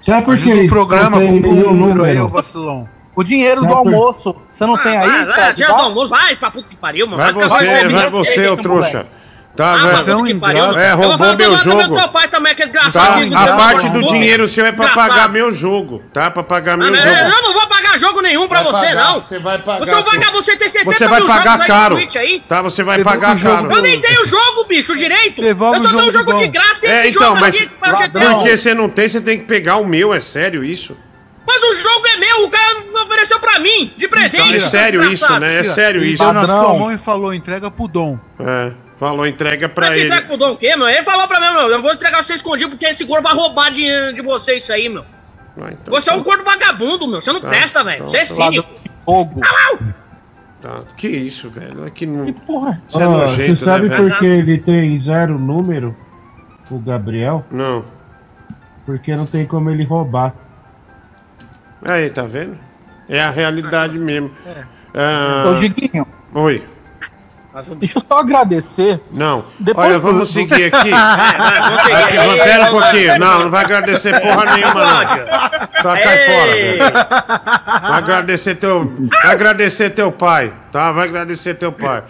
[0.00, 2.88] Será porque o programa, um nenhum número aí, ô vacilão.
[3.14, 5.06] O dinheiro do por- almoço, você não tem aí?
[5.06, 7.18] Vai, vai, dinheiro do almoço, vai pra puta que pariu, mano.
[7.18, 9.06] Vai você, mais vai ouvindo você, ô moleque.
[9.54, 9.92] Tá, Ah, vai.
[9.92, 12.08] É, Eu vou roubou falar meu jogo.
[12.08, 13.36] pai também, que é Tá, desgraçado.
[13.36, 16.30] a parte do dinheiro seu é pra pagar meu jogo, tá?
[16.30, 17.14] Pra pagar Ah, meu mas jogo.
[17.16, 19.20] Eu não vou pagar jogo nenhum pra Vai você, pagar, não.
[19.20, 19.84] Você vai pagar.
[19.84, 20.02] Você é sim.
[20.10, 22.42] vagabundo, você tem 70 Você vai mil pagar jogos aí no caro.
[22.48, 23.74] Tá, você vai Devolve pagar o jogo caro.
[23.76, 25.42] Eu nem tenho jogo, bicho, direito.
[25.42, 27.54] Devolve eu só o tenho um jogo de graça e É, esse então, jogo mas
[27.56, 28.20] aqui pra você ter.
[28.30, 30.96] porque você não tem, você tem que pegar o meu, é sério isso?
[31.46, 32.72] Mas o jogo é meu, o cara
[33.04, 34.54] ofereceu pra mim, de presente.
[34.56, 35.40] É sério isso, desgraçado.
[35.40, 35.58] né?
[35.58, 36.22] É sério isso.
[36.24, 38.18] deu na sua mão e falou, entrega pro Dom.
[38.40, 38.72] É,
[39.08, 40.06] falou, entrega pra Mas ele.
[40.08, 40.88] entrega pro Dom o quê, meu?
[40.88, 43.70] Ele falou pra mim, meu, eu vou entregar você escondido porque esse gordo vai roubar
[43.70, 45.04] dinheiro de você isso aí, meu.
[45.56, 47.20] Vai, então, Você é um gordo vagabundo, meu.
[47.20, 47.96] Você não Tá, presta, velho.
[48.00, 48.26] então, Você é tá.
[48.26, 48.68] cínico.
[49.04, 49.40] Fogo.
[50.62, 51.84] Tá, que isso, velho?
[51.86, 52.24] É que não.
[52.26, 52.80] Que porra.
[52.88, 55.96] Isso é Ó, nojento, você sabe né, por que ele tem zero número,
[56.70, 57.44] o Gabriel?
[57.50, 57.84] Não.
[58.86, 60.32] Porque não tem como ele roubar.
[61.84, 62.56] Aí, tá vendo?
[63.08, 64.30] É a realidade mesmo.
[64.94, 66.62] Ah, Ô, Diguinho, Oi.
[67.76, 69.00] Deixa eu só agradecer.
[69.10, 69.44] Não.
[69.60, 70.78] Depois Olha, vamos do- seguir aqui.
[70.78, 70.94] Seguir.
[70.94, 73.18] Aqui, Ei, Pera um pouquinho.
[73.18, 75.04] Não, não vai agradecer porra nenhuma, não.
[75.04, 76.78] Tá, cai fora, velho.
[77.82, 78.84] Vai agradecer teu.
[79.22, 80.92] Vai agradecer teu pai, tá?
[80.92, 82.02] Vai agradecer teu pai.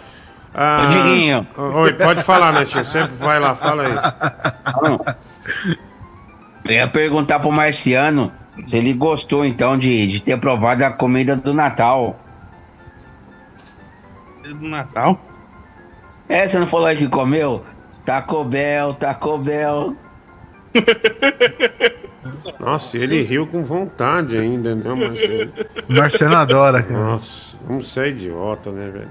[0.55, 1.47] Ah, Diguinho.
[1.57, 2.85] Oi, pode falar, Netinho.
[2.85, 4.99] Sempre vai lá, fala aí.
[6.63, 8.31] Eu ia perguntar pro Marciano
[8.65, 12.19] se ele gostou então de, de ter provado a comida do Natal.
[14.43, 15.19] Do Natal?
[16.27, 17.63] É, você não falou aí que comeu?
[18.05, 19.95] Taco Bell, Taco Bell.
[22.59, 25.51] Nossa, ele riu com vontade ainda, né, Marcelo?
[25.87, 26.99] Marcelo adora, cara.
[26.99, 29.09] Nossa, vamos ser idiota, né, velho?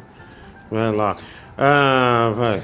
[0.70, 1.16] Vai lá.
[1.56, 2.62] Ah, vai.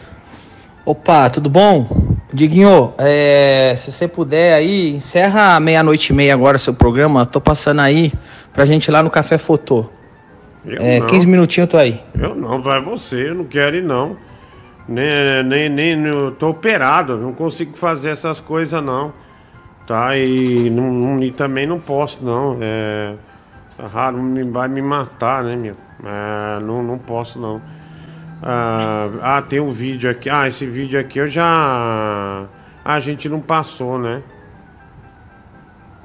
[0.85, 2.17] Opa, tudo bom?
[2.33, 7.27] Diguinho, é, se você puder aí, encerra meia-noite e meia agora seu programa.
[7.27, 8.13] Tô passando aí
[8.53, 9.87] pra gente ir lá no Café Fotô.
[10.65, 11.07] Eu É, não.
[11.07, 12.03] 15 minutinhos eu tô aí.
[12.19, 14.17] Eu não, vai você, eu não quero ir não.
[14.89, 19.13] Nem, nem, nem, eu tô operado, não consigo fazer essas coisas não.
[19.87, 20.17] Tá?
[20.17, 22.59] E, não, e também não posso não.
[22.61, 23.15] É,
[23.77, 24.19] tá raro,
[24.51, 25.75] vai me matar, né, meu?
[26.05, 27.61] É, não, não posso não.
[28.43, 30.31] Ah, ah, tem um vídeo aqui.
[30.31, 32.47] Ah, esse vídeo aqui eu já.
[32.85, 34.23] A gente não passou, né?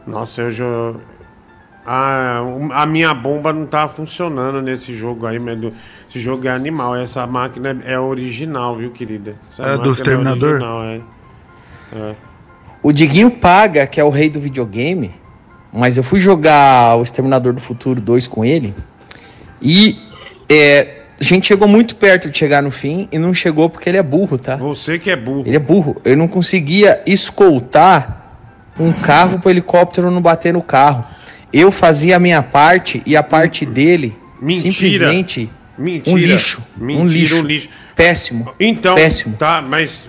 [0.05, 0.65] Nossa, eu já.
[1.85, 2.39] Ah,
[2.73, 5.73] a minha bomba não tá funcionando nesse jogo aí, mas do-
[6.13, 6.95] esse jogo é animal.
[6.95, 9.33] Essa máquina é, é original, viu, querida?
[9.51, 10.49] Essa É do máquina Exterminador?
[10.51, 11.01] original, é.
[11.91, 12.15] É.
[12.83, 15.11] O Diguinho paga, que é o rei do videogame,
[15.71, 18.75] mas eu fui jogar o Exterminador do Futuro 2 com ele
[19.59, 19.97] e
[20.47, 23.97] é, a gente chegou muito perto de chegar no fim e não chegou porque ele
[23.97, 24.55] é burro, tá?
[24.57, 25.47] Você que é burro.
[25.47, 25.99] Ele é burro.
[26.05, 28.37] Ele não conseguia escoltar
[28.79, 31.05] um carro pro helicóptero não bater no carro.
[31.51, 34.71] Eu fazia a minha parte e a parte dele Mentira.
[34.71, 36.15] simplesmente Mentira.
[36.15, 36.61] um lixo.
[36.77, 37.35] Mentira, um lixo.
[37.35, 37.69] um lixo.
[37.95, 38.53] Péssimo.
[38.59, 39.35] Então, Péssimo.
[39.37, 40.07] tá, mas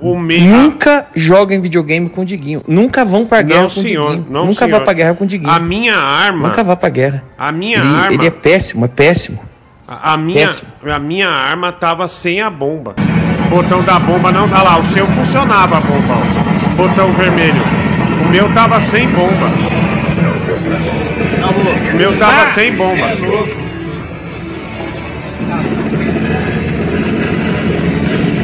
[0.00, 0.40] o meu.
[0.40, 2.62] Nunca joguem videogame com o Diguinho.
[2.66, 4.10] Nunca vão pra guerra Não, com o senhor.
[4.10, 4.26] Diguinho.
[4.30, 4.78] Não, Nunca senhor.
[4.78, 5.52] vá pra guerra com o Diguinho.
[5.52, 6.48] A minha arma.
[6.48, 7.22] Nunca vá pra guerra.
[7.38, 8.12] A minha ele, arma.
[8.14, 9.40] Ele é péssimo, é péssimo.
[9.86, 10.68] A, a minha, Péssimo.
[10.90, 12.94] a minha arma tava sem a bomba.
[13.46, 14.44] O botão da bomba não.
[14.44, 16.14] Olha lá, o seu funcionava a bomba.
[16.14, 16.72] ó.
[16.72, 17.62] O botão vermelho.
[18.24, 19.48] O meu tava sem bomba.
[21.92, 23.06] O meu tava sem bomba.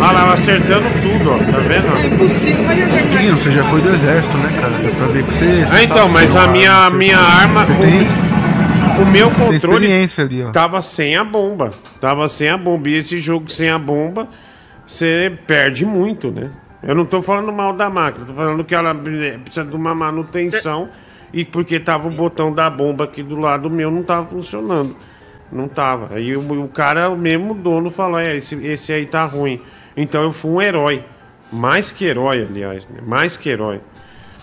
[0.00, 1.38] Olha lá, acertando tudo, ó.
[1.38, 1.86] Tá vendo?
[1.88, 2.96] ó?
[2.96, 4.72] Diguinho, você já foi do exército, né, cara?
[4.72, 5.64] Dá pra ver que você.
[5.70, 7.66] Ah, então, mas a minha, você- minha arma.
[7.66, 10.50] Tem, O meu controle ali, ó.
[10.50, 11.70] tava sem a bomba.
[12.00, 12.88] Tava sem a bomba.
[12.88, 14.28] E esse jogo sem a bomba,
[14.86, 16.50] você perde muito, né?
[16.82, 20.88] Eu não tô falando mal da máquina, tô falando que ela precisa de uma manutenção.
[21.32, 24.96] E porque tava o botão da bomba aqui do lado meu, não tava funcionando.
[25.52, 26.14] Não tava.
[26.14, 29.60] Aí o, o cara, o mesmo dono, falou: é, esse, esse aí tá ruim.
[29.96, 31.04] Então eu fui um herói.
[31.52, 32.86] Mais que herói, aliás.
[32.88, 33.00] né?
[33.06, 33.80] Mais que herói.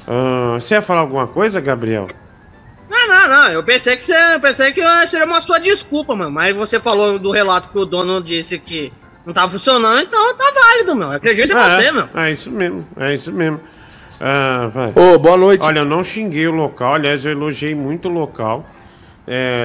[0.07, 2.07] Ah, você ia falar alguma coisa, Gabriel?
[2.89, 3.47] Não, não, não.
[3.49, 6.31] Eu pensei que você, eu pensei que seria uma sua desculpa, mano.
[6.31, 8.91] Mas você falou do relato que o dono disse que
[9.25, 11.07] não tava funcionando, então tá válido, meu.
[11.09, 12.07] Eu acredito em É, você, meu.
[12.15, 13.59] É isso mesmo, é isso mesmo.
[14.19, 14.91] Ah, vai.
[14.95, 15.61] Ô, boa noite.
[15.63, 18.65] Olha, eu não xinguei o local, aliás, eu elogiei muito o local.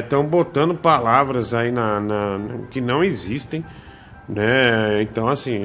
[0.01, 2.41] Estão botando palavras aí na, na-
[2.71, 3.65] que não existem,
[4.29, 5.03] né?
[5.03, 5.63] Então, assim,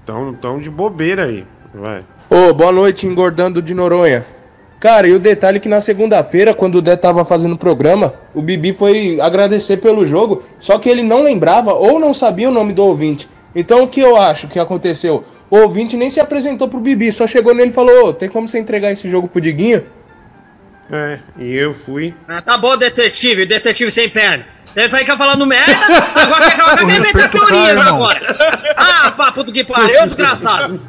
[0.00, 2.02] estão tão de bobeira aí, vai.
[2.30, 4.24] Ô, boa noite, engordando de Noronha.
[4.84, 8.14] Cara, e o detalhe é que na segunda-feira, quando o Dé tava fazendo o programa,
[8.34, 12.52] o Bibi foi agradecer pelo jogo, só que ele não lembrava ou não sabia o
[12.52, 13.26] nome do ouvinte.
[13.54, 15.24] Então o que eu acho que aconteceu?
[15.48, 18.46] O ouvinte nem se apresentou pro Bibi, só chegou nele e falou: Ô, tem como
[18.46, 19.84] você entregar esse jogo pro Diguinho?
[20.90, 22.12] É, e eu fui.
[22.28, 24.44] Ah, tá bom, detetive, detetive sem perna.
[24.74, 25.72] Você vai ficar falando merda,
[26.16, 27.94] agora você inventar respeita o teorias cara, irmão.
[27.94, 28.20] agora.
[28.76, 30.80] Ah, papo do que pariu, desgraçado.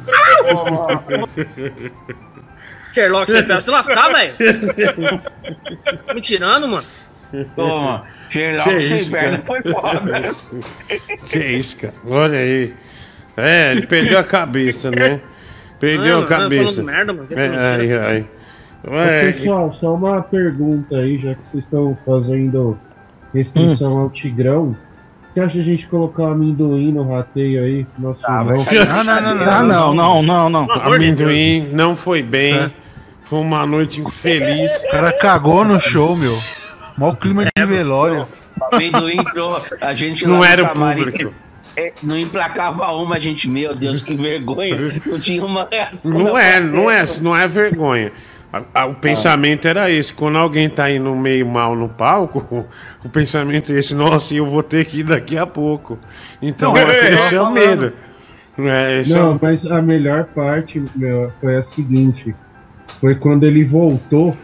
[2.92, 4.34] Sherlock, você pega se lascar, velho.
[6.14, 6.84] Me tirando, mano.
[7.54, 9.42] Toma, Sherlock Que sem isso, perna cara?
[9.46, 10.34] foi foda.
[11.28, 11.94] Que isso, cara?
[12.06, 12.74] Olha aí.
[13.36, 15.20] É, ele perdeu a cabeça, né?
[15.78, 16.82] Perdeu Não, a cabeça.
[16.82, 18.26] merda, mano, É, ai, ai.
[18.88, 22.78] Ué, pessoal, só uma pergunta aí, já que vocês estão fazendo
[23.34, 24.76] restrição ao Tigrão.
[25.34, 27.86] Você acha a gente colocar amendoim no rateio aí?
[27.98, 28.64] Nosso Ah, irmão?
[28.64, 29.52] Não, não, não, não.
[29.52, 30.72] Ah, não, não, não, não.
[30.72, 32.72] Amendoim não foi bem.
[33.24, 34.70] Foi uma noite infeliz.
[34.84, 36.38] O cara cagou no show, meu.
[36.96, 38.26] Mó clima de velório.
[38.72, 41.34] Amendoim entrou, a gente Não era o público.
[41.76, 44.78] é, Não emplacava uma, a gente, meu Deus, que vergonha.
[45.04, 46.18] Não tinha uma reação.
[46.18, 48.10] Não é, não é, não é vergonha.
[48.74, 50.12] A- a- O pensamento era esse.
[50.12, 52.66] Quando alguém tá indo meio mal no palco,
[53.04, 55.98] o pensamento é esse, nossa, eu vou ter que ir daqui a pouco.
[56.40, 57.92] Então, Não, é, esse é o medo.
[58.58, 62.34] É, esse é Não, o- mas a melhor parte, meu, foi a seguinte.
[63.00, 64.36] Foi quando ele voltou,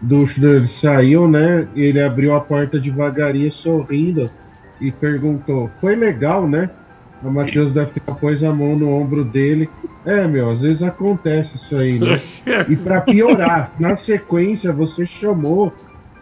[0.00, 1.66] do, ele saiu, né?
[1.74, 4.30] Ele abriu a porta devagarinho, sorrindo,
[4.80, 6.70] e perguntou, foi legal, né?
[7.22, 9.70] O Matheus deve ter pôs a mão no ombro dele.
[10.04, 12.20] É, meu, às vezes acontece isso aí, né?
[12.68, 15.72] E pra piorar, na sequência você chamou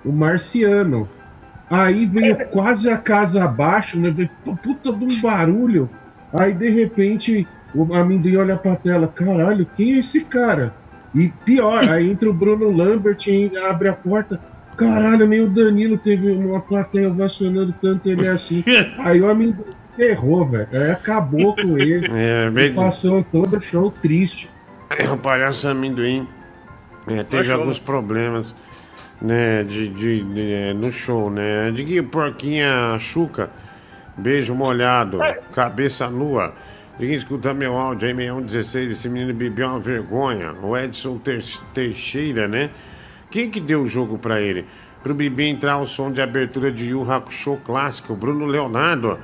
[0.04, 1.08] o Marciano.
[1.70, 4.10] Aí veio quase a casa abaixo, né?
[4.10, 5.88] Veio pu- puta de um barulho.
[6.32, 10.74] Aí de repente o amendoim olha pra tela, caralho, quem é esse cara?
[11.14, 14.40] E pior, aí entra o Bruno Lambert e abre a porta.
[14.76, 18.64] Caralho, nem o Danilo teve uma plateia ovacionando tanto ele assim.
[18.98, 19.64] Aí o amendoim
[20.02, 20.68] errou, velho.
[20.72, 22.08] Aí acabou com ele.
[22.12, 24.48] É, bem- passou todo o show triste.
[24.90, 26.26] É, o palhaço amendoim
[27.06, 27.60] é, teve Achou.
[27.60, 28.54] alguns problemas
[29.22, 31.70] né, de, de- de, é, no show, né?
[31.70, 33.50] De que porquinha chuca,
[34.16, 35.18] beijo molhado,
[35.54, 36.52] cabeça nua.
[36.98, 40.52] Ninguém escuta meu áudio aí, 6116, esse menino bebeu uma vergonha.
[40.62, 41.18] O Edson
[41.72, 42.70] Teixeira, né?
[43.30, 44.66] Quem que deu o jogo pra ele?
[45.02, 49.18] Pro Bibi entrar o som de abertura de Yu Hakusho clássico, Bruno Leonardo,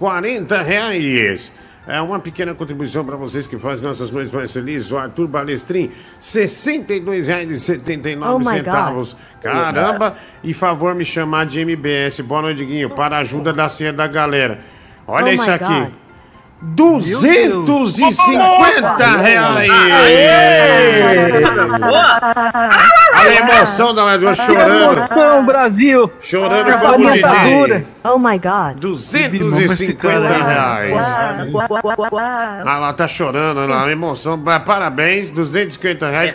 [0.00, 1.52] 40 reais.
[1.86, 4.90] É uma pequena contribuição para vocês que fazem nossas noites mais felizes.
[4.92, 9.16] O Arthur Balestrin, R$ 62,79 Oh.
[9.42, 10.16] Caramba!
[10.42, 12.22] E favor me chamar de MBS.
[12.22, 12.88] Boa noite, Guinho.
[12.88, 14.60] Para a ajuda da senha da galera.
[15.06, 15.64] Olha Oh isso aqui.
[15.64, 15.90] God.
[16.62, 19.70] 250 reais!
[23.12, 24.98] Olha a emoção da Edward chorando.
[24.98, 26.12] Emoção, Brasil!
[26.20, 27.28] Chorando Acabou como a o Didi.
[27.28, 27.84] ditadura.
[28.04, 28.78] Oh my god.
[28.78, 31.14] 250 reais.
[32.16, 34.38] Ah, ela tá chorando, ela, a emoção.
[34.64, 36.34] Parabéns, 250 reais.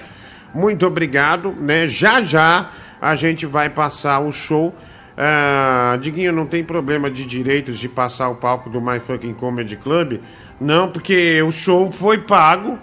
[0.53, 1.85] Muito obrigado, né?
[1.85, 2.67] Já já
[3.01, 4.73] a gente vai passar o show.
[5.17, 9.77] Ah, Diguinho, não tem problema de direitos de passar o palco do My Fucking Comedy
[9.77, 10.19] Club?
[10.59, 12.77] Não, porque o show foi pago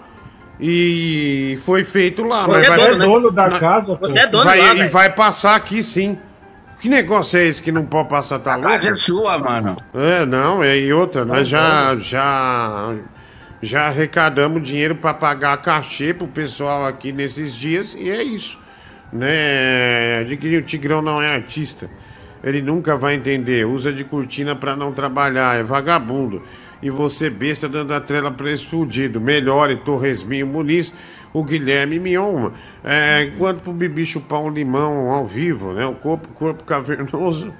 [0.59, 2.45] e foi feito lá.
[2.47, 3.05] Você mas é dono, né?
[3.05, 4.19] dono da mas- casa, Você pô.
[4.19, 4.91] é dono vai, lá, E velho.
[4.91, 6.17] vai passar aqui sim.
[6.79, 8.39] Que negócio é esse que não pode passar?
[8.39, 8.69] Tá louco?
[8.71, 9.77] casa é sua, mano.
[9.93, 12.93] É, não, é e outra, nós já, já,
[13.61, 18.59] já arrecadamos dinheiro para pagar cachê pro pessoal aqui nesses dias e é isso.
[19.13, 20.23] Né?
[20.25, 21.89] De que o Tigrão não é artista.
[22.43, 23.65] Ele nunca vai entender.
[23.65, 26.41] Usa de cortina para não trabalhar, é vagabundo.
[26.81, 29.21] E você besta dando a trela pra esse fudido.
[29.21, 30.93] Melhore Torresminho Muniz,
[31.31, 32.51] o Guilherme Mion.
[32.83, 35.85] É, enquanto pro Bibi chupar um limão ao vivo, né?
[35.85, 37.53] O corpo, corpo cavernoso.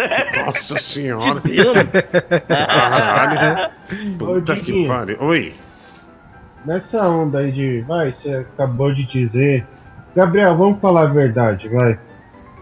[0.47, 1.43] Nossa senhora.
[2.47, 3.71] Caralho.
[4.19, 5.17] Puta Ô, que pariu.
[5.21, 5.55] Oi.
[6.65, 7.81] Nessa onda aí de.
[7.83, 9.67] Vai, você acabou de dizer.
[10.15, 11.99] Gabriel, vamos falar a verdade, vai.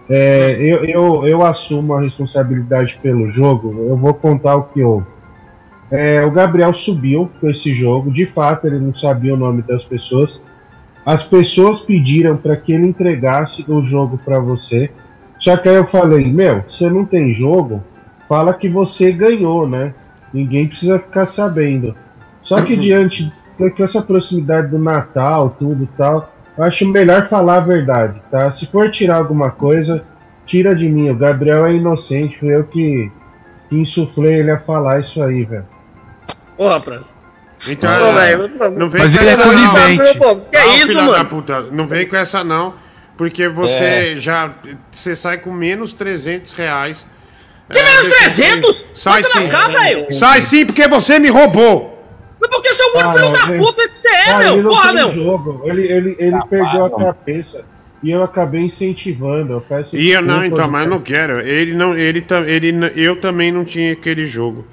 [0.09, 3.87] É, eu, eu, eu assumo a responsabilidade pelo jogo.
[3.89, 5.07] Eu vou contar o que houve.
[5.91, 8.11] É, o Gabriel subiu com esse jogo.
[8.11, 10.43] De fato, ele não sabia o nome das pessoas.
[11.09, 14.91] As pessoas pediram para que ele entregasse o jogo para você.
[15.39, 17.83] Só que aí eu falei: Meu, você não tem jogo?
[18.29, 19.95] Fala que você ganhou, né?
[20.35, 21.95] Ninguém precisa ficar sabendo.
[22.43, 27.57] Só que diante com essa proximidade do Natal, tudo e tal, eu acho melhor falar
[27.57, 28.53] a verdade, tá?
[28.53, 30.05] Se for tirar alguma coisa,
[30.45, 31.09] tira de mim.
[31.09, 33.11] O Gabriel é inocente, foi eu que,
[33.71, 35.65] que insuflei ele a falar isso aí, velho.
[36.55, 37.18] Porra, França.
[37.69, 39.71] Então, velho, não vem Mas com ele é essa não.
[39.73, 40.19] conivente.
[40.19, 41.13] Pô, que Não, isso, mano?
[41.13, 42.75] da puta, não vem com essa não,
[43.17, 44.17] porque você É.
[44.17, 44.53] já
[44.93, 47.07] você sai com menos 300 reais.
[47.71, 48.79] Que menos desse 300?
[48.79, 48.87] jeito.
[48.95, 49.29] Sai sim.
[49.35, 50.15] lascar, velho.
[50.15, 51.97] Sai sim, porque você me roubou.
[52.41, 54.57] Mas por que seu gordo Ah, filho da puta que você é, Ah, meu?
[54.63, 55.11] não Porra, meu.
[55.11, 55.63] jogo.
[55.65, 57.65] Ele, ele, ele perdeu a cabeça.
[58.01, 59.55] E eu acabei incentivando.
[59.55, 61.41] Eu peço E eu não, então, mas eu não quero.
[61.41, 64.65] Ele não, ele, ele, eu também não tinha aquele jogo.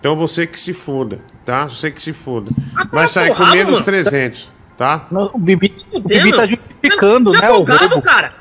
[0.00, 1.64] Então você que se foda, tá?
[1.64, 2.50] Você que se foda.
[2.90, 3.84] Vai sair com menos mano.
[3.84, 5.06] 300, tá?
[5.32, 8.02] o Bibi, o Bibi tá justificando, Você é né, o folgado, roubo.
[8.02, 8.32] cara.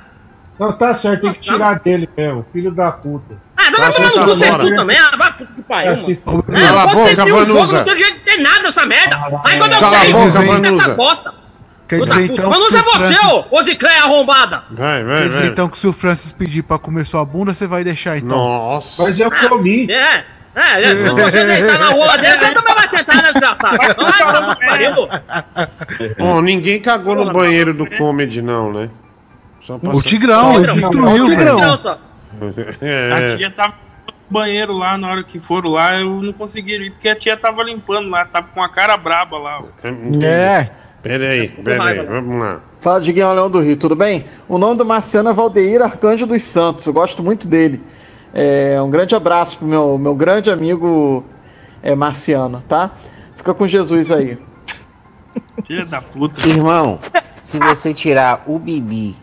[0.60, 2.46] Não, tá certo, tem que tirar dele mesmo.
[2.54, 3.36] Filho da puta.
[3.58, 4.98] Ah, pra Tá, tomar no tá cu vocês tudo também.
[4.98, 6.46] Ah, vai puta que pariu, Tá mano.
[6.50, 7.78] É, Cala a boca, Vanusa.
[7.78, 9.16] não tem direito de ter nada dessa merda.
[9.44, 10.84] Aí quando eu Cala a quero, boca, você fica Vanusa.
[10.84, 11.34] essa bosta.
[11.88, 12.40] Quer Puta dizer, puta.
[12.42, 14.64] então, Mas não que é o você, Francis- ô, ô Zicleia arrombada.
[14.72, 17.84] Vai, Quer dizer, então que se o Francis pedir pra comer sua bunda, você vai
[17.84, 18.38] deixar então.
[18.38, 19.04] Nossa.
[19.04, 19.92] Mas eu comi.
[19.92, 20.24] É,
[20.56, 23.78] é, é, se você deitar na rola dele, você também vai sentar, né, desgraçado?
[26.20, 28.90] Ó, ninguém cagou no banheiro do comedy, não, né?
[29.94, 31.60] O Tigrão, ele destruiu, velho.
[32.82, 33.34] É.
[33.34, 33.76] A tia tava
[34.08, 37.38] no banheiro lá, na hora que foram lá, eu não consegui ir, porque a tia
[37.38, 39.62] tava limpando lá, tava com a cara braba lá.
[40.24, 40.70] É.
[41.02, 42.62] Peraí, peraí, vamos lá.
[42.80, 44.26] Fala, Diguinho Leão do Rio, tudo bem?
[44.48, 47.82] O nome do Marciano é Valdeir Arcanjo dos Santos, eu gosto muito dele.
[48.34, 51.24] É, um grande abraço pro meu, meu grande amigo
[51.84, 52.92] é, Marciano, tá?
[53.36, 54.38] Fica com Jesus aí.
[55.66, 56.48] Filha da puta.
[56.48, 57.00] Irmão,
[57.42, 59.16] se você tirar o Bibi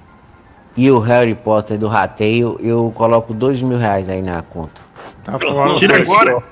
[0.76, 4.80] e o Harry Potter do rateio, eu coloco dois mil reais aí na conta.
[5.24, 6.08] Tá fora Tira dois.
[6.08, 6.42] agora.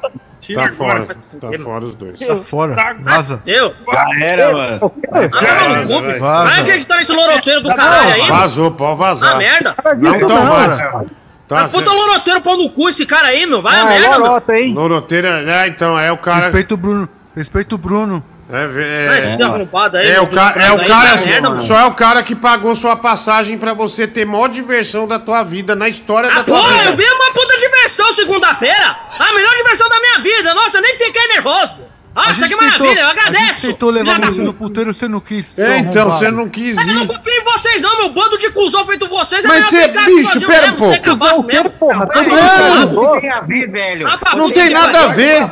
[0.41, 1.05] Tira Tá agora.
[1.07, 2.19] fora, tá fora os dois.
[2.19, 3.43] Tá fora, vaza.
[3.47, 3.73] Eu?
[3.93, 4.93] Já era, mano.
[5.31, 6.61] Vaza, vai.
[6.61, 8.29] Acreditar nesse loroteiro do caralho aí.
[8.29, 9.35] Vazou, pode vazar.
[9.35, 9.75] Ah, merda.
[9.99, 11.07] Não, então cara.
[11.49, 13.63] Tá, Ah, puta loroteiro pau no cu esse cara aí, meu.
[13.63, 14.19] Vai a Ah, merda, meu.
[14.21, 14.75] lorota, hein?
[14.75, 16.45] Loroteira, é, então, é o cara.
[16.47, 17.09] Respeita o Bruno.
[17.37, 18.25] Respeita o Bruno.
[18.49, 21.49] É, é, Ah, esse arrombado aí, é, meu o, ca- é o aí, cara, merda,
[21.49, 21.61] mano.
[21.63, 25.43] só é o cara que pagou sua passagem pra você ter maior diversão da tua
[25.43, 26.91] vida, na história da Ah, tua porra, vida.
[26.91, 28.97] eu vi uma puta diversão segunda-feira.
[29.19, 30.55] A melhor diversão da minha vida.
[30.55, 31.83] Nossa, nem fiquei nervoso.
[32.17, 33.67] A Nossa, gente que maravilha, eu A gente agradeço.
[33.67, 35.59] tentou levar você no puteiro, você não quis.
[35.59, 37.09] É, então, você não quis Mas eu não ir.
[37.09, 39.45] confio em vocês não, meu bando de cuzão feito vocês.
[39.45, 41.03] é Mas você, bicho, pera um pouco.
[41.03, 41.71] cabaço mesmo.
[41.73, 42.87] Porra, todo É.
[42.87, 44.09] mundo Não tem a ver, velho.
[44.35, 45.51] Não tem nada a ver.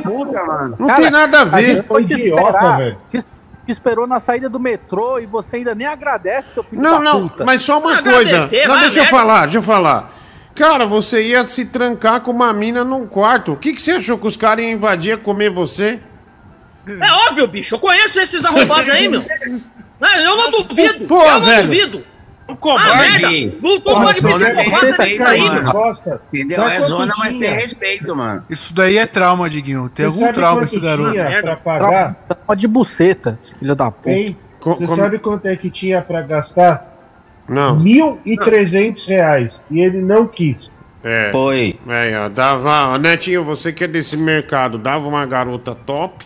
[0.78, 1.84] Não tem nada a ver.
[1.86, 2.98] foi Idiota, velho.
[3.10, 3.26] Te, te
[3.68, 7.28] esperou na saída do metrô e você ainda nem agradece, seu filho Não, da não,
[7.28, 7.44] puta.
[7.44, 8.68] mas só uma Agradecer, coisa.
[8.68, 10.10] Não, deixa eu falar, deixa eu falar.
[10.54, 13.52] Cara, você ia se trancar com uma mina num quarto.
[13.52, 16.00] O que, que você achou que os caras iam invadir e comer você?
[16.86, 17.74] É óbvio, bicho.
[17.74, 19.24] Eu conheço esses arrombados aí, meu.
[20.00, 21.06] Não, eu não duvido.
[21.06, 21.62] Pô, eu não velho.
[21.62, 22.04] duvido.
[22.46, 23.30] O Ah, merda.
[23.62, 25.62] Não tô falando de psicopata respeito, tá aí, mano.
[25.62, 25.72] meu.
[25.72, 26.56] Costa, Entendeu?
[26.58, 27.48] sabe É zona, mas tinha?
[27.48, 28.44] tem respeito, mano.
[28.50, 29.88] Isso daí é trauma, Diguinho.
[29.88, 31.12] Tem Você algum trauma esse garoto.
[31.12, 32.14] tinha pra pagar?
[32.28, 34.10] Trauma de buceta, filho da puta.
[34.10, 36.92] Você como- sabe quanto é que tinha pra gastar?
[37.48, 37.78] Não.
[37.78, 39.58] Mil e trezentos reais.
[39.70, 40.70] E ele não quis.
[41.02, 41.30] É.
[41.32, 41.78] Foi.
[41.88, 42.98] É, ó, dava.
[42.98, 46.24] Netinho, você que é desse mercado, dava uma garota top.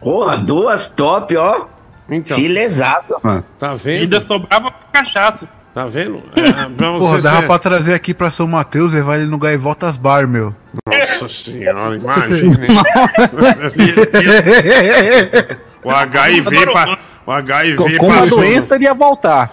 [0.00, 1.66] Porra, duas top, ó.
[2.10, 2.36] Então.
[2.36, 3.44] Filezaço, mano.
[3.58, 4.02] Tá vendo?
[4.02, 5.48] Ainda sobrava cachaça.
[5.74, 6.22] Tá vendo?
[6.36, 9.38] É, pra Porra, dava ser- pra trazer aqui pra São Mateus e levar ele no
[9.38, 10.54] Gaivotas Bar, meu.
[10.86, 12.56] Nossa senhora, imagina.
[15.84, 18.38] o HIV pra, o HIV Com a passou.
[18.38, 19.52] doença ele ia voltar.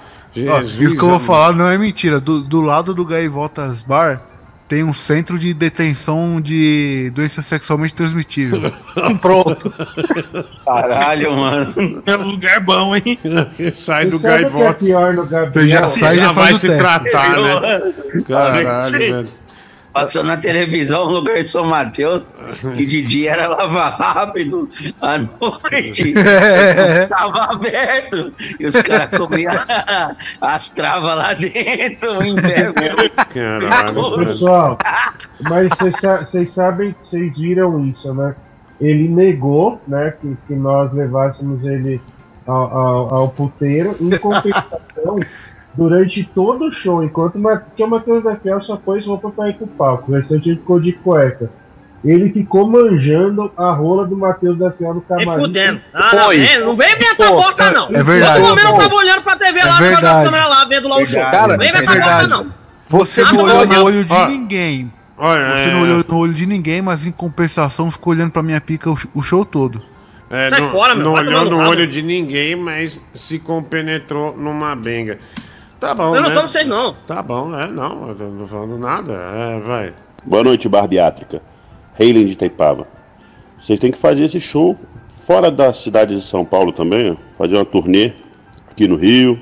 [0.50, 2.20] Ó, isso que eu vou falar não é mentira.
[2.20, 4.22] Do, do lado do Gaivotas Bar
[4.68, 8.72] tem um centro de detenção de doença sexualmente transmitível.
[9.22, 9.72] Pronto.
[10.66, 12.04] Caralho, mano.
[12.06, 13.20] É um lugar bom, hein?
[13.74, 14.74] Sai do Você é gaivota.
[14.86, 15.52] pior no Gabriel?
[15.54, 16.78] Você já sai e já vai se teste.
[16.84, 17.94] tratar, né?
[18.28, 19.45] Caralho, velho.
[19.96, 22.36] Passou na televisão um lugar de São Mateus,
[22.76, 24.68] que de dia era lavar rápido,
[25.02, 26.12] à noite
[27.08, 28.34] tava aberto.
[28.60, 29.54] E os caras comiam
[30.42, 33.10] as travas lá dentro, em vergonha.
[33.34, 34.26] Caralho.
[34.26, 34.78] Pessoal,
[35.40, 38.36] mas vocês sabem, vocês viram isso, né?
[38.82, 42.02] Ele negou, né, que, que nós levássemos ele
[42.46, 43.96] ao, ao, ao puteiro.
[44.02, 45.22] Em compensação,
[45.77, 49.68] durante todo o show, enquanto o Matheus da Fiel só pôs roupa pra ir pro
[49.68, 51.49] palco, o restante ele ficou de cueca.
[52.03, 55.31] Ele ficou manjando a rola do Matheus da Fiel no camarim.
[55.34, 55.81] fudendo.
[55.91, 57.88] Ah, não, vem, não vem inventar Pô, bosta, não.
[57.88, 58.39] é verdade.
[58.39, 60.26] Todo momento eu tava olhando pra TV É lá, no da verdade.
[60.26, 61.22] câmera lá, vendo lá o show.
[61.22, 62.30] Cara, não vem é inventar bosta, verdade.
[62.30, 62.53] não.
[62.88, 64.27] Você Ah, não olhou no olho de Ó.
[64.27, 64.93] ninguém.
[65.18, 68.43] Olha, Você é, não olhou no olho de ninguém, mas em compensação ficou olhando pra
[68.43, 69.81] minha pica o, o show todo.
[70.30, 74.76] é, Sai não, fora, meu, não olhou no olho de ninguém, mas se compenetrou numa
[74.76, 75.18] benga.
[75.80, 76.35] Tá bom, Eu não né?
[76.35, 76.93] sou vocês, não.
[77.06, 79.14] Tá bom, é, não, eu não tô falando nada.
[79.14, 79.93] É, vai.
[80.23, 81.41] Boa noite, barbiátrica.
[81.99, 82.88] Heilen de Itaipava.
[83.57, 84.77] Vocês têm que fazer esse show
[85.26, 87.15] fora da cidade de São Paulo também, ó.
[87.38, 88.14] Fazer uma turnê
[88.72, 89.39] aqui no Rio.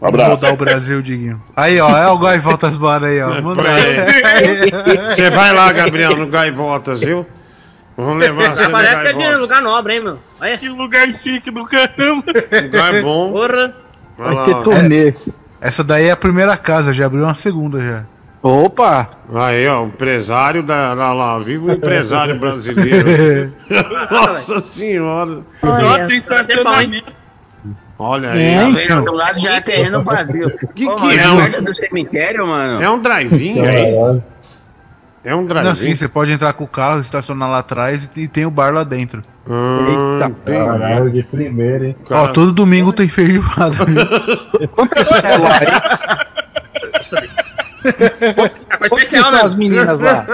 [0.00, 0.30] Um abraço.
[0.30, 1.42] Rodar o Brasil, Diguinho.
[1.56, 3.28] Aí, ó, é o Gaivotas Bar aí, ó.
[3.42, 5.14] Manda É.
[5.14, 7.26] Você vai lá, Gabriel, no Gaivotas, viu?
[7.96, 10.18] Vamos levar você no Parece que é de lugar nobre, hein, meu.
[10.40, 10.56] Olha.
[10.56, 12.22] Que lugar chique do caramba.
[12.62, 13.32] Lugar bom.
[13.32, 13.87] Porra.
[14.18, 14.62] Vai lá, Vai ter ó.
[14.62, 15.14] turnê.
[15.60, 18.04] Essa daí é a primeira casa, já abriu uma segunda já.
[18.42, 19.08] Opa!
[19.34, 20.94] Aí, ó, o empresário da.
[20.94, 23.52] Lá, lá, viva o empresário brasileiro.
[24.10, 25.42] Nossa senhora.
[25.62, 27.12] Olha, tem estacionamento.
[27.98, 28.44] Olha aí.
[28.44, 29.04] É, vendo?
[29.06, 30.56] Do lado já é terreno vazio.
[30.72, 32.80] Que Pô, que é, perto do cemitério, mano.
[32.80, 34.22] É um drive-in aí?
[35.28, 35.74] É um Não, drive-in?
[35.74, 38.82] sim, você pode entrar com o carro, estacionar lá atrás e tem o bar lá
[38.82, 39.20] dentro.
[39.50, 40.34] Ah, Eita.
[40.64, 41.96] Caralho, de primeira, hein?
[42.10, 43.84] Ó, todo domingo tem feijoada.
[43.84, 43.96] viu?
[47.84, 48.52] É coisa
[48.92, 49.40] Onde especial, né?
[49.40, 50.26] as meninas lá?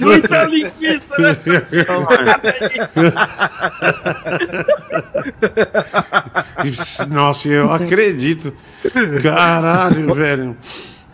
[0.00, 1.36] Muita linguiça, né?
[7.10, 8.54] Nossa, eu acredito.
[9.22, 10.56] Caralho, velho.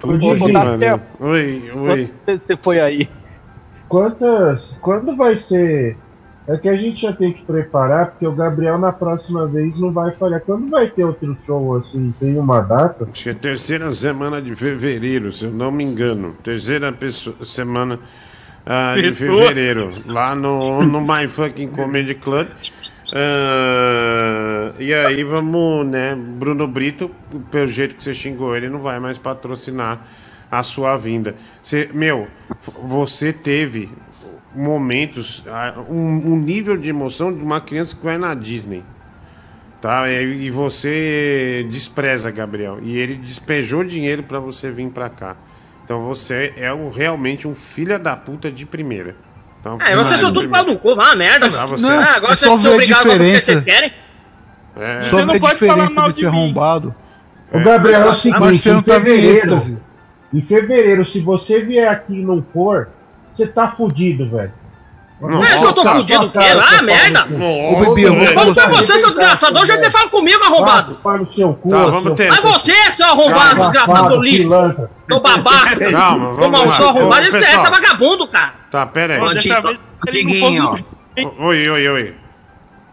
[0.03, 1.01] Ô, pariu.
[1.21, 2.11] Oi, oi.
[2.25, 3.09] Quando você foi aí?
[3.89, 4.79] Quantas.
[4.81, 5.97] Quando vai ser.
[6.47, 9.93] É que a gente já tem que preparar, porque o Gabriel na próxima vez não
[9.93, 10.41] vai falhar.
[10.41, 12.15] Quando vai ter outro show assim?
[12.19, 13.07] Tem uma data?
[13.11, 16.35] Acho que é terceira semana de fevereiro, se eu não me engano.
[16.43, 17.99] Terceira pessoa- semana
[18.65, 19.91] ah, de fevereiro.
[20.07, 22.49] Lá no, no My Fucking Comedy Club.
[23.15, 26.15] Ah, e aí vamos, né?
[26.15, 27.11] Bruno Brito,
[27.51, 30.01] pelo jeito que você xingou ele, não vai mais patrocinar
[30.51, 31.35] a sua vinda.
[31.63, 32.29] Você, meu,
[32.83, 33.91] você teve
[34.55, 38.83] momentos, ah, um, um nível de emoção de uma criança que vai na Disney.
[39.81, 40.11] Tá?
[40.11, 42.79] E e você despreza Gabriel.
[42.83, 45.37] E ele despejou dinheiro pra você vir pra cá.
[45.85, 49.15] Então você é um- realmente um filho da puta de primeira.
[49.61, 51.69] Então, É, vocês são tudo pau do cu, uma merda, Ah, mano.
[51.79, 53.53] você- Ah, agora é vocês só são obrigados a fazer o que diferença.
[53.53, 53.93] vocês querem.
[54.77, 56.31] É, Só não pode falar mal desse de mim.
[56.31, 56.95] arrombado.
[57.53, 59.81] O Gabriel é o seguinte, em tava em fevereiro,
[60.33, 62.89] em fevereiro, se você vier aqui e não for,
[63.33, 64.53] você tá fudido, velho.
[65.21, 66.39] Não é que eu tô Nossa, fudido o quê?
[66.39, 67.25] cara, Ah, merda.
[67.25, 68.27] Ô, Bibi, eu vou.
[68.29, 69.59] Fala pra você, seu desgraçado.
[69.59, 70.99] Hoje você fala comigo, arrombado.
[71.03, 72.29] Vai para o seu cu, Tá, seu vamos ter.
[72.29, 74.49] Vai você, seu arrombado, desgraçado, seu lixo.
[75.09, 75.91] Seu babaca.
[75.91, 76.89] Calma, Seu vamos lá.
[76.89, 77.23] arrombado.
[77.25, 78.53] Ô, Esse é vagabundo, cara.
[78.71, 79.21] Tá, pera aí.
[81.39, 82.15] Oi, oi, oi.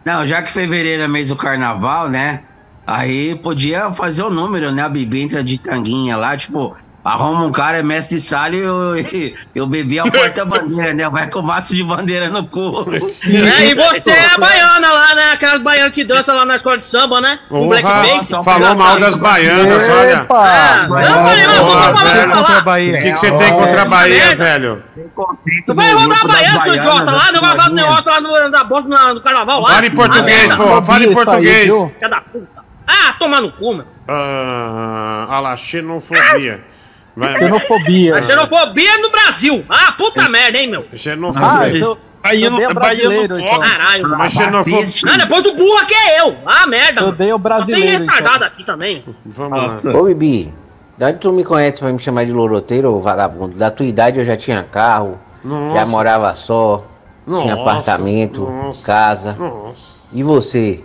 [0.04, 2.42] Não, já que fevereiro é mês do carnaval, né?
[2.86, 4.82] Aí podia fazer o número, né?
[4.82, 6.76] A Bibi entra de tanguinha lá, tipo,
[7.06, 8.94] arruma um cara, é mestre de sala e eu,
[9.54, 11.08] eu bebi a porta-bandeira, né?
[11.08, 12.84] Vai com o maço de bandeira no cu.
[13.24, 15.32] É, e você é a baiana lá, né?
[15.32, 17.38] Aquela baiana que dança lá na escola de samba, né?
[17.48, 18.32] Com Porra, blackface.
[18.44, 20.26] falou mal das baianas, olha.
[20.28, 22.32] Ah, não, Porra, vou velho.
[22.34, 22.78] falar.
[22.78, 24.82] O que, que você tem contra a Bahia, velho?
[25.66, 28.64] Tu vai rodar a baiana, seu idiota, lá, não vai dar negócio lá no, na
[28.64, 29.74] bosta no carnaval lá.
[29.74, 31.72] Fale em português, Ah, porra, fale em português.
[31.72, 32.64] Filha da puta.
[32.86, 33.86] Ah, tomar no cu, meu.
[34.08, 36.62] Ah, olha lá, xenofobia.
[37.16, 39.64] Vai- A xenofobia no Brasil.
[39.68, 40.84] Ah, puta merda, hein, meu.
[40.94, 41.48] Xenofobia.
[41.50, 43.68] Ah, eu- Baiano, eu odeio baiano brasileiro, foda.
[43.68, 44.08] Caralho.
[44.18, 44.86] Mas xenofobia.
[45.12, 46.36] Ah, depois o burro aqui é eu.
[46.44, 47.00] Ah, merda.
[47.02, 48.46] Eu odeio brasileiro, Tem retardado então.
[48.48, 49.04] aqui também.
[49.24, 50.52] Vamos Ô, Bibi,
[50.98, 53.56] da onde tu me conhece pra me chamar de loroteiro ou vagabundo?
[53.56, 55.78] Da tua idade eu já tinha carro, Nossa.
[55.78, 56.84] já morava só,
[57.26, 59.32] tinha Nossa, apartamento, nossa, casa.
[59.38, 59.96] nossa.
[60.12, 60.82] E você,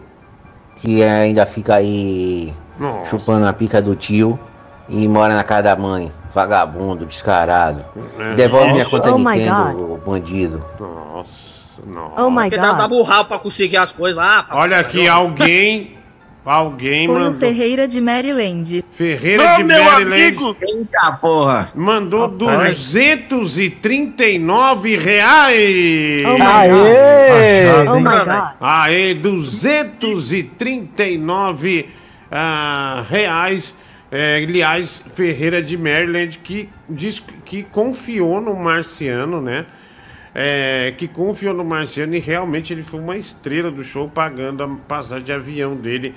[0.77, 3.09] que ainda fica aí Nossa.
[3.09, 4.39] chupando a pica do tio
[4.87, 7.85] e mora na casa da mãe, vagabundo, descarado.
[8.19, 8.33] É.
[8.35, 8.97] Devolve minha Nossa.
[8.97, 10.63] conta Oh Nintendo, bandido.
[10.79, 12.23] Nossa, nossa.
[12.23, 12.87] Oh my Porque god.
[12.87, 14.45] burrado pra conseguir as coisas lá.
[14.51, 15.97] Olha aqui, alguém.
[16.43, 17.39] Alguém Foi o mandou.
[17.39, 18.83] Ferreira de Maryland.
[18.91, 20.57] Ferreira de meu Maryland amigo.
[20.59, 21.69] Eita porra!
[21.75, 26.25] mandou 239 reais.
[26.25, 27.87] Oh my Aê!
[27.87, 28.55] Oh my god.
[28.59, 31.89] Aê, 239
[32.31, 33.77] ah, reais.
[34.11, 39.65] É, aliás, Ferreira de Maryland, que, diz, que confiou no Marciano, né?
[40.35, 44.67] É, que confiou no Marciano e realmente ele foi uma estrela do show, pagando a
[44.67, 46.13] passagem de avião dele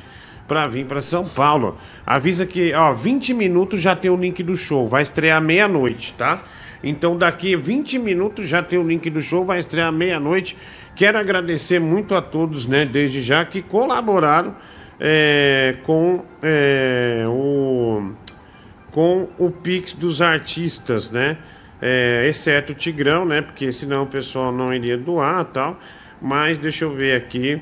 [0.48, 1.78] para vir para São Paulo.
[2.04, 6.42] Avisa que, ó, 20 minutos já tem o link do show, vai estrear meia-noite, tá?
[6.82, 10.56] Então daqui 20 minutos já tem o link do show, vai estrear meia-noite.
[10.96, 14.54] Quero agradecer muito a todos, né, desde já que colaboraram
[15.00, 18.12] é, com é, o
[18.92, 21.38] com o Pix dos artistas, né?
[21.82, 23.42] É, exceto o Tigrão, né?
[23.42, 25.78] Porque senão o pessoal não iria doar tal.
[26.22, 27.60] Mas deixa eu ver aqui.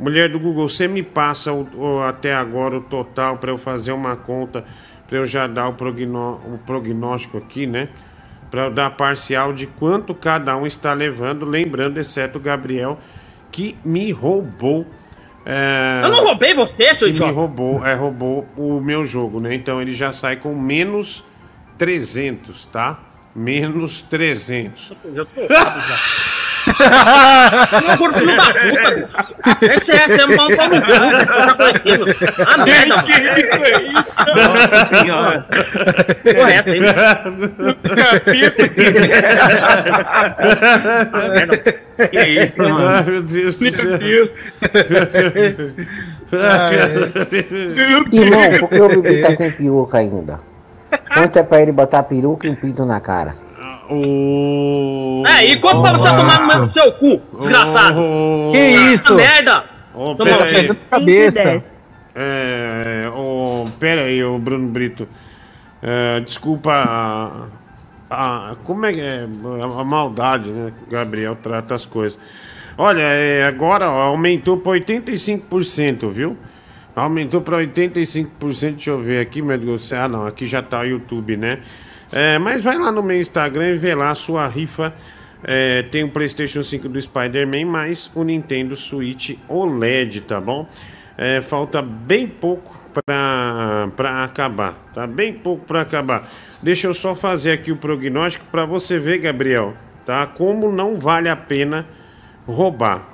[0.00, 3.92] Mulher do Google, você me passa o- o- até agora o total para eu fazer
[3.92, 4.64] uma conta,
[5.08, 7.88] para eu já dar o, o prognóstico aqui, né?
[8.50, 12.98] Para eu dar parcial de quanto cada um está levando, lembrando, exceto o Gabriel,
[13.52, 14.86] que me roubou.
[15.46, 17.32] É, Eu não roubei você, seu idiota.
[17.32, 19.54] roubou, é, roubou o meu jogo, né?
[19.54, 21.24] Então ele já sai com menos
[21.78, 22.98] 300, tá?
[23.34, 24.92] Menos 300.
[25.04, 25.66] Eu tô já.
[26.66, 29.06] Não, gordo, filho da puta, meu.
[29.70, 32.04] É sério, você é um pau no cu, você tá conhecendo.
[32.46, 34.52] Ah, merda, mano.
[34.54, 35.46] Nossa senhora!
[36.34, 36.80] Porra, é essa aí,
[42.10, 43.04] Que isso, Ai, mano?
[43.10, 43.98] meu Deus do céu.
[48.12, 50.40] Irmão, por que o bebê tá sem peruca ainda?
[51.14, 53.34] Conta pra ele botar peruca e um pinto na cara.
[53.90, 55.22] O...
[55.26, 58.00] É, e quanto pra você tomar no meu- seu cu, desgraçado?
[58.52, 58.58] Que
[58.92, 59.14] isso?
[59.14, 59.64] merda!
[60.16, 60.74] Seu pera aí.
[60.90, 61.62] Cabeça.
[62.14, 65.06] É, ô, pera aí, ô Bruno Brito.
[65.82, 69.26] É, desculpa a, a- Como é que é?
[69.60, 70.72] A, a maldade, né?
[70.76, 72.18] que o Gabriel trata as coisas.
[72.78, 76.36] Olha, é, agora ó, aumentou para 85%, viu?
[76.94, 78.28] Aumentou para 85%.
[78.74, 79.82] Deixa eu ver aqui, meu Deus.
[79.82, 80.02] do céu.
[80.02, 81.58] Ah, não, aqui já tá o YouTube, né?
[82.18, 84.94] É, mas vai lá no meu Instagram e vê lá a sua rifa.
[85.44, 90.66] É, tem o PlayStation 5 do Spider-Man, mais o Nintendo Switch OLED, tá bom?
[91.18, 95.06] É, falta bem pouco pra, pra acabar, tá?
[95.06, 96.26] Bem pouco pra acabar.
[96.62, 99.74] Deixa eu só fazer aqui o prognóstico pra você ver, Gabriel,
[100.06, 100.26] tá?
[100.26, 101.86] Como não vale a pena
[102.46, 103.06] roubar,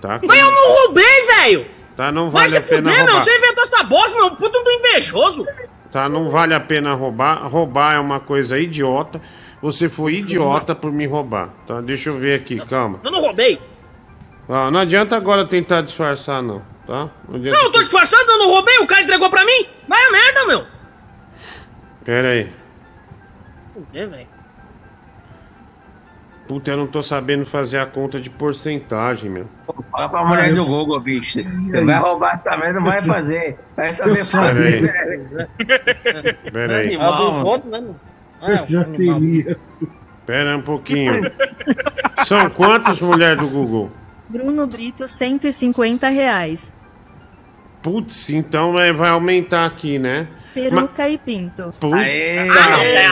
[0.00, 0.20] tá?
[0.24, 1.66] Mas eu não roubei, velho!
[1.96, 2.10] Tá?
[2.10, 3.14] Não Vai vale se a pena fuder, meu.
[3.14, 3.24] roubar.
[3.24, 4.30] Você inventou essa bosta, meu.
[4.36, 5.46] Puta do invejoso.
[5.90, 6.08] Tá?
[6.08, 7.46] Não vale a pena roubar.
[7.48, 9.20] Roubar é uma coisa idiota.
[9.60, 11.80] Você foi idiota por me roubar, tá?
[11.80, 13.00] Deixa eu ver aqui, calma.
[13.04, 13.60] Eu não roubei.
[14.48, 17.10] Ah, não adianta agora tentar disfarçar, não, tá?
[17.28, 17.58] Não adianta.
[17.58, 18.78] Não, eu tô disfarçando, eu não roubei.
[18.78, 19.66] O cara entregou pra mim.
[19.86, 20.66] Vai a merda, meu.
[22.04, 22.50] Pera aí.
[23.92, 24.39] É, velho.
[26.50, 29.46] Puta, eu não tô sabendo fazer a conta de porcentagem, meu.
[29.92, 31.38] Fala pra mulher do Google, bicho.
[31.44, 33.56] Você vai roubar essa merda, não vai fazer.
[33.76, 34.80] Vai saber fazer.
[34.80, 35.48] velho.
[36.52, 36.96] Pera aí.
[36.96, 37.96] Ah, né, meu?
[38.42, 39.56] Ah, Já teria.
[40.26, 41.20] Pera um pouquinho.
[42.24, 43.88] São quantos mulher do Google?
[44.28, 46.74] Bruno Brito, 150 reais.
[47.82, 50.26] Putz, então é, vai aumentar aqui, né?
[50.52, 51.72] Peruca e pinto.
[51.94, 52.38] Aê!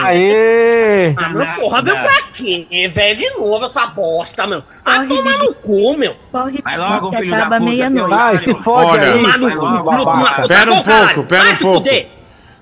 [0.03, 1.13] Aê!
[1.17, 3.17] Ah, meu, porra, meu, pra quê, velho?
[3.17, 4.61] De novo essa bosta, meu.
[4.83, 6.15] Ah, toma no cu, meu.
[6.31, 8.09] Corre, Vai logo, que filho da puta, meia-noite.
[8.09, 10.47] Vai, se fode Olha, aí, Vai logo, puta.
[10.47, 11.89] Pera um Vai, pouco, pera Vai um pouco.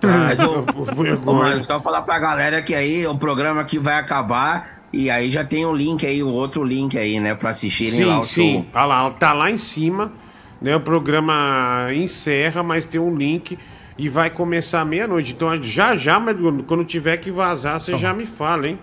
[0.00, 0.08] Tá?
[0.08, 1.38] Mas, Eu- ô, por ô, vergonha.
[1.50, 5.44] mano, só falar pra galera que aí o programa que vai acabar e aí já
[5.44, 8.52] tem o link aí, o outro link aí, né, pra assistirem lá Sim, o sim.
[8.54, 8.66] show.
[8.74, 10.12] Olha lá, tá lá em cima.
[10.60, 13.58] Né, o programa encerra, mas tem um link
[13.98, 15.32] e vai começar meia-noite.
[15.32, 16.36] Então já já, mas
[16.66, 18.78] quando tiver que vazar, você já me fala, hein?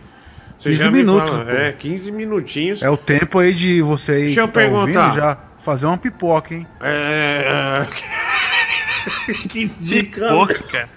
[0.59, 1.45] Você 15 já me minutos, fala.
[1.45, 1.51] pô.
[1.51, 2.83] É, 15 minutinhos.
[2.83, 4.79] É o tempo aí de você aí Deixa eu tá perguntar.
[5.07, 6.67] ouvindo já fazer uma pipoca, hein?
[6.81, 7.85] É.
[9.49, 10.27] que dica.
[10.29, 10.89] Pouca, cara.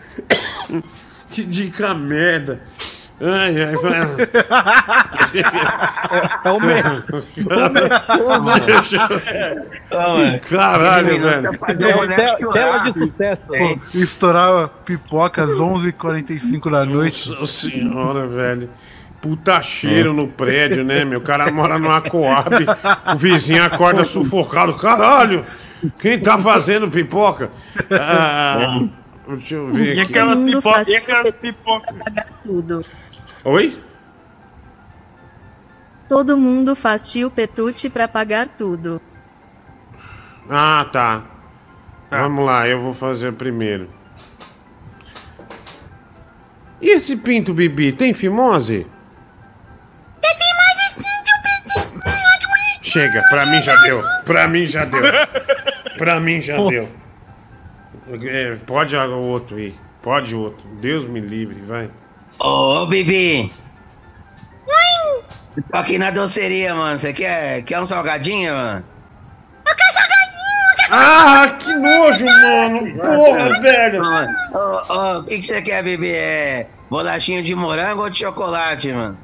[1.30, 2.60] que dica merda.
[3.20, 4.00] Ai, ai, vai.
[6.44, 6.82] É o me-
[10.40, 11.48] Caralho, velho.
[12.12, 13.42] É, te- tela de sucesso.
[13.46, 17.30] Pô, estourava pipoca às 11h45 da noite.
[17.30, 18.68] Nossa senhora, velho.
[19.24, 21.18] Puta cheiro no prédio, né, meu?
[21.18, 22.56] O cara mora numa Coab,
[23.14, 24.74] o vizinho acorda sufocado.
[24.74, 25.46] Caralho!
[25.98, 27.50] Quem tá fazendo pipoca?
[27.90, 28.86] Ah,
[29.26, 30.10] deixa eu ver E aqui.
[30.10, 30.88] aquelas Todo mundo pipocas.
[30.88, 31.96] E aquelas pipocas.
[31.96, 32.80] pra pagar tudo.
[33.46, 33.78] Oi?
[36.06, 39.00] Todo mundo faz tio Petute pra pagar tudo.
[40.50, 41.22] Ah, tá.
[42.10, 43.88] Vamos lá, eu vou fazer primeiro.
[46.78, 48.86] E esse pinto bibi, tem fimose?
[52.94, 54.02] Chega, pra mim já deu.
[54.24, 55.02] Pra mim já deu.
[55.98, 56.88] Pra mim já deu.
[58.22, 59.74] É, pode o outro aí.
[60.00, 60.64] Pode o outro.
[60.80, 61.90] Deus me livre, vai.
[62.38, 63.52] Ô, ô, Bibi.
[64.68, 65.24] Oi!
[65.68, 66.96] Tô aqui na doceria, mano.
[66.96, 68.84] Você quer, quer um salgadinho, mano?
[70.92, 72.96] Ah, que nojo, mano.
[73.00, 74.02] Porra, velho.
[74.52, 76.12] Ô, ô, o que que você quer, Bibi?
[76.12, 79.18] É bolachinha de morango ou de chocolate, mano?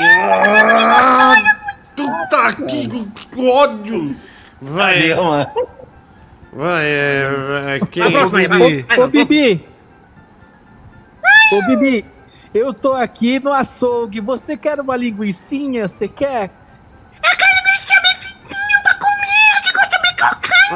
[0.00, 1.34] Ah,
[1.96, 2.88] puta que
[3.40, 4.16] ódio.
[4.60, 5.08] Vai.
[5.08, 5.50] Cadê, mano?
[6.52, 7.22] Vai, é,
[7.66, 8.16] é, quem?
[8.16, 8.86] Ô, Bibi.
[8.96, 9.68] Ô, Bibi.
[11.52, 12.06] Ô, Bibi.
[12.54, 14.20] Eu tô aqui no açougue.
[14.20, 15.88] Você quer uma linguiçinha?
[15.88, 16.50] Você quer?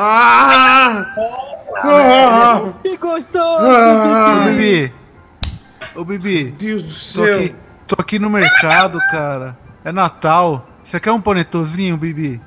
[0.00, 1.06] Ah!
[1.84, 2.72] Ah!
[2.82, 3.66] Que gostoso!
[3.66, 4.92] Ô, Bibi.
[5.94, 6.50] Ô, Bibi.
[6.52, 7.36] Deus do Tô céu.
[7.36, 9.56] aqui, tô aqui no mercado, cara.
[9.84, 10.66] É Natal.
[10.88, 12.40] Você quer um panetozinho, Bibi?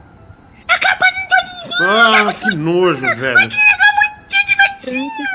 [1.80, 3.52] Ah, que nojo, velho.
[4.80, 5.30] Francis,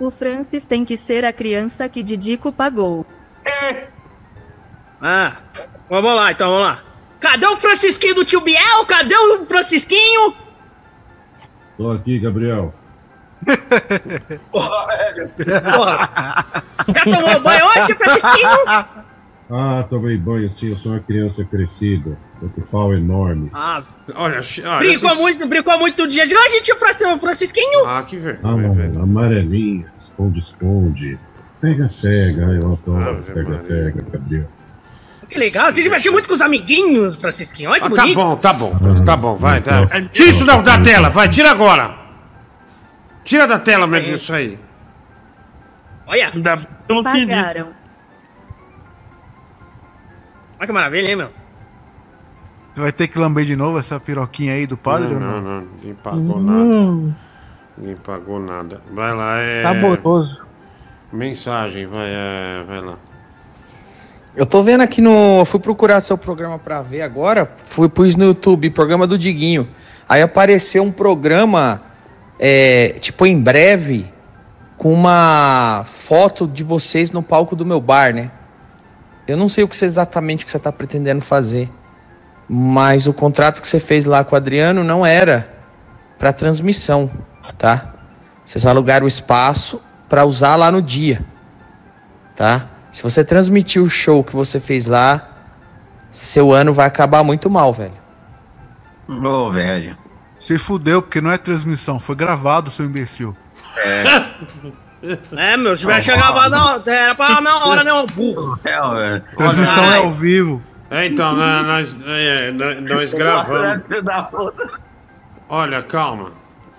[0.00, 3.04] o Francis tem que ser a criança que Didico pagou.
[4.98, 5.36] Ah,
[5.90, 6.78] vamos lá, então, vamos lá.
[7.20, 8.86] Cadê o Francisquinho do tio Biel?
[8.88, 10.34] Cadê o Francisquinho?
[11.76, 12.74] Tô aqui, Gabriel.
[14.50, 14.86] Porra,
[16.88, 19.01] já tomou banho hoje, Francisquinho?
[19.54, 22.16] Ah, tomei banho sim, eu sou uma criança crescida.
[22.40, 23.50] Tô com pau enorme.
[23.52, 23.82] Ah,
[24.14, 24.40] Olha,
[24.78, 27.84] brincou muito, brincou muito no dia de hoje, tio Fran- Francisquinho?
[27.84, 29.02] Ah, que Ah, vergonha, mano, velho.
[29.02, 31.18] amarelinha, esconde, esconde.
[31.60, 33.10] Pega, pega, eu adoro.
[33.10, 33.64] Ave pega, Maria.
[33.68, 34.48] pega, Gabriel.
[35.28, 37.70] Que legal, se divertiu muito com os amiguinhos, Francisquinho.
[37.70, 38.14] Olha que Ah, tá bonito.
[38.16, 38.74] bom, tá bom,
[39.04, 39.86] tá bom, vai, tá.
[40.12, 41.94] Tira isso da, da tela, vai, tira agora.
[43.22, 44.58] Tira da tela, meu Deus, isso aí.
[46.06, 46.38] Olha, que
[46.88, 47.81] eu não fiz isso.
[50.62, 51.28] Olha que maravilha, hein, meu?
[52.72, 55.60] Você vai ter que lamber de novo essa piroquinha aí do padre não, não, não?
[55.60, 56.62] não, ninguém pagou nada.
[56.62, 57.12] Hum,
[57.76, 58.80] Ninguém pagou nada.
[58.92, 59.62] Vai lá, é.
[59.64, 60.44] saboroso.
[61.12, 62.94] Mensagem, vai, é, vai lá.
[64.36, 65.40] Eu tô vendo aqui no.
[65.40, 67.50] eu Fui procurar seu programa pra ver agora.
[67.64, 69.66] Fui pus no YouTube, programa do Diguinho.
[70.08, 71.82] Aí apareceu um programa,
[72.38, 74.06] é, tipo, em breve,
[74.78, 78.30] com uma foto de vocês no palco do meu bar, né?
[79.26, 81.70] Eu não sei o que você exatamente que você tá pretendendo fazer.
[82.48, 85.48] Mas o contrato que você fez lá com o Adriano não era
[86.18, 87.10] para transmissão,
[87.56, 87.94] tá?
[88.44, 91.24] Vocês alugaram o espaço para usar lá no dia,
[92.36, 92.68] tá?
[92.92, 95.30] Se você transmitir o show que você fez lá,
[96.10, 97.94] seu ano vai acabar muito mal, velho.
[99.08, 99.96] Ô, velho.
[100.36, 103.34] Se fudeu, porque não é transmissão, foi gravado, seu imbecil.
[103.76, 104.04] É.
[105.36, 108.58] É, meu, se tivesse gravado na hora, era pra na hora, né, ô burro.
[108.64, 110.62] É, Transmissão é ao vivo.
[110.90, 113.82] É, então, nós, nós, é, nós- nós gravamos.
[115.48, 116.32] Olha, calma.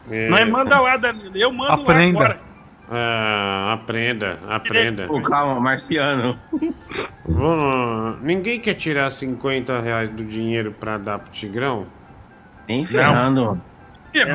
[0.09, 1.31] É, Nós manda lá, Danilo.
[1.35, 2.19] Eu mando Aprenda.
[2.19, 2.39] lá agora.
[2.91, 5.07] é, aprenda, aprenda.
[5.07, 6.37] Pô, calma, Marciano.
[7.25, 11.85] Vamos- ninguém quer tirar 50 reais do dinheiro pra dar pro Tigrão?
[12.67, 13.59] Nem ferrando.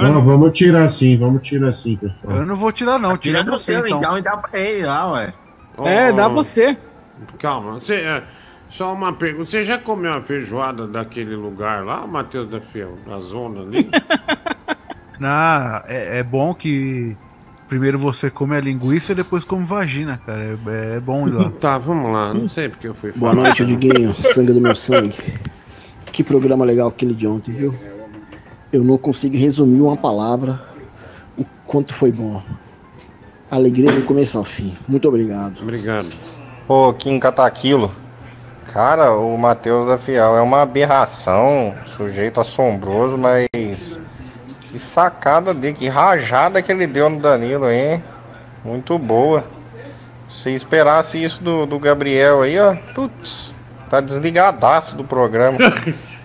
[0.03, 2.37] Não, vamos tirar sim, vamos tirar sim, pessoal.
[2.39, 3.17] Eu não vou tirar, não.
[3.17, 3.99] Tira Tira você, você, então.
[3.99, 5.33] então, e dá pra ele lá, ué.
[5.85, 6.77] É, dá você.
[7.39, 8.23] Calma, você, é,
[8.69, 9.51] só uma pergunta.
[9.51, 12.99] Você já comeu a feijoada daquele lugar lá, Matheus da Fiel?
[13.07, 13.89] Na zona ali?
[15.19, 17.17] Não, é, é bom que
[17.69, 20.59] primeiro você come a linguiça e depois come vagina, cara.
[20.67, 21.51] É, é bom ir lá.
[21.61, 22.33] tá, vamos lá.
[22.33, 23.49] Não sei porque eu fui Boa falar.
[23.49, 24.15] noite, Diguinho.
[24.35, 25.17] Sangue do meu sangue.
[26.11, 27.73] Que programa legal aquele de ontem, viu?
[28.73, 30.61] Eu não consigo resumir uma palavra
[31.39, 32.43] o quanto foi bom.
[33.51, 34.77] Alegria do começo ao fim.
[34.87, 35.63] Muito obrigado.
[35.63, 36.09] Obrigado.
[36.69, 37.91] Ô, Kim Cataquilo.
[38.73, 43.99] Cara, o Matheus da Fiel é uma aberração, sujeito assombroso, mas
[44.61, 48.05] que sacada dele, que rajada que ele deu no Danilo, hein?
[48.63, 49.45] Muito boa.
[50.29, 53.55] Se esperasse isso do, do Gabriel aí, ó, putz,
[53.89, 55.59] tá desligadaço do programa.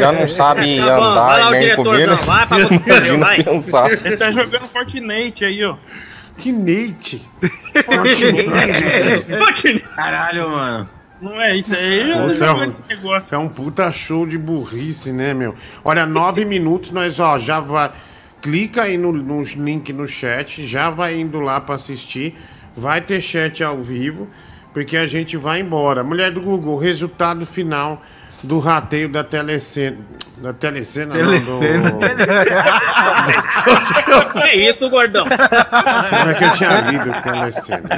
[0.00, 3.18] Já não sabe Tá bom, vai lá andar nem com diretorzão, ele, vai pra pariu,
[3.18, 3.42] vai.
[3.42, 3.90] pensar.
[3.90, 5.76] Ele tá jogando Fortnite aí, ó.
[6.38, 7.22] Que Nate?
[9.96, 10.88] Caralho, mano.
[11.20, 13.34] Não é isso aí, eu tô Puta, jogando esse negócio.
[13.34, 15.54] É um puta show de burrice, né, meu?
[15.84, 17.92] Olha, nove minutos, nós ó, já vai.
[18.40, 22.36] Clica aí no, no link no chat, já vai indo lá pra assistir.
[22.76, 24.28] Vai ter chat ao vivo,
[24.72, 26.02] porque a gente vai embora.
[26.02, 28.02] Mulher do Google, resultado final
[28.42, 29.98] do rateio da telecena.
[30.38, 31.90] Da telecena, Telecena.
[31.90, 32.06] não, do...
[34.42, 35.22] Que isso, gordão?
[35.24, 37.88] Como é que eu tinha lido telecena?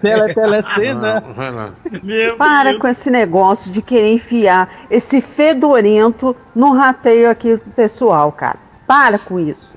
[0.00, 1.24] Tele, telecena.
[1.26, 1.70] Ah, Vai lá.
[2.38, 8.58] Para com esse negócio de querer enfiar esse fedorento no rateio aqui pessoal, cara.
[8.86, 9.76] Para com isso.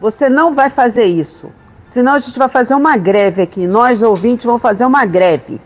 [0.00, 1.52] Você não vai fazer isso.
[1.88, 3.66] Senão a gente vai fazer uma greve aqui.
[3.66, 5.58] Nós, ouvintes, vamos fazer uma greve.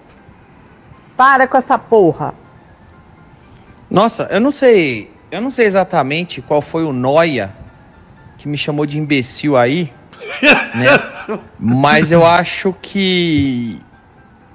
[1.17, 2.33] Para com essa porra.
[3.91, 5.11] Nossa, eu não sei.
[5.33, 7.53] Eu não sei exatamente qual foi o Noia
[8.39, 9.93] que me chamou de imbecil aí,
[10.75, 11.39] né?
[11.59, 13.81] Mas eu acho que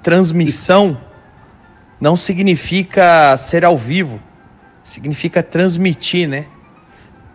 [0.02, 0.98] transmissão
[2.00, 4.20] não significa ser ao vivo,
[4.82, 6.46] significa transmitir, né?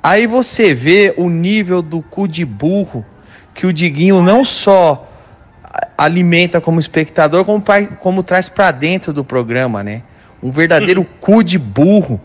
[0.01, 3.05] Aí você vê o nível do cu de burro
[3.53, 5.09] que o Diguinho não só
[5.97, 7.63] alimenta como espectador, como,
[7.99, 10.01] como traz pra dentro do programa, né?
[10.41, 12.19] Um verdadeiro cu de burro.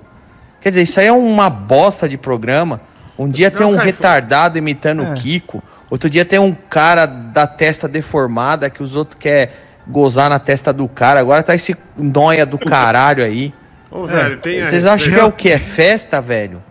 [0.60, 2.80] Quer dizer, isso aí é uma bosta de programa.
[3.18, 5.10] Um dia tem um retardado imitando É.
[5.10, 9.48] o Kiko, outro dia tem um cara da testa deformada que os outros querem
[9.86, 11.20] gozar na testa do cara.
[11.20, 13.52] Agora tá esse noia do caralho aí.
[13.90, 15.50] Ô, velho, tem a Vocês acham que é o que?
[15.50, 16.62] É festa, velho?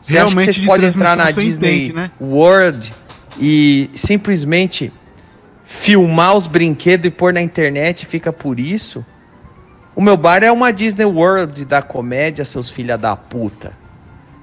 [0.00, 2.10] Você acha que Realmente, vocês de podem entrar na Disney entende, né?
[2.20, 2.90] World
[3.38, 4.92] e simplesmente
[5.64, 9.04] filmar os brinquedos e pôr na internet fica por isso?
[9.94, 13.72] O meu bar é uma Disney World da comédia, seus filha da puta.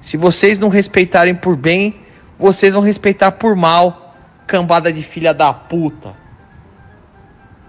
[0.02, 1.96] Se vocês não respeitarem por bem,
[2.38, 6.14] vocês vão respeitar por mal, cambada de filha da puta.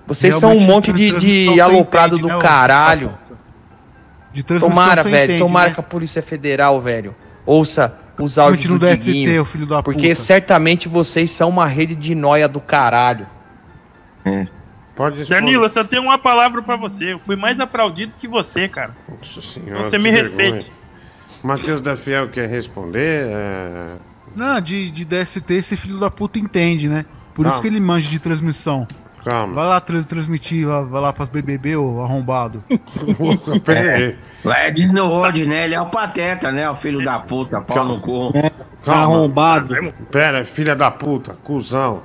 [0.06, 3.18] Vocês são um Realmente, monte de, de você aloprado entende, do né, caralho.
[4.32, 5.74] De Tomara, velho, entende, tomara né?
[5.74, 7.14] que a Polícia Federal, velho,
[7.44, 10.14] ouça os áudios do Diguinho, o filho da porque puta.
[10.20, 13.26] certamente vocês são uma rede de noia do caralho.
[14.94, 17.14] Pode Danilo, eu só tenho uma palavra pra você.
[17.14, 18.94] Eu fui mais aplaudido que você, cara.
[19.08, 20.52] Nossa senhora, Você me vergonha.
[20.52, 20.72] respeite.
[21.42, 23.26] Matheus da Fiel quer responder?
[23.30, 23.86] É...
[24.36, 27.04] Não, de, de DST esse filho da puta entende, né?
[27.34, 27.62] Por isso Calma.
[27.62, 28.86] que ele manja de transmissão.
[29.24, 29.52] Calma.
[29.52, 32.62] Vai lá tra- transmitir, vai, vai lá pras BBB, ô arrombado.
[34.44, 35.64] Lá é Disney World, né?
[35.66, 36.68] Ele é o pateta, né?
[36.70, 38.32] O filho da puta, pau no cu.
[38.84, 39.28] Calma.
[40.10, 42.02] Pera, filha da puta, cuzão.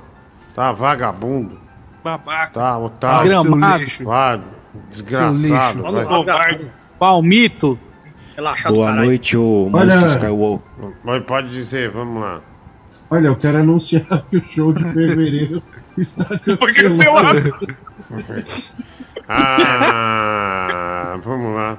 [0.54, 1.58] Tá, vagabundo.
[2.04, 2.52] babaca.
[2.52, 3.28] Tá, otário.
[3.42, 3.78] Gramado.
[3.78, 4.10] seu lixo.
[4.10, 4.38] Ah,
[4.90, 5.36] desgraçado.
[5.82, 5.92] Seu
[6.24, 6.52] vai.
[6.52, 6.72] lixo.
[6.98, 7.78] Palmito.
[8.36, 9.06] Relaxado, Boa caralho.
[9.06, 10.90] noite, ô Olha- Skywalker.
[11.02, 12.40] Mas pode dizer, vamos lá.
[13.10, 15.62] Olha, eu quero anunciar que o show de fevereiro
[15.96, 16.24] está
[16.58, 17.54] Foi cancelado.
[19.28, 21.78] Ah, vamos lá.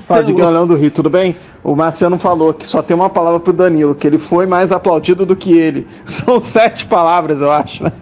[0.00, 1.34] Fadigão Leão do Rio, tudo bem?
[1.62, 5.24] O Marciano falou que só tem uma palavra pro Danilo, que ele foi mais aplaudido
[5.24, 5.86] do que ele.
[6.04, 7.92] São sete palavras, eu acho, né?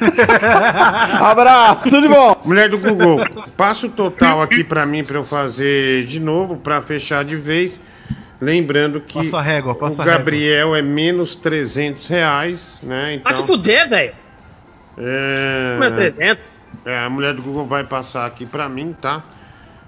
[1.20, 2.36] Abraço, tudo de bom?
[2.44, 3.24] Mulher do Google,
[3.56, 7.80] passa o total aqui pra mim pra eu fazer de novo, pra fechar de vez.
[8.44, 10.18] Lembrando que Passa a régua, passa o a régua.
[10.18, 13.14] Gabriel é menos 300 reais, né?
[13.14, 14.12] Então, Vai se fuder, velho.
[14.98, 15.70] é...
[15.78, 16.44] Como é 300?
[16.84, 19.22] É, a mulher do Google vai passar aqui pra mim, tá?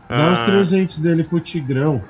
[0.09, 2.01] Dá os Ah, 300 dele pro Tigrão.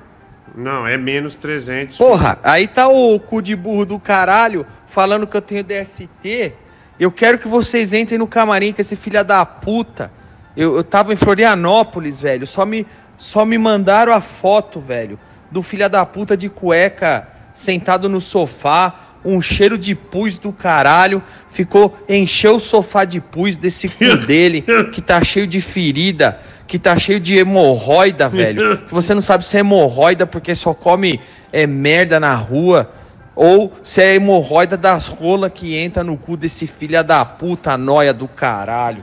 [0.55, 1.97] não, é menos 300.
[1.97, 6.53] Porra, aí tá o cu de burro do caralho falando que eu tenho DST.
[7.01, 10.11] Eu quero que vocês entrem no camarim com esse filho da puta.
[10.57, 12.47] Eu, eu tava em Florianópolis, velho.
[12.47, 15.19] Só me, só me mandaram a foto, velho,
[15.55, 18.93] do filho da puta de cueca sentado no sofá.
[19.25, 21.23] Um cheiro de pus do caralho.
[21.53, 24.63] Ficou, encheu o sofá de pus desse cu dele,
[24.93, 28.79] que tá cheio de ferida, que tá cheio de hemorroida, velho.
[28.79, 31.21] Que você não sabe se é hemorroida porque só come
[31.53, 32.91] é, merda na rua.
[33.37, 38.13] Ou se é hemorroida das rolas que entra no cu desse filho da puta noia
[38.13, 39.03] do caralho.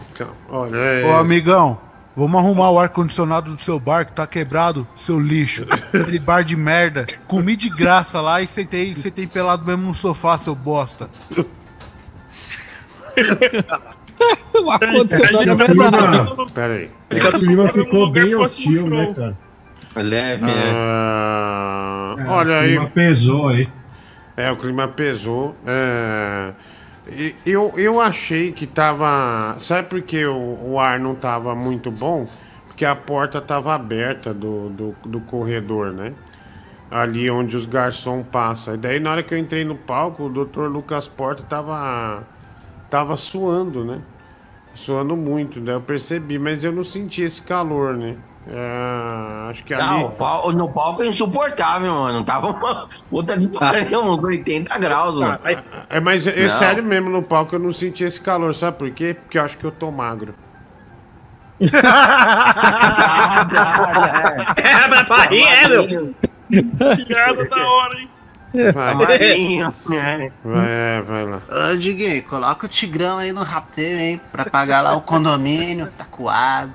[0.49, 1.78] Olha, é- Ô, amigão,
[2.16, 5.66] vamos arrumar o ar-condicionado do seu bar que tá quebrado, seu lixo.
[5.70, 7.06] Aquele bar de merda.
[7.28, 11.10] Comi de graça lá e sentei, sentei pelado mesmo no sofá, seu bosta.
[14.62, 16.52] o ar-condicionado é verdade.
[16.54, 16.90] Pera aí.
[17.10, 19.38] É o clima ficou bem hostil, né, cara?
[19.96, 22.70] Leve, Ah, É, olha o aí.
[22.70, 23.70] clima pesou aí.
[24.38, 25.56] É, o clima pesou.
[25.66, 26.52] É,
[27.45, 29.56] eu, eu achei que tava.
[29.60, 32.28] Sabe por que o, o ar não tava muito bom?
[32.68, 36.14] Porque a porta tava aberta do, do, do corredor, né?
[36.90, 38.76] Ali onde os garçons passam.
[38.76, 40.68] E daí, na hora que eu entrei no palco, o Dr.
[40.68, 42.23] Lucas Porta tava.
[42.90, 44.02] tava suando, né?
[44.73, 48.15] Suando muito, daí eu percebi, mas eu não senti esse calor, né?
[48.48, 49.84] É, acho que ali.
[50.02, 52.24] Não, pau- no palco é insuportável, mano.
[52.24, 55.40] Tava uma puta de pariu, uns 80 graus, mano.
[55.90, 56.50] É, mas é Não.
[56.50, 59.14] sério mesmo, no palco eu não senti esse calor, sabe por quê?
[59.14, 60.34] Porque eu acho que eu tô magro.
[64.58, 66.14] É, pra rir, é, meu.
[67.06, 68.10] Piada da hora, hein?
[68.74, 68.92] Vai.
[68.92, 70.32] Amarinho, né?
[70.44, 71.42] Vai, é, vai lá.
[71.72, 74.22] Ô, Diguinho, coloca o Tigrão aí no rateio, hein?
[74.32, 76.74] Pra pagar lá o condomínio, tá coado.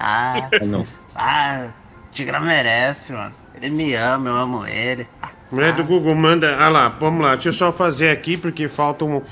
[0.00, 0.84] Ah, Não.
[1.18, 1.66] Ah,
[2.08, 3.34] o Tigrão merece, mano.
[3.54, 5.06] Ele me ama, eu amo ele.
[5.50, 6.56] Mulher do Google, manda.
[6.58, 7.34] Ah lá, vamos lá.
[7.34, 9.22] Deixa eu só fazer aqui, porque faltam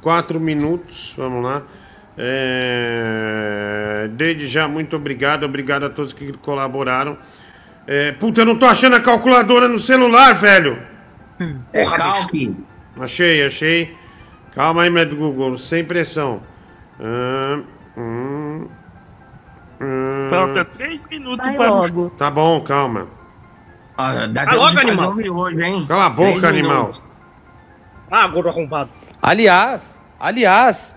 [0.00, 1.14] quatro minutos.
[1.18, 1.62] Vamos lá.
[2.16, 4.08] É...
[4.12, 5.44] Desde já, muito obrigado.
[5.44, 7.18] Obrigado a todos que colaboraram.
[7.86, 8.12] É...
[8.12, 10.78] Puta, eu não tô achando a calculadora no celular, velho.
[11.72, 12.56] É calque.
[12.98, 13.96] Achei, achei.
[14.54, 16.40] Calma aí, mulher do Google, sem pressão.
[17.00, 17.60] Ah,
[17.96, 18.68] hum,
[19.80, 20.28] hum.
[20.30, 21.68] Falta três minutos Vai pra.
[21.70, 22.10] logo.
[22.10, 23.06] Tá bom, calma.
[23.96, 25.20] Olha, dá Ah, logo, animal.
[25.60, 25.84] hein?
[25.86, 26.76] Cala a boca, Três animal.
[26.78, 27.02] minutos.
[28.10, 28.90] Ah, gordo arrombado.
[29.22, 30.94] Aliás, aliás,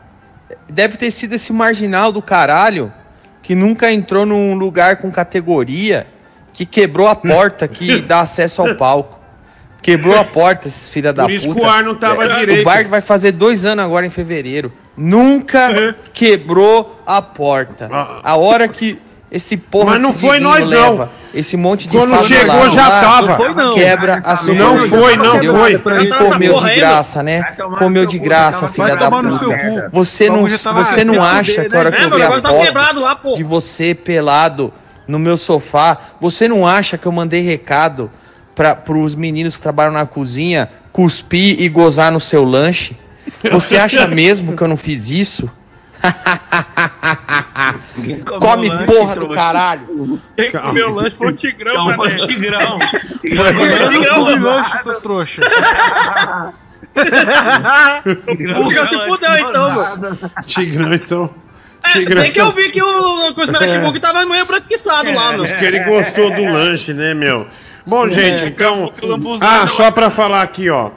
[0.68, 2.92] deve ter sido esse marginal do caralho
[3.42, 6.06] que nunca entrou num lugar com categoria,
[6.54, 9.18] que quebrou a porta que dá acesso ao palco.
[9.82, 11.38] Quebrou a porta, esses filha da Por puta.
[11.46, 12.62] isso que o ar não tava É, direito.
[12.62, 14.72] O bar vai fazer dois anos agora em fevereiro.
[14.98, 17.90] Nunca quebrou a porta.
[18.24, 19.00] A hora que
[19.30, 20.92] esse porra Mas não foi nós, não.
[20.92, 23.28] leva Esse monte de Quando chegou, já lá, tava.
[23.28, 23.74] Não foi, não.
[23.74, 25.74] Quebra a sua Não foi, não foi.
[25.74, 27.44] E comeu de graça, né?
[27.78, 29.38] Comeu de graça, filha da puta.
[29.38, 29.90] seu cu.
[29.92, 33.00] Você não, você não acha que a hora que É, eu vi a tá foto
[33.02, 33.36] lá, pô.
[33.36, 34.74] de você pelado
[35.06, 38.10] no meu sofá, você não acha que eu mandei recado
[38.56, 42.96] para pros meninos que trabalham na cozinha cuspir e gozar no seu lanche?
[43.52, 45.50] Você acha mesmo que eu não fiz isso?
[48.40, 50.22] Come porra do caralho.
[50.36, 52.16] Quem comeu o lanche foi o Tigrão, foi mané.
[52.16, 52.80] o Tigrão.
[54.16, 54.44] Comi mano.
[54.44, 55.42] lanche, seu trouxa.
[58.58, 60.20] O Tigrão se fudeu, então, mano.
[60.46, 61.30] Tigrão, então.
[61.84, 62.56] É, Tigrão, tem que eu então.
[62.56, 65.44] vi que o Cosmera Chibuque tava meio branquiçado lá, meu.
[65.44, 67.48] Acho que ele gostou do lanche, né, meu?
[67.86, 68.92] Bom, gente, então.
[69.42, 70.92] Ah, só pra falar aqui, ó.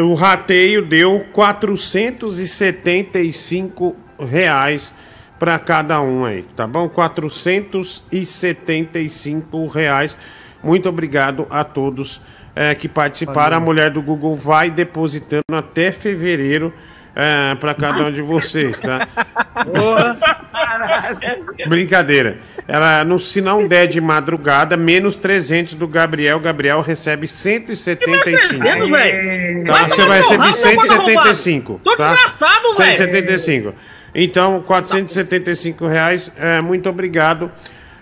[0.00, 4.94] O rateio deu 475 reais
[5.38, 6.88] pra cada um aí, tá bom?
[6.88, 10.16] 475 reais.
[10.62, 12.22] Muito obrigado a todos
[12.56, 13.58] eh, que participaram.
[13.58, 16.72] A mulher do Google vai depositando até fevereiro
[17.14, 19.06] é, pra cada um de vocês, tá?
[21.68, 22.38] Brincadeira.
[22.66, 26.40] Ela, no, se não der de madrugada, menos 300 do Gabriel.
[26.40, 28.22] Gabriel recebe 175.
[28.22, 29.64] 300, velho?
[29.64, 31.80] Tá, Vai você vai receber rabo, seu 175.
[31.82, 32.10] Tô tá?
[32.10, 32.96] desgraçado, velho.
[32.96, 33.74] 175.
[34.14, 36.32] Então, 475 reais.
[36.38, 37.50] É, muito obrigado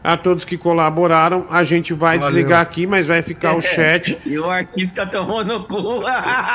[0.02, 1.46] a todos que colaboraram.
[1.50, 2.32] A gente vai Valeu.
[2.32, 4.18] desligar aqui, mas vai ficar o chat.
[4.24, 6.02] E o artista tomou no cu.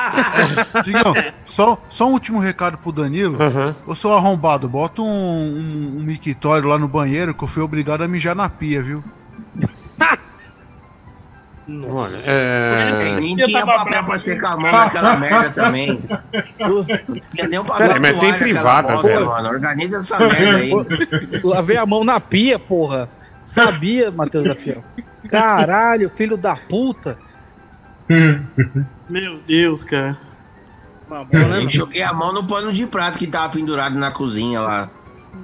[0.83, 1.13] Digão,
[1.45, 3.37] só, só um último recado pro Danilo.
[3.87, 8.01] Eu sou arrombado, bota um, um, um mictório lá no banheiro que eu fui obrigado
[8.03, 9.03] a mijar na pia, viu?
[11.67, 13.19] Olha, é...
[13.19, 15.99] Nem tinha papel pra secar a mão naquela merda também.
[16.59, 19.27] Não tinha nem um papel Peraí, mas tem privada, velho.
[19.27, 20.71] organiza essa merda aí.
[21.43, 23.09] Lavei a mão na pia, porra.
[23.55, 24.83] Sabia, Matheus da Fiel.
[25.27, 27.17] Caralho, filho da puta.
[29.09, 30.17] Meu Deus, cara.
[31.31, 34.89] Eu joguei a mão no pano de prato que tava pendurado na cozinha lá.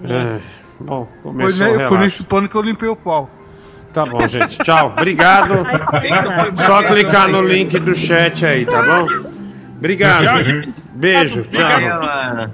[0.03, 0.39] É,
[0.79, 1.97] bom, Foi, começou o ne- foi relato.
[2.03, 3.29] nesse pano que eu limpei o pau.
[3.93, 4.57] Tá bom, gente.
[4.59, 4.87] Tchau.
[4.97, 5.53] Obrigado.
[6.57, 9.07] Só clicar no link do chat aí, tá bom?
[9.81, 10.25] Obrigado.
[10.93, 11.41] Beijo.
[11.41, 11.63] Tchau.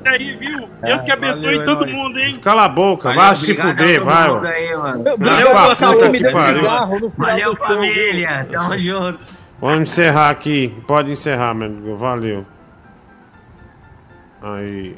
[0.05, 0.69] E aí, viu?
[0.81, 2.39] Deus que abençoe todo mundo, hein?
[2.41, 4.29] Cala a boca, vai se fuder, vai.
[4.29, 4.39] ó.
[4.39, 6.63] Vai pra puta que pariu.
[7.17, 8.47] Valeu, família.
[8.49, 9.23] Tamo junto.
[9.59, 10.73] Vamos encerrar aqui.
[10.87, 11.97] Pode encerrar, meu amigo.
[11.97, 12.45] Valeu.
[14.41, 14.95] Aí.